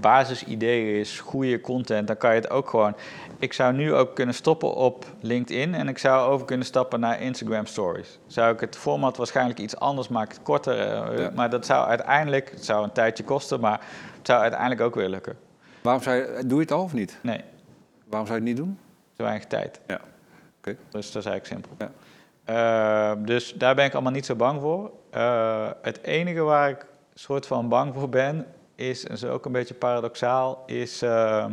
basisidee 0.00 1.00
is, 1.00 1.20
goede 1.20 1.60
content, 1.60 2.06
dan 2.06 2.16
kan 2.16 2.30
je 2.34 2.40
het 2.40 2.50
ook 2.50 2.68
gewoon... 2.70 2.94
Ik 3.38 3.52
zou 3.52 3.72
nu 3.74 3.94
ook 3.94 4.14
kunnen 4.14 4.34
stoppen 4.34 4.74
op 4.74 5.04
LinkedIn 5.20 5.74
en 5.74 5.88
ik 5.88 5.98
zou 5.98 6.30
over 6.32 6.46
kunnen 6.46 6.66
stappen 6.66 7.00
naar 7.00 7.20
Instagram 7.20 7.66
Stories. 7.66 8.18
Zou 8.26 8.54
ik 8.54 8.60
het 8.60 8.76
format 8.76 9.16
waarschijnlijk 9.16 9.58
iets 9.58 9.76
anders 9.76 10.08
maken, 10.08 10.42
korter, 10.42 10.78
eh, 10.78 11.18
Ja. 11.18 11.30
maar 11.34 11.50
dat 11.50 11.66
zou 11.66 11.88
uiteindelijk, 11.88 12.50
het 12.50 12.64
zou 12.64 12.84
een 12.84 12.92
tijdje 12.92 13.24
kosten, 13.24 13.60
maar 13.60 13.80
het 14.18 14.26
zou 14.26 14.40
uiteindelijk 14.40 14.80
ook 14.80 14.94
weer 14.94 15.08
lukken. 15.08 15.36
waarom 15.82 16.02
zou 16.02 16.16
je, 16.16 16.42
doe 16.46 16.56
je 16.56 16.62
het 16.62 16.72
al 16.72 16.82
of 16.82 16.92
niet? 16.92 17.18
Nee, 17.22 17.40
Waarom 18.06 18.28
zou 18.28 18.40
je 18.40 18.46
het 18.46 18.54
niet 18.56 18.64
doen? 18.66 18.78
zo 19.16 19.22
weinig 19.22 19.46
tijd. 19.46 19.80
Ja, 19.86 20.00
Dus 20.90 21.12
dat 21.12 21.24
is 21.24 21.30
eigenlijk 21.30 21.46
simpel. 21.46 21.70
Ja. 21.78 21.90
Eh, 22.44 23.24
dus 23.24 23.52
daar 23.52 23.74
ben 23.74 23.84
ik 23.84 23.92
allemaal 23.92 24.12
niet 24.12 24.26
zo 24.26 24.34
bang 24.34 24.60
voor. 24.60 24.92
Eh, 25.10 25.70
het 25.82 26.02
enige 26.02 26.40
waar 26.40 26.70
ik 26.70 26.86
soort 27.14 27.46
van 27.46 27.68
bang 27.68 27.94
voor 27.94 28.08
ben, 28.08 28.46
is, 28.74 29.06
en 29.06 29.12
is 29.12 29.24
ook 29.24 29.44
een 29.44 29.52
beetje 29.52 29.74
paradoxaal, 29.74 30.62
is... 30.66 31.02
eh, 31.02 31.46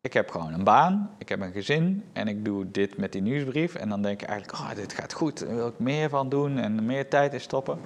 ik 0.00 0.12
heb 0.12 0.30
gewoon 0.30 0.52
een 0.52 0.64
baan, 0.64 1.10
ik 1.18 1.28
heb 1.28 1.40
een 1.40 1.52
gezin 1.52 2.04
en 2.12 2.28
ik 2.28 2.44
doe 2.44 2.70
dit 2.70 2.96
met 2.96 3.12
die 3.12 3.22
nieuwsbrief. 3.22 3.74
En 3.74 3.88
dan 3.88 4.02
denk 4.02 4.22
ik 4.22 4.28
eigenlijk, 4.28 4.58
oh, 4.58 4.74
dit 4.74 4.92
gaat 4.92 5.12
goed, 5.12 5.38
daar 5.38 5.54
wil 5.54 5.66
ik 5.66 5.78
meer 5.78 6.08
van 6.08 6.28
doen 6.28 6.58
en 6.58 6.86
meer 6.86 7.08
tijd 7.08 7.32
in 7.32 7.40
stoppen. 7.40 7.80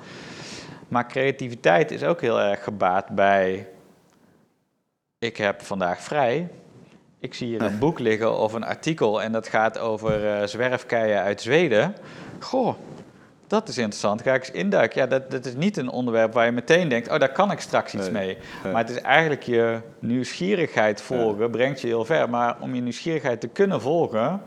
Maar 0.88 1.06
creativiteit 1.06 1.90
is 1.90 2.02
ook 2.02 2.20
heel 2.20 2.40
erg 2.40 2.64
gebaat 2.64 3.08
bij, 3.08 3.68
ik 5.18 5.36
heb 5.36 5.62
vandaag 5.62 6.00
vrij. 6.00 6.50
Ik 7.20 7.34
zie 7.34 7.46
hier 7.46 7.62
een 7.72 7.78
boek 7.78 7.98
liggen 7.98 8.38
of 8.38 8.52
een 8.52 8.64
artikel 8.64 9.22
en 9.22 9.32
dat 9.32 9.48
gaat 9.48 9.78
over 9.78 10.28
eh, 10.28 10.46
zwerfkeien 10.46 11.20
uit 11.22 11.40
Zweden. 11.40 11.94
Goh, 12.40 12.74
dat 13.46 13.68
is 13.68 13.78
interessant. 13.78 14.22
Ga 14.22 14.34
ik 14.34 14.40
eens 14.40 14.50
induiken. 14.50 15.00
Ja, 15.00 15.06
dat, 15.06 15.30
dat 15.30 15.44
is 15.44 15.54
niet 15.54 15.76
een 15.76 15.88
onderwerp 15.88 16.32
waar 16.32 16.44
je 16.46 16.52
meteen 16.52 16.88
denkt, 16.88 17.10
oh, 17.10 17.18
daar 17.18 17.32
kan 17.32 17.50
ik 17.50 17.60
straks 17.60 17.94
iets 17.94 18.10
Nee, 18.10 18.26
mee. 18.26 18.38
nee. 18.62 18.72
Maar 18.72 18.82
het 18.82 18.90
is 18.90 19.00
eigenlijk 19.00 19.42
je 19.42 19.80
nieuwsgierigheid 19.98 21.02
volgen, 21.02 21.50
brengt 21.50 21.80
je 21.80 21.86
heel 21.86 22.04
ver. 22.04 22.30
Maar 22.30 22.56
om 22.60 22.74
je 22.74 22.80
nieuwsgierigheid 22.80 23.40
te 23.40 23.48
kunnen 23.48 23.80
volgen, 23.80 24.42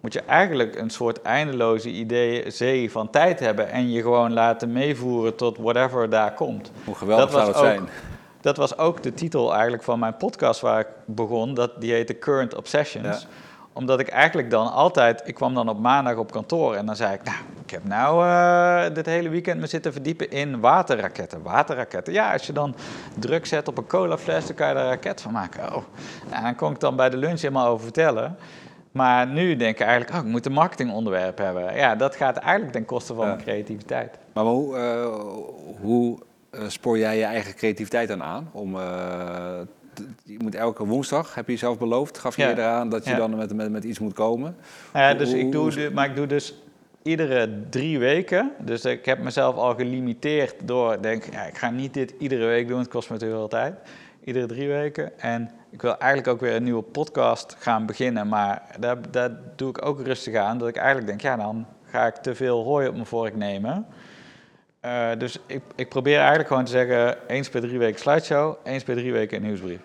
moet 0.00 0.12
je 0.12 0.20
eigenlijk 0.20 0.76
een 0.78 0.90
soort 0.90 1.22
eindeloze 1.22 1.90
idee, 1.90 2.50
zee 2.50 2.90
van 2.90 3.10
tijd 3.10 3.40
hebben 3.40 3.70
en 3.70 3.90
je 3.90 4.02
gewoon 4.02 4.32
laten 4.32 4.72
meevoeren 4.72 5.36
tot 5.36 5.58
whatever 5.58 6.10
daar 6.10 6.34
komt. 6.34 6.70
Hoe 6.84 6.94
geweldig 6.94 7.30
zou 7.30 7.46
het 7.46 7.56
ook, 7.56 7.64
zijn? 7.64 7.88
Dat 8.46 8.56
was 8.56 8.78
ook 8.78 9.02
de 9.02 9.14
titel 9.14 9.52
eigenlijk 9.52 9.82
van 9.82 9.98
mijn 9.98 10.16
podcast 10.16 10.60
waar 10.60 10.80
ik 10.80 10.86
begon. 11.04 11.54
Dat, 11.54 11.80
die 11.80 11.92
heette 11.92 12.18
Current 12.18 12.54
Obsessions. 12.54 13.20
Ja. 13.20 13.28
Omdat 13.72 14.00
ik 14.00 14.08
eigenlijk 14.08 14.50
dan 14.50 14.72
altijd... 14.72 15.22
Ik 15.24 15.34
kwam 15.34 15.54
dan 15.54 15.68
op 15.68 15.78
maandag 15.78 16.16
op 16.16 16.32
kantoor 16.32 16.74
en 16.74 16.86
dan 16.86 16.96
zei 16.96 17.14
ik... 17.14 17.22
Nou, 17.22 17.36
ik 17.64 17.70
heb 17.70 17.84
nou 17.84 18.26
eh, 18.26 18.94
dit 18.94 19.06
hele 19.06 19.28
weekend 19.28 19.60
me 19.60 19.66
zitten 19.66 19.92
verdiepen 19.92 20.30
in 20.30 20.60
waterraketten. 20.60 21.42
Waterraketten. 21.42 22.12
Ja, 22.12 22.32
als 22.32 22.46
je 22.46 22.52
dan 22.52 22.74
druk 23.18 23.46
zet 23.46 23.68
op 23.68 23.78
een 23.78 23.86
colafles, 23.86 24.46
dan 24.46 24.56
kan 24.56 24.68
je 24.68 24.74
daar 24.74 24.84
een 24.84 24.90
raket 24.90 25.20
van 25.20 25.32
maken. 25.32 25.74
Oh. 25.74 25.82
Nou, 26.30 26.42
dan 26.42 26.54
kon 26.54 26.72
ik 26.72 26.80
dan 26.80 26.96
bij 26.96 27.10
de 27.10 27.16
lunch 27.16 27.40
helemaal 27.40 27.66
over 27.66 27.84
vertellen. 27.84 28.36
Maar 28.92 29.26
nu 29.26 29.56
denk 29.56 29.80
ik 29.80 29.86
eigenlijk, 29.86 30.18
oh, 30.18 30.26
ik 30.26 30.30
moet 30.32 30.46
een 30.46 30.52
marketingonderwerp 30.52 31.38
hebben. 31.38 31.74
Ja, 31.76 31.94
dat 31.94 32.16
gaat 32.16 32.36
eigenlijk 32.36 32.72
ten 32.72 32.84
koste 32.84 33.14
van 33.14 33.26
Ja. 33.26 33.32
mijn 33.32 33.44
creativiteit. 33.44 34.18
Maar 34.32 34.44
hoe, 34.44 34.76
eh, 34.76 35.06
hoe 35.80 36.18
spoor 36.66 36.98
jij 36.98 37.18
je 37.18 37.24
eigen 37.24 37.54
creativiteit 37.54 38.08
dan 38.08 38.22
aan? 38.22 38.48
Om, 38.52 38.74
eh, 38.76 39.58
je 40.24 40.36
moet 40.38 40.54
elke 40.54 40.86
woensdag, 40.86 41.34
heb 41.34 41.46
je 41.46 41.52
jezelf 41.52 41.78
beloofd, 41.78 42.18
gaf 42.18 42.36
je 42.36 42.42
Ja. 42.42 42.48
eerder 42.48 42.64
aan 42.64 42.88
dat 42.88 43.04
je 43.04 43.10
Ja. 43.10 43.16
dan 43.16 43.36
met, 43.36 43.54
met, 43.54 43.70
met 43.70 43.84
iets 43.84 43.98
moet 43.98 44.12
komen. 44.12 44.56
Nou 44.92 45.04
ja, 45.06 45.14
dus 45.14 45.30
Hoe- 45.30 45.38
ik 45.40 45.52
doe, 45.52 45.72
hoe- 45.80 45.90
maar 45.90 46.06
ik 46.08 46.16
doe 46.16 46.26
dus 46.26 46.54
iedere 47.02 47.60
drie 47.70 47.98
weken. 47.98 48.50
Dus 48.58 48.84
ik 48.84 49.04
heb 49.04 49.18
mezelf 49.18 49.56
al 49.56 49.74
gelimiteerd 49.74 50.54
door, 50.64 51.02
denk, 51.02 51.24
ja, 51.32 51.42
ik 51.42 51.58
ga 51.58 51.70
niet 51.70 51.94
dit 51.94 52.14
iedere 52.18 52.46
week 52.46 52.68
doen, 52.68 52.78
het 52.78 52.88
kost 52.88 53.10
me 53.10 53.16
te 53.16 53.26
veel 53.26 53.48
tijd. 53.48 53.74
Iedere 54.24 54.46
drie 54.46 54.68
weken. 54.68 55.18
En 55.20 55.50
ik 55.70 55.82
wil 55.82 55.98
eigenlijk 55.98 56.28
ook 56.32 56.40
weer 56.40 56.54
een 56.54 56.62
nieuwe 56.64 56.82
podcast 56.82 57.56
gaan 57.58 57.86
beginnen, 57.86 58.28
maar 58.28 58.62
daar, 58.78 58.96
daar 59.10 59.30
doe 59.56 59.68
ik 59.68 59.84
ook 59.86 60.00
rustig 60.00 60.34
aan. 60.34 60.58
Dat 60.58 60.68
ik 60.68 60.76
eigenlijk 60.76 61.06
denk, 61.06 61.20
ja, 61.20 61.36
dan 61.36 61.66
ga 61.84 62.06
ik 62.06 62.14
te 62.14 62.34
veel 62.34 62.64
hooi 62.64 62.88
op 62.88 62.94
mijn 62.94 63.06
vork 63.06 63.36
nemen. 63.36 63.86
Eh, 64.86 65.08
dus 65.18 65.38
ik, 65.46 65.62
ik 65.74 65.88
probeer 65.88 66.18
eigenlijk 66.18 66.48
gewoon 66.48 66.64
te 66.64 66.70
zeggen, 66.70 67.18
eens 67.28 67.48
per 67.48 67.60
drie 67.60 67.78
weken 67.78 68.00
slideshow, 68.00 68.54
eens 68.64 68.82
per 68.82 68.94
drie 68.94 69.12
weken 69.12 69.36
een 69.36 69.42
nieuwsbrief. 69.42 69.80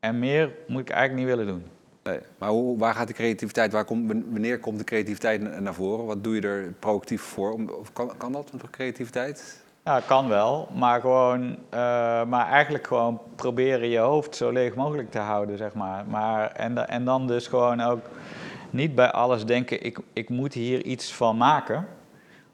En 0.00 0.18
meer 0.18 0.52
moet 0.66 0.80
ik 0.80 0.90
eigenlijk 0.90 1.26
niet 1.26 1.36
willen 1.36 1.52
doen. 1.52 1.64
Nee. 2.02 2.18
Maar 2.38 2.48
hoe, 2.48 2.78
waar 2.78 2.94
gaat 2.94 3.06
de 3.06 3.12
creativiteit, 3.12 3.72
waar 3.72 3.84
komt, 3.84 4.12
wanneer 4.30 4.58
komt 4.58 4.78
de 4.78 4.84
creativiteit 4.84 5.40
na- 5.40 5.60
naar 5.60 5.74
voren? 5.74 6.04
Wat 6.06 6.24
doe 6.24 6.34
je 6.34 6.40
er 6.40 6.72
proactief 6.78 7.22
voor? 7.22 7.52
Om, 7.52 7.68
of 7.68 7.92
kan, 7.92 8.12
kan 8.16 8.32
dat 8.32 8.52
met 8.52 8.70
creativiteit? 8.70 9.62
Ja, 9.84 10.00
kan 10.06 10.28
wel, 10.28 10.68
maar 10.74 11.00
gewoon, 11.00 11.56
eh, 11.68 11.78
maar 12.24 12.48
eigenlijk 12.48 12.86
gewoon 12.86 13.20
proberen 13.36 13.88
je 13.88 13.98
hoofd 13.98 14.36
zo 14.36 14.50
leeg 14.50 14.74
mogelijk 14.74 15.10
te 15.10 15.18
houden, 15.18 15.58
zeg 15.58 15.74
maar. 15.74 16.04
maar 16.08 16.52
en, 16.52 16.88
en 16.88 17.04
dan 17.04 17.26
dus 17.26 17.46
gewoon 17.46 17.80
ook 17.80 18.04
niet 18.70 18.94
bij 18.94 19.10
alles 19.10 19.44
denken, 19.44 19.84
ik, 19.84 19.98
ik 20.12 20.28
moet 20.28 20.52
hier 20.52 20.84
iets 20.84 21.14
van 21.14 21.36
maken. 21.36 21.86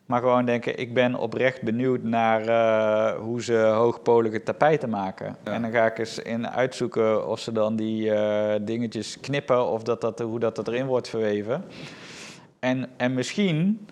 Maar 0.07 0.21
gewoon 0.21 0.45
denken, 0.45 0.79
ik 0.79 0.95
ben 0.95 1.15
oprecht 1.15 1.63
benieuwd 1.63 2.03
naar 2.03 2.41
eh, 2.49 3.21
hoe 3.21 3.43
ze 3.43 3.57
hoogpolige 3.57 4.43
tapijten 4.43 4.91
maken. 4.91 5.37
Ja. 5.45 5.53
En 5.53 5.63
dan 5.63 5.71
ga 5.71 5.87
ik 5.87 5.99
eens 5.99 6.19
in 6.19 6.49
uitzoeken 6.49 7.29
of 7.29 7.41
ze 7.41 7.53
dan 7.53 7.77
die 7.77 8.13
eh, 8.13 8.61
dingetjes 8.63 9.21
knippen 9.21 9.67
of 9.67 9.83
dat 9.83 10.01
dat, 10.01 10.19
hoe 10.19 10.39
dat, 10.39 10.57
dat 10.57 10.69
erin 10.69 10.87
wordt 10.87 11.09
verweven. 11.09 11.65
En, 12.59 12.89
en 12.97 13.15
misschien 13.15 13.87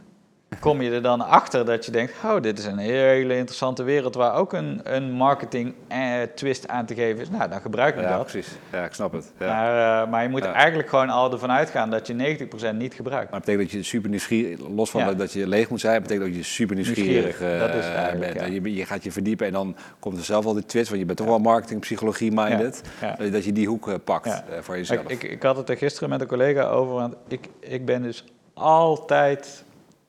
kom 0.60 0.82
je 0.82 0.90
er 0.90 1.02
dan 1.02 1.20
achter 1.20 1.64
dat 1.64 1.84
je 1.84 1.90
denkt, 1.92 2.12
oh, 2.24 2.40
dit 2.42 2.58
is 2.58 2.64
een 2.64 2.78
hele 2.78 3.36
interessante 3.36 3.82
wereld 3.82 4.14
waar 4.14 4.34
ook 4.34 4.52
een, 4.52 4.80
een 4.84 5.12
marketing 5.12 5.74
eh, 5.88 5.98
twist 6.34 6.68
aan 6.68 6.86
te 6.86 6.94
geven 6.94 7.20
is. 7.22 7.30
Nou, 7.30 7.50
dan 7.50 7.60
gebruik 7.60 7.94
ik 7.96 8.02
Ja, 8.02 8.16
dat. 8.16 8.26
precies. 8.26 8.48
Ja, 8.72 8.84
ik 8.84 8.92
snap 8.92 9.12
het. 9.12 9.32
Ja. 9.38 9.46
Maar, 9.46 10.02
eh, 10.02 10.10
maar 10.10 10.22
je 10.22 10.28
moet 10.28 10.44
Ja. 10.44 10.52
eigenlijk 10.52 10.88
gewoon 10.88 11.08
al 11.10 11.32
ervan 11.32 11.50
uitgaan 11.50 11.90
dat 11.90 12.06
je 12.06 12.14
90% 12.14 12.76
niet 12.78 12.94
gebruikt. 12.94 13.30
Maar 13.30 13.40
het 13.40 13.48
betekent 13.48 13.70
dat 13.72 13.80
je 13.80 13.86
super 13.86 14.10
nieuwsgierig, 14.10 14.58
los 14.74 14.90
van 14.90 15.00
Ja. 15.00 15.06
dat, 15.06 15.18
dat 15.18 15.32
je 15.32 15.48
leeg 15.48 15.68
moet 15.68 15.80
zijn, 15.80 16.02
betekent 16.02 16.26
dat 16.26 16.36
je 16.36 16.42
super 16.42 16.74
nieuwsgierig, 16.76 17.24
Nieuwsgierig, 17.24 17.58
dat 17.60 17.74
is 17.74 17.84
eigenlijk, 17.86 18.34
bent. 18.34 18.46
ja. 18.46 18.52
Je, 18.62 18.74
je 18.74 18.86
gaat 18.86 19.04
je 19.04 19.12
verdiepen 19.12 19.46
en 19.46 19.52
dan 19.52 19.76
komt 19.98 20.16
er 20.18 20.24
zelf 20.24 20.44
wel 20.44 20.54
die 20.54 20.64
twist, 20.66 20.88
want 20.88 21.00
je 21.00 21.06
bent 21.06 21.18
toch 21.18 21.26
wel 21.26 21.38
marketing, 21.38 21.80
psychologie 21.80 22.32
minded, 22.32 22.82
Ja. 23.00 23.14
dat- 23.18 23.32
dat 23.32 23.44
je 23.44 23.52
die 23.52 23.66
hoek 23.68 24.04
pakt 24.04 24.24
Ja. 24.26 24.44
voor 24.60 24.76
jezelf. 24.76 25.00
Ik, 25.02 25.22
ik, 25.22 25.30
ik 25.30 25.42
had 25.42 25.56
het 25.56 25.68
er 25.68 25.76
gisteren 25.76 26.08
met 26.08 26.20
een 26.20 26.26
collega 26.26 26.62
over, 26.62 26.94
want 26.94 27.14
ik, 27.28 27.48
ik 27.60 27.84
ben 27.84 28.02
dus 28.02 28.24
altijd 28.54 29.64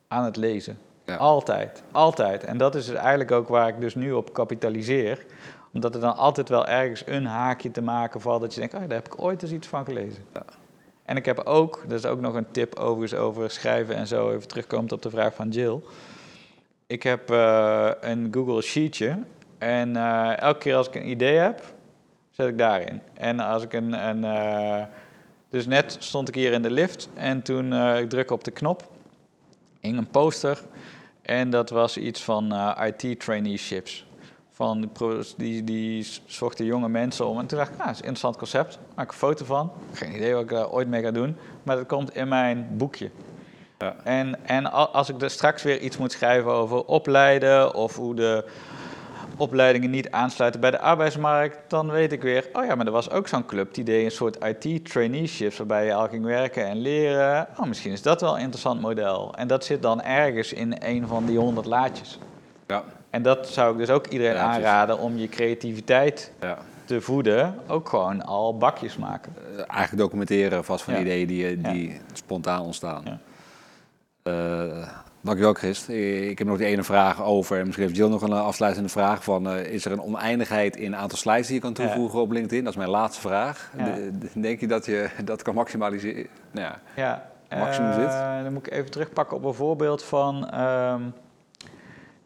aan 0.08 0.24
het 0.24 0.36
lezen. 0.36 0.78
Ja. 1.06 1.16
Altijd, 1.16 1.84
altijd. 1.92 2.44
En 2.44 2.58
dat 2.58 2.76
is 2.76 2.86
dus 2.86 2.96
eigenlijk 2.96 3.32
ook 3.32 3.48
waar 3.48 3.68
ik 3.68 3.80
dus 3.80 3.96
nu 3.96 4.12
op 4.12 4.34
kapitaliseer. 4.34 5.26
Omdat 5.74 5.96
er 5.96 6.02
dan 6.02 6.16
altijd 6.16 6.50
wel 6.50 6.68
ergens 6.68 7.04
een 7.06 7.26
haakje 7.26 7.72
te 7.72 7.82
maken 7.82 8.22
valt 8.22 8.42
dat 8.42 8.54
je 8.54 8.60
denkt, 8.60 8.76
oh, 8.76 8.80
daar 8.80 8.90
heb 8.90 9.06
ik 9.06 9.22
ooit 9.22 9.42
eens 9.42 9.52
iets 9.52 9.68
van 9.68 9.86
gelezen. 9.86 10.24
Ja. 10.34 10.46
En 11.06 11.18
ik 11.18 11.26
heb 11.26 11.40
ook, 11.40 11.84
dat 11.88 12.00
is 12.00 12.06
ook 12.06 12.20
nog 12.20 12.34
een 12.34 12.52
tip 12.52 12.76
overigens 12.76 13.20
over 13.20 13.50
schrijven 13.50 13.96
en 13.96 14.08
zo, 14.08 14.32
even 14.32 14.48
terugkomend 14.48 14.92
op 14.92 15.02
de 15.02 15.10
vraag 15.10 15.34
van 15.34 15.50
Jill. 15.50 15.80
Ik 16.88 17.04
heb 17.04 17.30
eh, 17.30 17.92
een 18.02 18.28
Google 18.32 18.62
Sheetje 18.62 19.18
en 19.58 19.96
eh, 19.96 20.38
elke 20.38 20.60
keer 20.60 20.76
als 20.76 20.88
ik 20.88 20.96
een 20.96 21.10
idee 21.10 21.38
heb, 21.38 21.62
zet 22.30 22.48
ik 22.48 22.58
daarin. 22.58 23.02
En 23.14 23.40
als 23.40 23.64
ik 23.64 23.74
een, 23.74 24.08
een 24.08 24.24
eh, 24.24 24.84
dus 25.50 25.66
net 25.66 25.96
stond 26.00 26.28
ik 26.28 26.36
hier 26.36 26.52
in 26.52 26.62
de 26.62 26.72
lift 26.72 27.10
en 27.14 27.42
toen 27.42 27.74
ik 27.74 28.10
druk 28.10 28.32
op 28.32 28.44
de 28.44 28.52
knop, 28.52 28.90
hing 29.86 29.98
een 29.98 30.08
poster 30.08 30.62
en 31.22 31.50
dat 31.50 31.70
was 31.70 31.98
iets 31.98 32.24
van 32.24 32.52
eh, 32.52 32.88
IT-traineeships. 32.88 34.06
Van 34.52 34.90
die, 35.38 35.64
die, 35.64 36.08
zochten 36.26 36.66
jonge 36.66 36.90
mensen 36.90 37.28
om. 37.28 37.40
En 37.40 37.46
toen 37.46 37.58
dacht 37.58 37.72
ik, 37.72 37.78
nou, 37.78 37.88
dat 37.88 37.96
is 37.96 38.02
een 38.02 38.08
interessant 38.08 38.38
concept. 38.38 38.80
Maak 38.96 39.08
een 39.08 39.18
foto 39.18 39.46
van. 39.46 39.72
Geen 39.94 40.16
idee 40.16 40.34
wat 40.34 40.44
ik 40.44 40.50
daar 40.50 40.70
ooit 40.70 40.88
mee 40.88 41.02
ga 41.02 41.12
doen. 41.12 41.38
Maar 41.64 41.76
dat 41.76 41.86
komt 41.86 42.16
in 42.16 42.28
mijn 42.28 42.68
boekje. 42.72 43.10
Ja. 43.78 43.96
En, 44.04 44.46
en 44.46 44.72
als 44.72 45.10
ik 45.10 45.22
er 45.22 45.30
straks 45.30 45.64
weer 45.64 45.80
iets 45.80 45.98
moet 45.98 46.12
schrijven 46.12 46.52
over 46.52 46.86
opleiden 46.86 47.74
of 47.74 47.96
hoe 47.96 48.16
de 48.16 48.46
opleidingen 49.38 49.90
niet 49.90 50.12
aansluiten 50.12 50.62
bij 50.62 50.72
de 50.72 50.80
arbeidsmarkt, 50.80 51.58
dan 51.68 51.92
weet 51.92 52.12
ik 52.12 52.22
weer, 52.22 52.50
oh 52.54 52.66
ja, 52.66 52.76
maar 52.76 52.86
er 52.86 52.92
was 52.92 53.10
ook 53.10 53.28
zo'n 53.28 53.46
club 53.46 53.74
die 53.74 53.84
deed 53.84 54.06
een 54.06 54.12
soort 54.12 54.38
IT-traineeships 54.44 55.58
waarbij 55.58 55.86
je 55.86 55.94
al 55.94 56.08
ging 56.08 56.26
werken 56.26 56.66
en 56.66 56.78
leren. 56.78 57.48
Oh, 57.60 57.66
misschien 57.66 57.92
is 57.92 58.02
dat 58.02 58.22
wel 58.22 58.36
een 58.36 58.42
interessant 58.42 58.82
model. 58.82 59.34
En 59.36 59.48
dat 59.48 59.66
zit 59.66 59.82
dan 59.82 60.02
ergens 60.02 60.54
in 60.54 60.76
een 60.80 61.08
van 61.08 61.26
die 61.26 61.38
honderd 61.38 61.66
laadjes. 61.66 62.20
Ja, 62.68 62.84
En 63.10 63.22
dat 63.22 63.48
zou 63.50 63.72
ik 63.72 63.78
dus 63.78 63.90
ook 63.90 64.08
iedereen 64.08 64.34
Ja, 64.36 64.42
aanraden 64.42 65.00
om 65.00 65.18
je 65.18 65.28
creativiteit 65.30 66.32
ja. 66.42 66.58
te 66.86 67.02
voeden, 67.02 67.56
ook 67.68 67.90
gewoon 67.90 68.26
al 68.26 68.58
bakjes 68.58 68.98
maken. 68.98 69.34
Eh, 69.52 69.58
eigenlijk 69.58 69.98
documenteren 69.98 70.64
vast 70.64 70.84
van 70.84 70.94
Ja. 70.94 71.00
ideeën 71.00 71.28
die, 71.28 71.62
die 71.62 72.02
spontaan 72.14 72.62
ontstaan. 72.62 73.04
Ja. 73.06 73.20
Dankjewel 75.26 75.54
Christ. 75.54 75.90
Eh, 75.90 76.30
Ik 76.30 76.38
heb 76.38 76.48
nog 76.48 76.58
die 76.58 76.66
ene 76.68 76.84
vraag 76.84 77.24
over. 77.24 77.58
En 77.58 77.64
misschien 77.66 77.86
heeft 77.86 77.98
Jill 77.98 78.10
nog 78.10 78.22
een 78.22 78.32
eh, 78.32 78.46
afsluitende 78.46 78.90
vraag 78.90 79.24
van... 79.24 79.50
eh, 79.50 79.74
is 79.74 79.86
er 79.86 79.92
een 79.92 80.02
oneindigheid 80.02 80.76
in 80.76 80.96
aantal 80.96 81.18
slides 81.18 81.46
die 81.46 81.56
je 81.56 81.62
kan 81.62 81.74
toevoegen 81.74 82.20
op 82.20 82.32
LinkedIn? 82.32 82.64
Dat 82.64 82.72
is 82.74 82.78
mijn 82.80 82.90
laatste 82.90 83.22
vraag. 83.22 83.72
Ja. 83.78 83.84
De- 83.84 84.18
de- 84.18 84.40
denk 84.40 84.60
je 84.60 84.68
dat 84.68 84.86
je 84.86 85.10
dat 85.24 85.42
kan 85.42 85.56
maximaliseren? 85.56 86.28
Nou 86.52 86.68
ja, 86.68 86.82
Ja, 87.50 87.58
Maximum 87.58 87.94
zit. 87.94 88.10
Dan 88.44 88.54
moet 88.54 88.68
ik 88.68 88.74
even 88.74 88.92
terugpakken 88.92 89.38
op 89.38 89.44
een 89.44 89.54
voorbeeld 89.54 90.04
van 90.04 90.50
ehm, 90.50 91.02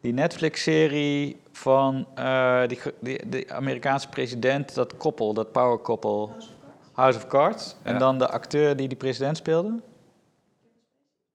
die 0.00 0.12
Netflix-serie 0.12 1.40
van 1.52 2.06
eh, 2.14 2.60
die, 2.66 2.78
die, 3.00 3.28
die 3.28 3.52
Amerikaanse 3.52 4.08
president, 4.08 4.74
dat 4.74 4.96
koppel, 4.96 5.34
dat 5.34 5.52
power 5.52 5.78
koppel, 5.78 6.32
House 6.92 7.18
of 7.18 7.26
Cards. 7.26 7.76
En 7.82 7.92
Ja. 7.92 7.98
dan 7.98 8.18
de 8.18 8.28
acteur 8.28 8.76
die 8.76 8.88
die 8.88 8.96
president 8.96 9.36
speelde. 9.36 9.72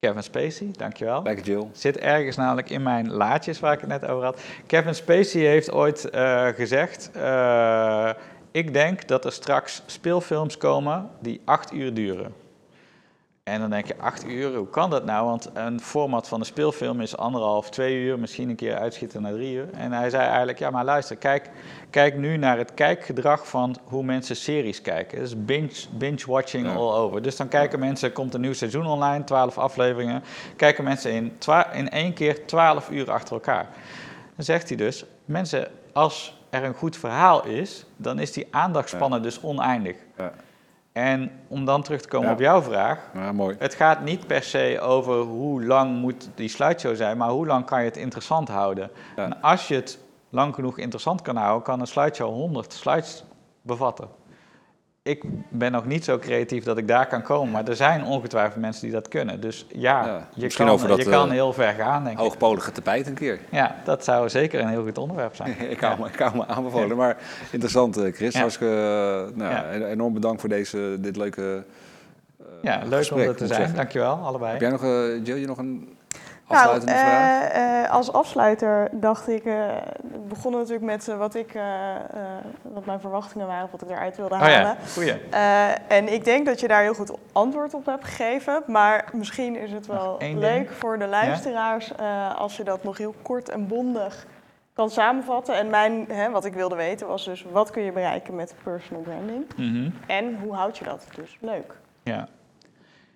Kevin 0.06 0.22
Spacey, 0.22 0.68
dankjewel. 0.72 1.22
Jill. 1.42 1.68
Zit 1.72 1.98
ergens 1.98 2.36
namelijk 2.36 2.70
in 2.70 2.82
mijn 2.82 3.12
laadjes 3.12 3.60
waar 3.60 3.72
ik 3.72 3.80
het 3.80 3.88
net 3.88 4.06
over 4.06 4.24
had. 4.24 4.40
Kevin 4.66 4.94
Spacey 4.94 5.40
heeft 5.40 5.72
ooit 5.72 6.10
eh, 6.10 6.46
gezegd: 6.46 7.10
eh, 7.12 8.10
Ik 8.50 8.72
denk 8.72 9.08
dat 9.08 9.24
er 9.24 9.32
straks 9.32 9.82
speelfilms 9.86 10.56
komen 10.56 11.08
die 11.20 11.40
acht 11.44 11.72
uur 11.72 11.94
duren. 11.94 12.34
En 13.46 13.60
dan 13.60 13.70
denk 13.70 13.86
je, 13.86 13.94
acht 13.98 14.26
uur, 14.26 14.54
hoe 14.54 14.68
kan 14.68 14.90
dat 14.90 15.04
nou? 15.04 15.26
Want 15.26 15.50
een 15.54 15.80
format 15.80 16.28
van 16.28 16.40
een 16.40 16.46
speelfilm 16.46 17.00
is 17.00 17.16
anderhalf, 17.16 17.70
twee 17.70 17.96
uur, 17.96 18.18
misschien 18.18 18.48
een 18.48 18.56
keer 18.56 18.76
uitschieten 18.76 19.22
naar 19.22 19.32
drie 19.32 19.54
uur. 19.54 19.68
En 19.72 19.92
hij 19.92 20.10
zei 20.10 20.24
eigenlijk, 20.26 20.58
ja 20.58 20.70
maar 20.70 20.84
luister, 20.84 21.16
kijk, 21.16 21.50
kijk 21.90 22.16
nu 22.16 22.36
naar 22.36 22.58
het 22.58 22.74
kijkgedrag 22.74 23.48
van 23.48 23.76
hoe 23.84 24.02
mensen 24.04 24.36
series 24.36 24.82
kijken. 24.82 25.18
Dus 25.18 25.44
binge, 25.44 25.86
binge-watching 25.90 26.66
Ja. 26.66 26.72
all 26.74 26.94
over. 26.94 27.22
Dus 27.22 27.36
dan 27.36 27.48
kijken 27.48 27.78
mensen, 27.78 28.12
komt 28.12 28.34
een 28.34 28.40
nieuw 28.40 28.52
seizoen 28.52 28.86
online, 28.86 29.24
twaalf 29.24 29.58
afleveringen. 29.58 30.22
Kijken 30.56 30.84
mensen 30.84 31.12
in, 31.12 31.32
in 31.72 31.90
één 31.90 32.12
keer 32.12 32.46
twaalf 32.46 32.90
uur 32.90 33.10
achter 33.10 33.34
elkaar. 33.34 33.68
Dan 34.36 34.44
zegt 34.44 34.68
hij 34.68 34.76
dus, 34.76 35.04
mensen, 35.24 35.68
als 35.92 36.40
er 36.50 36.64
een 36.64 36.74
goed 36.74 36.96
verhaal 36.96 37.44
is, 37.44 37.86
dan 37.96 38.18
is 38.18 38.32
die 38.32 38.46
aandachtspannen 38.50 39.22
dus 39.22 39.40
oneindig. 39.40 39.96
En 40.96 41.30
om 41.48 41.64
dan 41.64 41.82
terug 41.82 42.00
te 42.00 42.08
komen 42.08 42.26
Ja. 42.28 42.32
op 42.34 42.40
jouw 42.40 42.62
vraag, 42.62 43.10
Ja, 43.14 43.32
mooi. 43.32 43.56
het 43.58 43.74
gaat 43.74 44.00
niet 44.00 44.26
per 44.26 44.42
se 44.42 44.78
over 44.80 45.14
hoe 45.20 45.64
lang 45.64 46.00
moet 46.00 46.28
die 46.34 46.48
slideshow 46.48 46.96
zijn, 46.96 47.16
maar 47.16 47.28
hoe 47.28 47.46
lang 47.46 47.64
kan 47.64 47.78
je 47.80 47.84
het 47.84 47.96
interessant 47.96 48.48
houden. 48.48 48.90
Ja. 49.16 49.24
En 49.24 49.40
als 49.42 49.68
je 49.68 49.74
het 49.74 49.98
lang 50.30 50.54
genoeg 50.54 50.78
interessant 50.78 51.22
kan 51.22 51.36
houden, 51.36 51.62
kan 51.62 51.80
een 51.80 51.86
slideshow 51.86 52.32
100 52.34 52.72
slides 52.72 53.24
bevatten. 53.62 54.08
Ik 55.06 55.22
ben 55.48 55.72
nog 55.72 55.86
niet 55.86 56.04
zo 56.04 56.18
creatief 56.18 56.64
dat 56.64 56.78
ik 56.78 56.88
daar 56.88 57.06
kan 57.06 57.22
komen, 57.22 57.52
maar 57.52 57.68
er 57.68 57.76
zijn 57.76 58.04
ongetwijfeld 58.04 58.60
mensen 58.60 58.82
die 58.82 58.92
dat 58.92 59.08
kunnen. 59.08 59.40
Dus 59.40 59.66
ja, 59.72 60.06
Ja, 60.06 60.28
je, 60.34 60.46
kan, 60.48 60.68
over 60.68 60.88
dat, 60.88 60.98
je 60.98 61.04
kan 61.10 61.26
eh, 61.26 61.32
heel 61.32 61.52
ver 61.52 61.72
gaan, 61.72 62.04
denk. 62.04 62.18
Hoogpolige 62.18 62.72
tapijt 62.72 63.06
een 63.06 63.14
keer. 63.14 63.38
Ja, 63.50 63.76
dat 63.84 64.04
zou 64.04 64.28
zeker 64.28 64.60
een 64.60 64.68
heel 64.68 64.82
goed 64.84 64.98
onderwerp 64.98 65.34
zijn. 65.36 65.56
ik, 65.70 65.80
hou 65.80 66.00
me, 66.00 66.06
ik 66.08 66.18
hou 66.18 66.36
me 66.36 66.46
aanbevolen. 66.46 66.96
Maar 66.96 67.16
interessant, 67.50 67.96
eh, 67.96 68.12
Chris. 68.12 68.34
Hartstikke 68.34 68.74
eh, 68.74 69.36
nou, 69.38 69.52
Ja. 69.54 69.86
enorm 69.86 70.12
bedankt 70.12 70.40
voor 70.40 70.48
deze, 70.50 70.96
dit 71.00 71.16
leuke 71.16 71.64
Ja, 72.62 72.80
leuk 72.84 72.98
gesprek, 72.98 73.22
om 73.22 73.28
er 73.28 73.36
te 73.36 73.46
zijn. 73.46 73.58
zeggen. 73.58 73.76
Dankjewel, 73.76 74.14
allebei. 74.16 74.52
Heb 74.52 74.60
jij 74.60 74.70
nog, 74.70 74.82
eh 74.82 75.24
Jill, 75.24 75.38
je 75.38 75.46
nog 75.46 75.58
een 75.58 75.95
Nou, 76.48 76.80
vraag? 76.80 77.48
eh, 77.50 77.82
eh, 77.84 77.90
als 77.90 78.12
afsluiter 78.12 78.88
dacht 78.92 79.28
ik, 79.28 79.44
eh 79.44 79.52
we 80.12 80.18
begonnen 80.28 80.60
natuurlijk 80.60 80.86
met 80.86 81.08
eh, 81.08 81.16
wat, 81.16 81.34
ik, 81.34 81.54
eh, 81.54 81.94
eh, 81.94 82.00
wat 82.62 82.84
mijn 82.86 83.00
verwachtingen 83.00 83.46
waren, 83.46 83.68
wat 83.70 83.82
ik 83.82 83.90
eruit 83.90 84.16
wilde 84.16 84.34
Oh 84.34 84.40
halen. 84.40 84.76
ja. 85.00 85.16
Eh, 85.30 85.96
en 85.96 86.12
ik 86.12 86.24
denk 86.24 86.46
dat 86.46 86.60
je 86.60 86.68
daar 86.68 86.82
heel 86.82 86.94
goed 86.94 87.12
antwoord 87.32 87.74
op 87.74 87.86
hebt 87.86 88.04
gegeven. 88.04 88.62
Maar 88.66 89.04
misschien 89.12 89.56
is 89.56 89.72
het 89.72 89.86
wel 89.86 90.16
leuk 90.20 90.40
ding. 90.40 90.70
voor 90.70 90.98
de 90.98 91.06
luisteraars 91.06 91.94
eh, 91.94 92.36
als 92.36 92.56
je 92.56 92.64
dat 92.64 92.82
nog 92.84 92.98
heel 92.98 93.14
kort 93.22 93.48
en 93.48 93.66
bondig 93.66 94.26
kan 94.72 94.90
samenvatten. 94.90 95.54
En 95.54 95.70
mijn, 95.70 96.04
hè, 96.08 96.30
wat 96.30 96.44
ik 96.44 96.54
wilde 96.54 96.76
weten 96.76 97.06
was 97.06 97.24
dus, 97.24 97.44
wat 97.52 97.70
kun 97.70 97.82
je 97.82 97.92
bereiken 97.92 98.34
met 98.34 98.54
personal 98.62 99.02
branding? 99.02 99.44
Mhm. 99.56 99.90
En 100.06 100.38
hoe 100.40 100.54
houd 100.54 100.78
je 100.78 100.84
dat 100.84 101.06
dus 101.16 101.36
leuk? 101.40 101.74
Ja. 102.02 102.28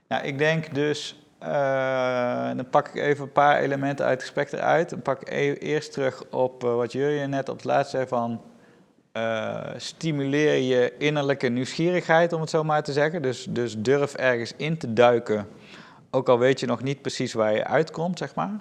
Nou, 0.09 0.25
ik 0.25 0.39
denk 0.39 0.75
dus, 0.75 1.25
eh, 1.41 2.57
dan 2.57 2.69
pak 2.71 2.89
ik 2.89 2.95
even 2.95 3.25
een 3.25 3.33
paar 3.33 3.59
elementen 3.59 4.05
uit 4.05 4.15
het 4.15 4.23
gesprek 4.23 4.53
eruit. 4.53 4.91
Dan 4.91 5.03
pak 5.03 5.21
ik 5.21 5.29
e- 5.29 5.53
eerst 5.53 5.93
terug 5.93 6.25
op 6.31 6.65
eh, 6.65 6.75
wat 6.75 6.93
Jurjen 6.93 7.31
net 7.31 7.49
op 7.49 7.57
het 7.57 7.65
laatst 7.65 7.91
zei 7.91 8.07
van... 8.07 8.41
eh, 9.13 9.61
stimuleer 9.77 10.57
je 10.57 10.95
innerlijke 10.99 11.49
nieuwsgierigheid, 11.49 12.33
om 12.33 12.41
het 12.41 12.51
zo 12.51 12.65
maar 12.65 12.83
te 12.83 12.93
zeggen. 12.93 13.23
Dus, 13.23 13.47
dus 13.51 13.79
durf 13.79 14.15
ergens 14.15 14.53
in 14.57 14.79
te 14.79 14.93
duiken, 14.93 15.49
ook 16.11 16.29
al 16.29 16.39
weet 16.39 16.61
je 16.61 16.67
nog 16.67 16.83
niet 16.83 17.03
precies 17.03 17.33
waar 17.33 17.55
je 17.55 17.65
uitkomt, 17.65 18.19
zeg 18.19 18.35
maar. 18.35 18.61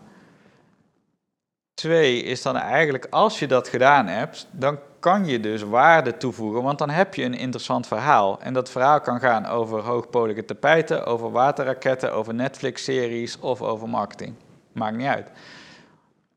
Twee 1.80 2.24
is 2.24 2.42
dan 2.42 2.56
eigenlijk, 2.56 3.08
als 3.10 3.40
je 3.40 3.48
dat 3.48 3.68
gedaan 3.68 4.08
hebt, 4.08 4.48
dan 4.52 4.80
kan 5.00 5.26
je 5.26 5.40
dus 5.40 5.62
waarde 5.62 6.18
toevoegen, 6.18 6.64
want 6.64 6.78
dan 6.78 6.90
heb 6.90 7.16
je 7.16 7.24
een 7.24 7.34
interessant 7.34 7.88
verhaal. 7.88 8.40
En 8.42 8.54
dat 8.54 8.70
verhaal 8.70 9.02
kan 9.02 9.20
gaan 9.20 9.46
over 9.46 9.80
hoogpolige 9.80 10.46
tapijten, 10.46 11.06
over 11.06 11.32
waterraketten, 11.32 12.14
over 12.14 12.34
Netflix-series 12.34 13.40
of 13.40 13.62
over 13.62 13.90
marketing. 13.90 14.34
Maakt 14.72 14.98
niet 14.98 15.08
uit. 15.08 15.32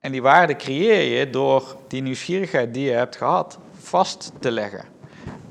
En 0.00 0.12
die 0.12 0.22
waarde 0.22 0.56
creëer 0.56 1.18
je 1.18 1.30
door 1.30 1.76
die 1.88 2.02
nieuwsgierigheid 2.02 2.74
die 2.74 2.84
je 2.84 2.96
hebt 2.96 3.16
gehad 3.16 3.58
vast 3.78 4.32
te 4.40 4.50
leggen. 4.50 4.84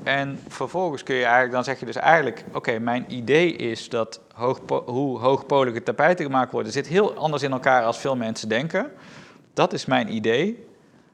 En 0.02 0.38
vervolgens 0.48 1.02
kun 1.02 1.14
je 1.14 1.24
eigenlijk, 1.24 1.52
dan 1.52 1.64
zeg 1.64 1.80
je 1.80 1.86
dus 1.86 1.96
eigenlijk, 1.96 2.44
oké, 2.52 2.78
mijn 2.78 3.04
idee 3.08 3.56
is 3.56 3.88
dat 3.88 4.20
hoe 4.86 5.18
hoogpolige 5.18 5.82
tapijten 5.82 6.24
gemaakt 6.24 6.52
worden, 6.52 6.72
zit 6.72 6.86
heel 6.86 7.14
anders 7.14 7.42
in 7.42 7.52
elkaar 7.52 7.84
als 7.84 7.98
veel 7.98 8.16
mensen 8.16 8.48
denken. 8.48 8.92
Dat 9.52 9.72
is 9.72 9.86
mijn 9.86 10.14
idee. 10.14 10.66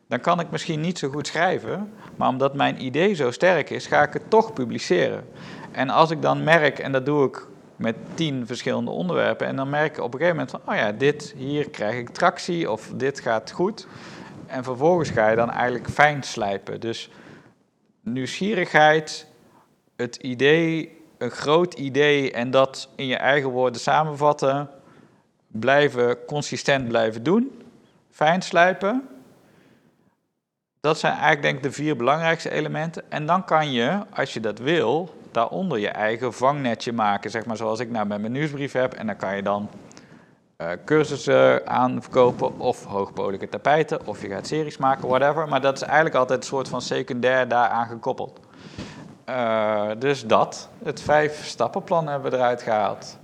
Dan 0.09 0.21
kan 0.21 0.41
ik 0.41 0.51
misschien 0.51 0.81
niet 0.81 0.99
zo 0.99 1.09
goed 1.09 1.27
schrijven, 1.27 1.93
maar 2.17 2.29
omdat 2.29 2.55
mijn 2.55 2.85
idee 2.85 3.15
zo 3.15 3.31
sterk 3.31 3.71
is, 3.71 3.87
ga 3.87 4.03
ik 4.03 4.13
het 4.13 4.31
toch 4.31 4.53
publiceren. 4.53 5.29
En 5.73 5.91
als 5.91 6.11
ik 6.11 6.23
dan 6.23 6.45
merk, 6.45 6.79
en 6.79 6.93
dat 6.93 7.07
doe 7.07 7.27
ik 7.27 7.47
met 7.77 7.97
tien 8.15 8.47
verschillende 8.47 8.91
onderwerpen, 8.91 9.47
en 9.47 9.57
dan 9.57 9.71
merk 9.71 9.97
ik 9.97 10.03
op 10.03 10.15
een 10.15 10.21
gegeven 10.21 10.37
moment 10.37 10.51
van, 10.51 10.75
oh 10.75 10.81
ja, 10.81 10.93
dit, 10.93 11.35
hier 11.37 11.71
krijg 11.71 11.97
ik 11.97 12.09
tractie, 12.09 12.71
of 12.71 12.93
dit 12.95 13.21
gaat 13.21 13.51
goed. 13.51 13.87
En 14.47 14.65
vervolgens 14.65 15.11
ga 15.11 15.31
je 15.31 15.37
dan 15.37 15.51
eigenlijk 15.51 15.91
fijn 15.91 16.23
slijpen. 16.23 16.81
Dus 16.81 17.11
nieuwsgierigheid, 18.01 19.27
het 19.97 20.17
idee, 20.17 20.97
een 21.19 21.31
groot 21.31 21.75
idee 21.75 22.33
en 22.33 22.51
dat 22.51 22.89
in 22.97 23.07
je 23.07 23.17
eigen 23.17 23.51
woorden 23.51 23.81
samenvatten, 23.81 24.71
blijven 25.47 26.25
consistent 26.25 26.89
blijven 26.89 27.23
doen, 27.23 27.51
fijn 28.19 28.43
slijpen. 28.43 29.09
Dat 30.81 30.99
zijn 30.99 31.13
eigenlijk 31.13 31.43
denk 31.43 31.57
ik 31.57 31.63
de 31.63 31.73
vier 31.73 31.97
belangrijkste 31.97 32.51
elementen. 32.51 33.11
En 33.11 33.27
dan 33.27 33.45
kan 33.45 33.73
je, 33.73 33.99
als 34.15 34.35
je 34.35 34.41
dat 34.41 34.59
wil, 34.59 35.15
daaronder 35.31 35.79
je 35.79 35.89
eigen 35.89 36.33
vangnetje 36.33 36.93
maken. 36.93 37.31
Zeg 37.31 37.45
maar 37.45 37.57
zoals 37.57 37.81
ik 37.81 37.91
nou 37.91 38.07
met 38.07 38.21
mijn 38.21 38.33
nieuwsbrief 38.33 38.73
heb. 38.73 38.93
En 38.93 39.07
dan 39.07 39.17
kan 39.17 39.37
je 39.37 39.43
dan 39.43 39.69
eh, 40.57 40.71
cursussen 40.85 41.67
aanverkopen 41.67 42.59
of 42.59 42.85
hoogpolige 42.85 43.49
tapijten. 43.49 44.07
Of 44.07 44.23
je 44.23 44.29
gaat 44.29 44.47
series 44.47 44.77
maken, 44.77 45.09
whatever. 45.09 45.49
Maar 45.49 45.61
dat 45.61 45.77
is 45.77 45.83
eigenlijk 45.83 46.15
altijd 46.15 46.41
een 46.41 46.47
soort 46.47 46.69
van 46.69 46.83
secundair 46.83 47.49
daaraan 47.49 47.87
gekoppeld. 47.87 48.41
Eh, 49.25 49.91
dus 49.99 50.27
dat. 50.27 50.69
Het 50.85 51.01
vijf 51.01 51.47
stappenplan 51.47 52.09
hebben 52.09 52.31
we 52.31 52.37
eruit 52.37 52.63
gehaald. 52.63 53.19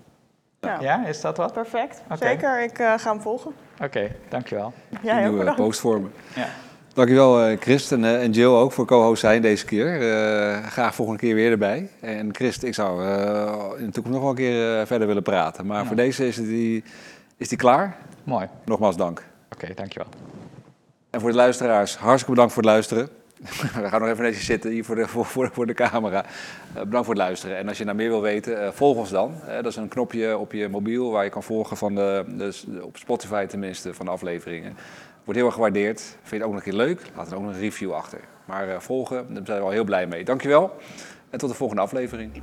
Ja, 0.61 0.81
Ja, 0.81 1.07
is 1.07 1.21
dat 1.21 1.37
wat? 1.37 1.53
perfect. 1.53 2.03
Zeker, 2.19 2.63
ik 2.63 2.79
eh, 2.79 2.93
ga 2.97 3.11
hem 3.11 3.21
volgen. 3.21 3.55
Oké, 3.83 4.11
dankjewel. 4.29 4.73
Jij 5.03 5.15
ook 5.15 5.21
nieuwe 5.23 5.39
bedankt. 5.39 5.61
postvormen. 5.61 6.13
Ja. 6.35 6.49
Dankjewel 6.93 7.43
eh 7.45 7.57
Christ 7.61 7.93
en, 7.93 8.05
eh, 8.05 8.23
en 8.23 8.31
Jill 8.31 8.47
ook 8.47 8.73
voor 8.73 8.87
co-host 8.87 9.21
zijn 9.21 9.43
deze 9.43 9.65
keer. 9.65 9.87
Eh, 10.13 10.67
graag 10.67 10.95
volgende 10.95 11.21
keer 11.21 11.35
weer 11.35 11.51
erbij. 11.51 11.89
En 12.01 12.35
Christ, 12.35 12.63
ik 12.63 12.75
zou 12.75 13.05
eh, 13.07 13.53
in 13.79 13.87
de 13.87 13.93
toekomst 13.93 14.11
nog 14.19 14.21
wel 14.21 14.31
een 14.31 14.37
keer 14.37 14.81
eh, 14.81 14.87
verder 14.87 15.07
willen 15.07 15.23
praten. 15.23 15.67
Maar 15.67 15.81
Ja. 15.81 15.87
voor 15.87 15.97
deze 15.97 16.27
is 16.27 16.37
die, 16.37 16.85
is 17.37 17.49
die 17.49 17.59
klaar. 17.59 17.97
Mooi. 18.25 18.47
Nogmaals 18.65 18.97
dank. 18.97 19.23
Oké, 19.55 19.75
dankjewel. 19.75 20.09
En 21.11 21.21
voor 21.21 21.31
de 21.31 21.37
luisteraars, 21.37 21.97
hartstikke 21.97 22.31
bedankt 22.31 22.53
voor 22.53 22.63
het 22.63 22.71
luisteren. 22.73 23.09
We 23.83 23.89
gaan 23.89 24.01
nog 24.01 24.09
even 24.09 24.25
netjes 24.25 24.45
zitten 24.45 24.71
hier 24.71 24.85
voor 24.85 24.95
de, 24.95 25.09
voor, 25.09 25.51
voor, 25.53 25.67
de 25.67 25.75
camera. 25.75 26.25
Uh, 26.25 26.73
bedankt 26.73 27.07
voor 27.07 27.15
het 27.15 27.25
luisteren. 27.25 27.57
En 27.57 27.69
als 27.69 27.79
je 27.79 27.85
nou 27.85 27.97
meer 27.97 28.09
wil 28.09 28.23
weten, 28.23 28.63
uh, 28.63 28.69
volg 28.71 28.97
ons 28.97 29.11
dan. 29.11 29.35
Uh, 29.47 29.55
dat 29.55 29.67
is 29.67 29.77
een 29.77 29.89
knopje 29.89 30.39
op 30.39 30.53
je 30.53 30.69
mobiel 30.69 31.11
waar 31.11 31.25
je 31.25 31.31
kan 31.31 31.43
volgen 31.43 31.77
van 31.77 31.95
de, 31.95 32.25
dus 32.29 32.67
op 32.83 32.97
Spotify 32.97 33.47
tenminste 33.47 33.95
van 33.95 34.07
de 34.07 34.13
afleveringen. 34.13 34.77
Wordt 35.25 35.39
heel 35.39 35.47
erg 35.47 35.55
gewaardeerd. 35.55 36.01
Vind 36.01 36.31
je 36.31 36.37
het 36.37 36.45
ook 36.45 36.53
nog 36.53 36.65
een 36.65 36.71
keer 36.71 36.79
leuk? 36.79 37.01
Laat 37.17 37.31
er 37.31 37.37
ook 37.37 37.43
een 37.43 37.59
review 37.59 37.93
achter. 37.93 38.21
Maar 38.45 38.83
volgen, 38.83 39.35
daar 39.35 39.47
zijn 39.47 39.59
we 39.59 39.65
al 39.65 39.71
heel 39.71 39.85
blij 39.85 40.07
mee. 40.07 40.25
Dankjewel 40.25 40.77
en 41.31 41.39
tot 41.39 41.51
de 41.51 41.57
volgende 41.57 41.83
aflevering. 41.83 42.43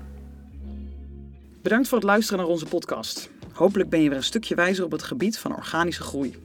Bedankt 1.61 1.87
voor 1.87 1.97
het 1.97 2.07
luisteren 2.07 2.39
naar 2.39 2.49
onze 2.49 2.65
podcast. 2.65 3.29
Hopelijk 3.53 3.89
ben 3.89 4.01
je 4.01 4.09
weer 4.09 4.17
een 4.17 4.23
stukje 4.23 4.55
wijzer 4.55 4.85
op 4.85 4.91
het 4.91 5.03
gebied 5.03 5.37
van 5.37 5.55
organische 5.55 6.03
groei. 6.03 6.35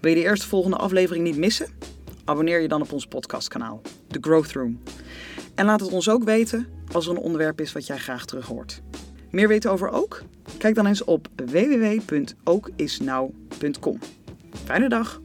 Wil 0.00 0.10
je 0.10 0.16
de 0.16 0.28
eerste 0.28 0.48
volgende 0.48 0.76
aflevering 0.76 1.24
niet 1.24 1.36
missen? 1.36 1.68
Abonneer 2.26 2.60
je 2.60 2.68
dan 2.68 2.82
op 2.82 2.92
ons 2.92 3.06
podcastkanaal, 3.06 3.80
The 4.08 4.18
Growth 4.20 4.52
Room. 4.52 4.82
En 5.54 5.66
laat 5.66 5.80
het 5.80 5.92
ons 5.92 6.08
ook 6.08 6.24
weten 6.24 6.66
als 6.92 7.06
er 7.06 7.12
een 7.12 7.18
onderwerp 7.18 7.60
is 7.60 7.72
wat 7.72 7.86
jij 7.86 7.98
graag 7.98 8.24
terug 8.24 8.46
hoort. 8.46 8.82
Meer 9.30 9.48
weten 9.48 9.70
over 9.70 9.90
Ook? 9.90 10.22
Kijk 10.58 10.74
dan 10.74 10.86
eens 10.86 11.04
op 11.04 11.28
www.ookisnau.com. 11.36 13.98
Fijne 14.64 14.88
dag! 14.88 15.20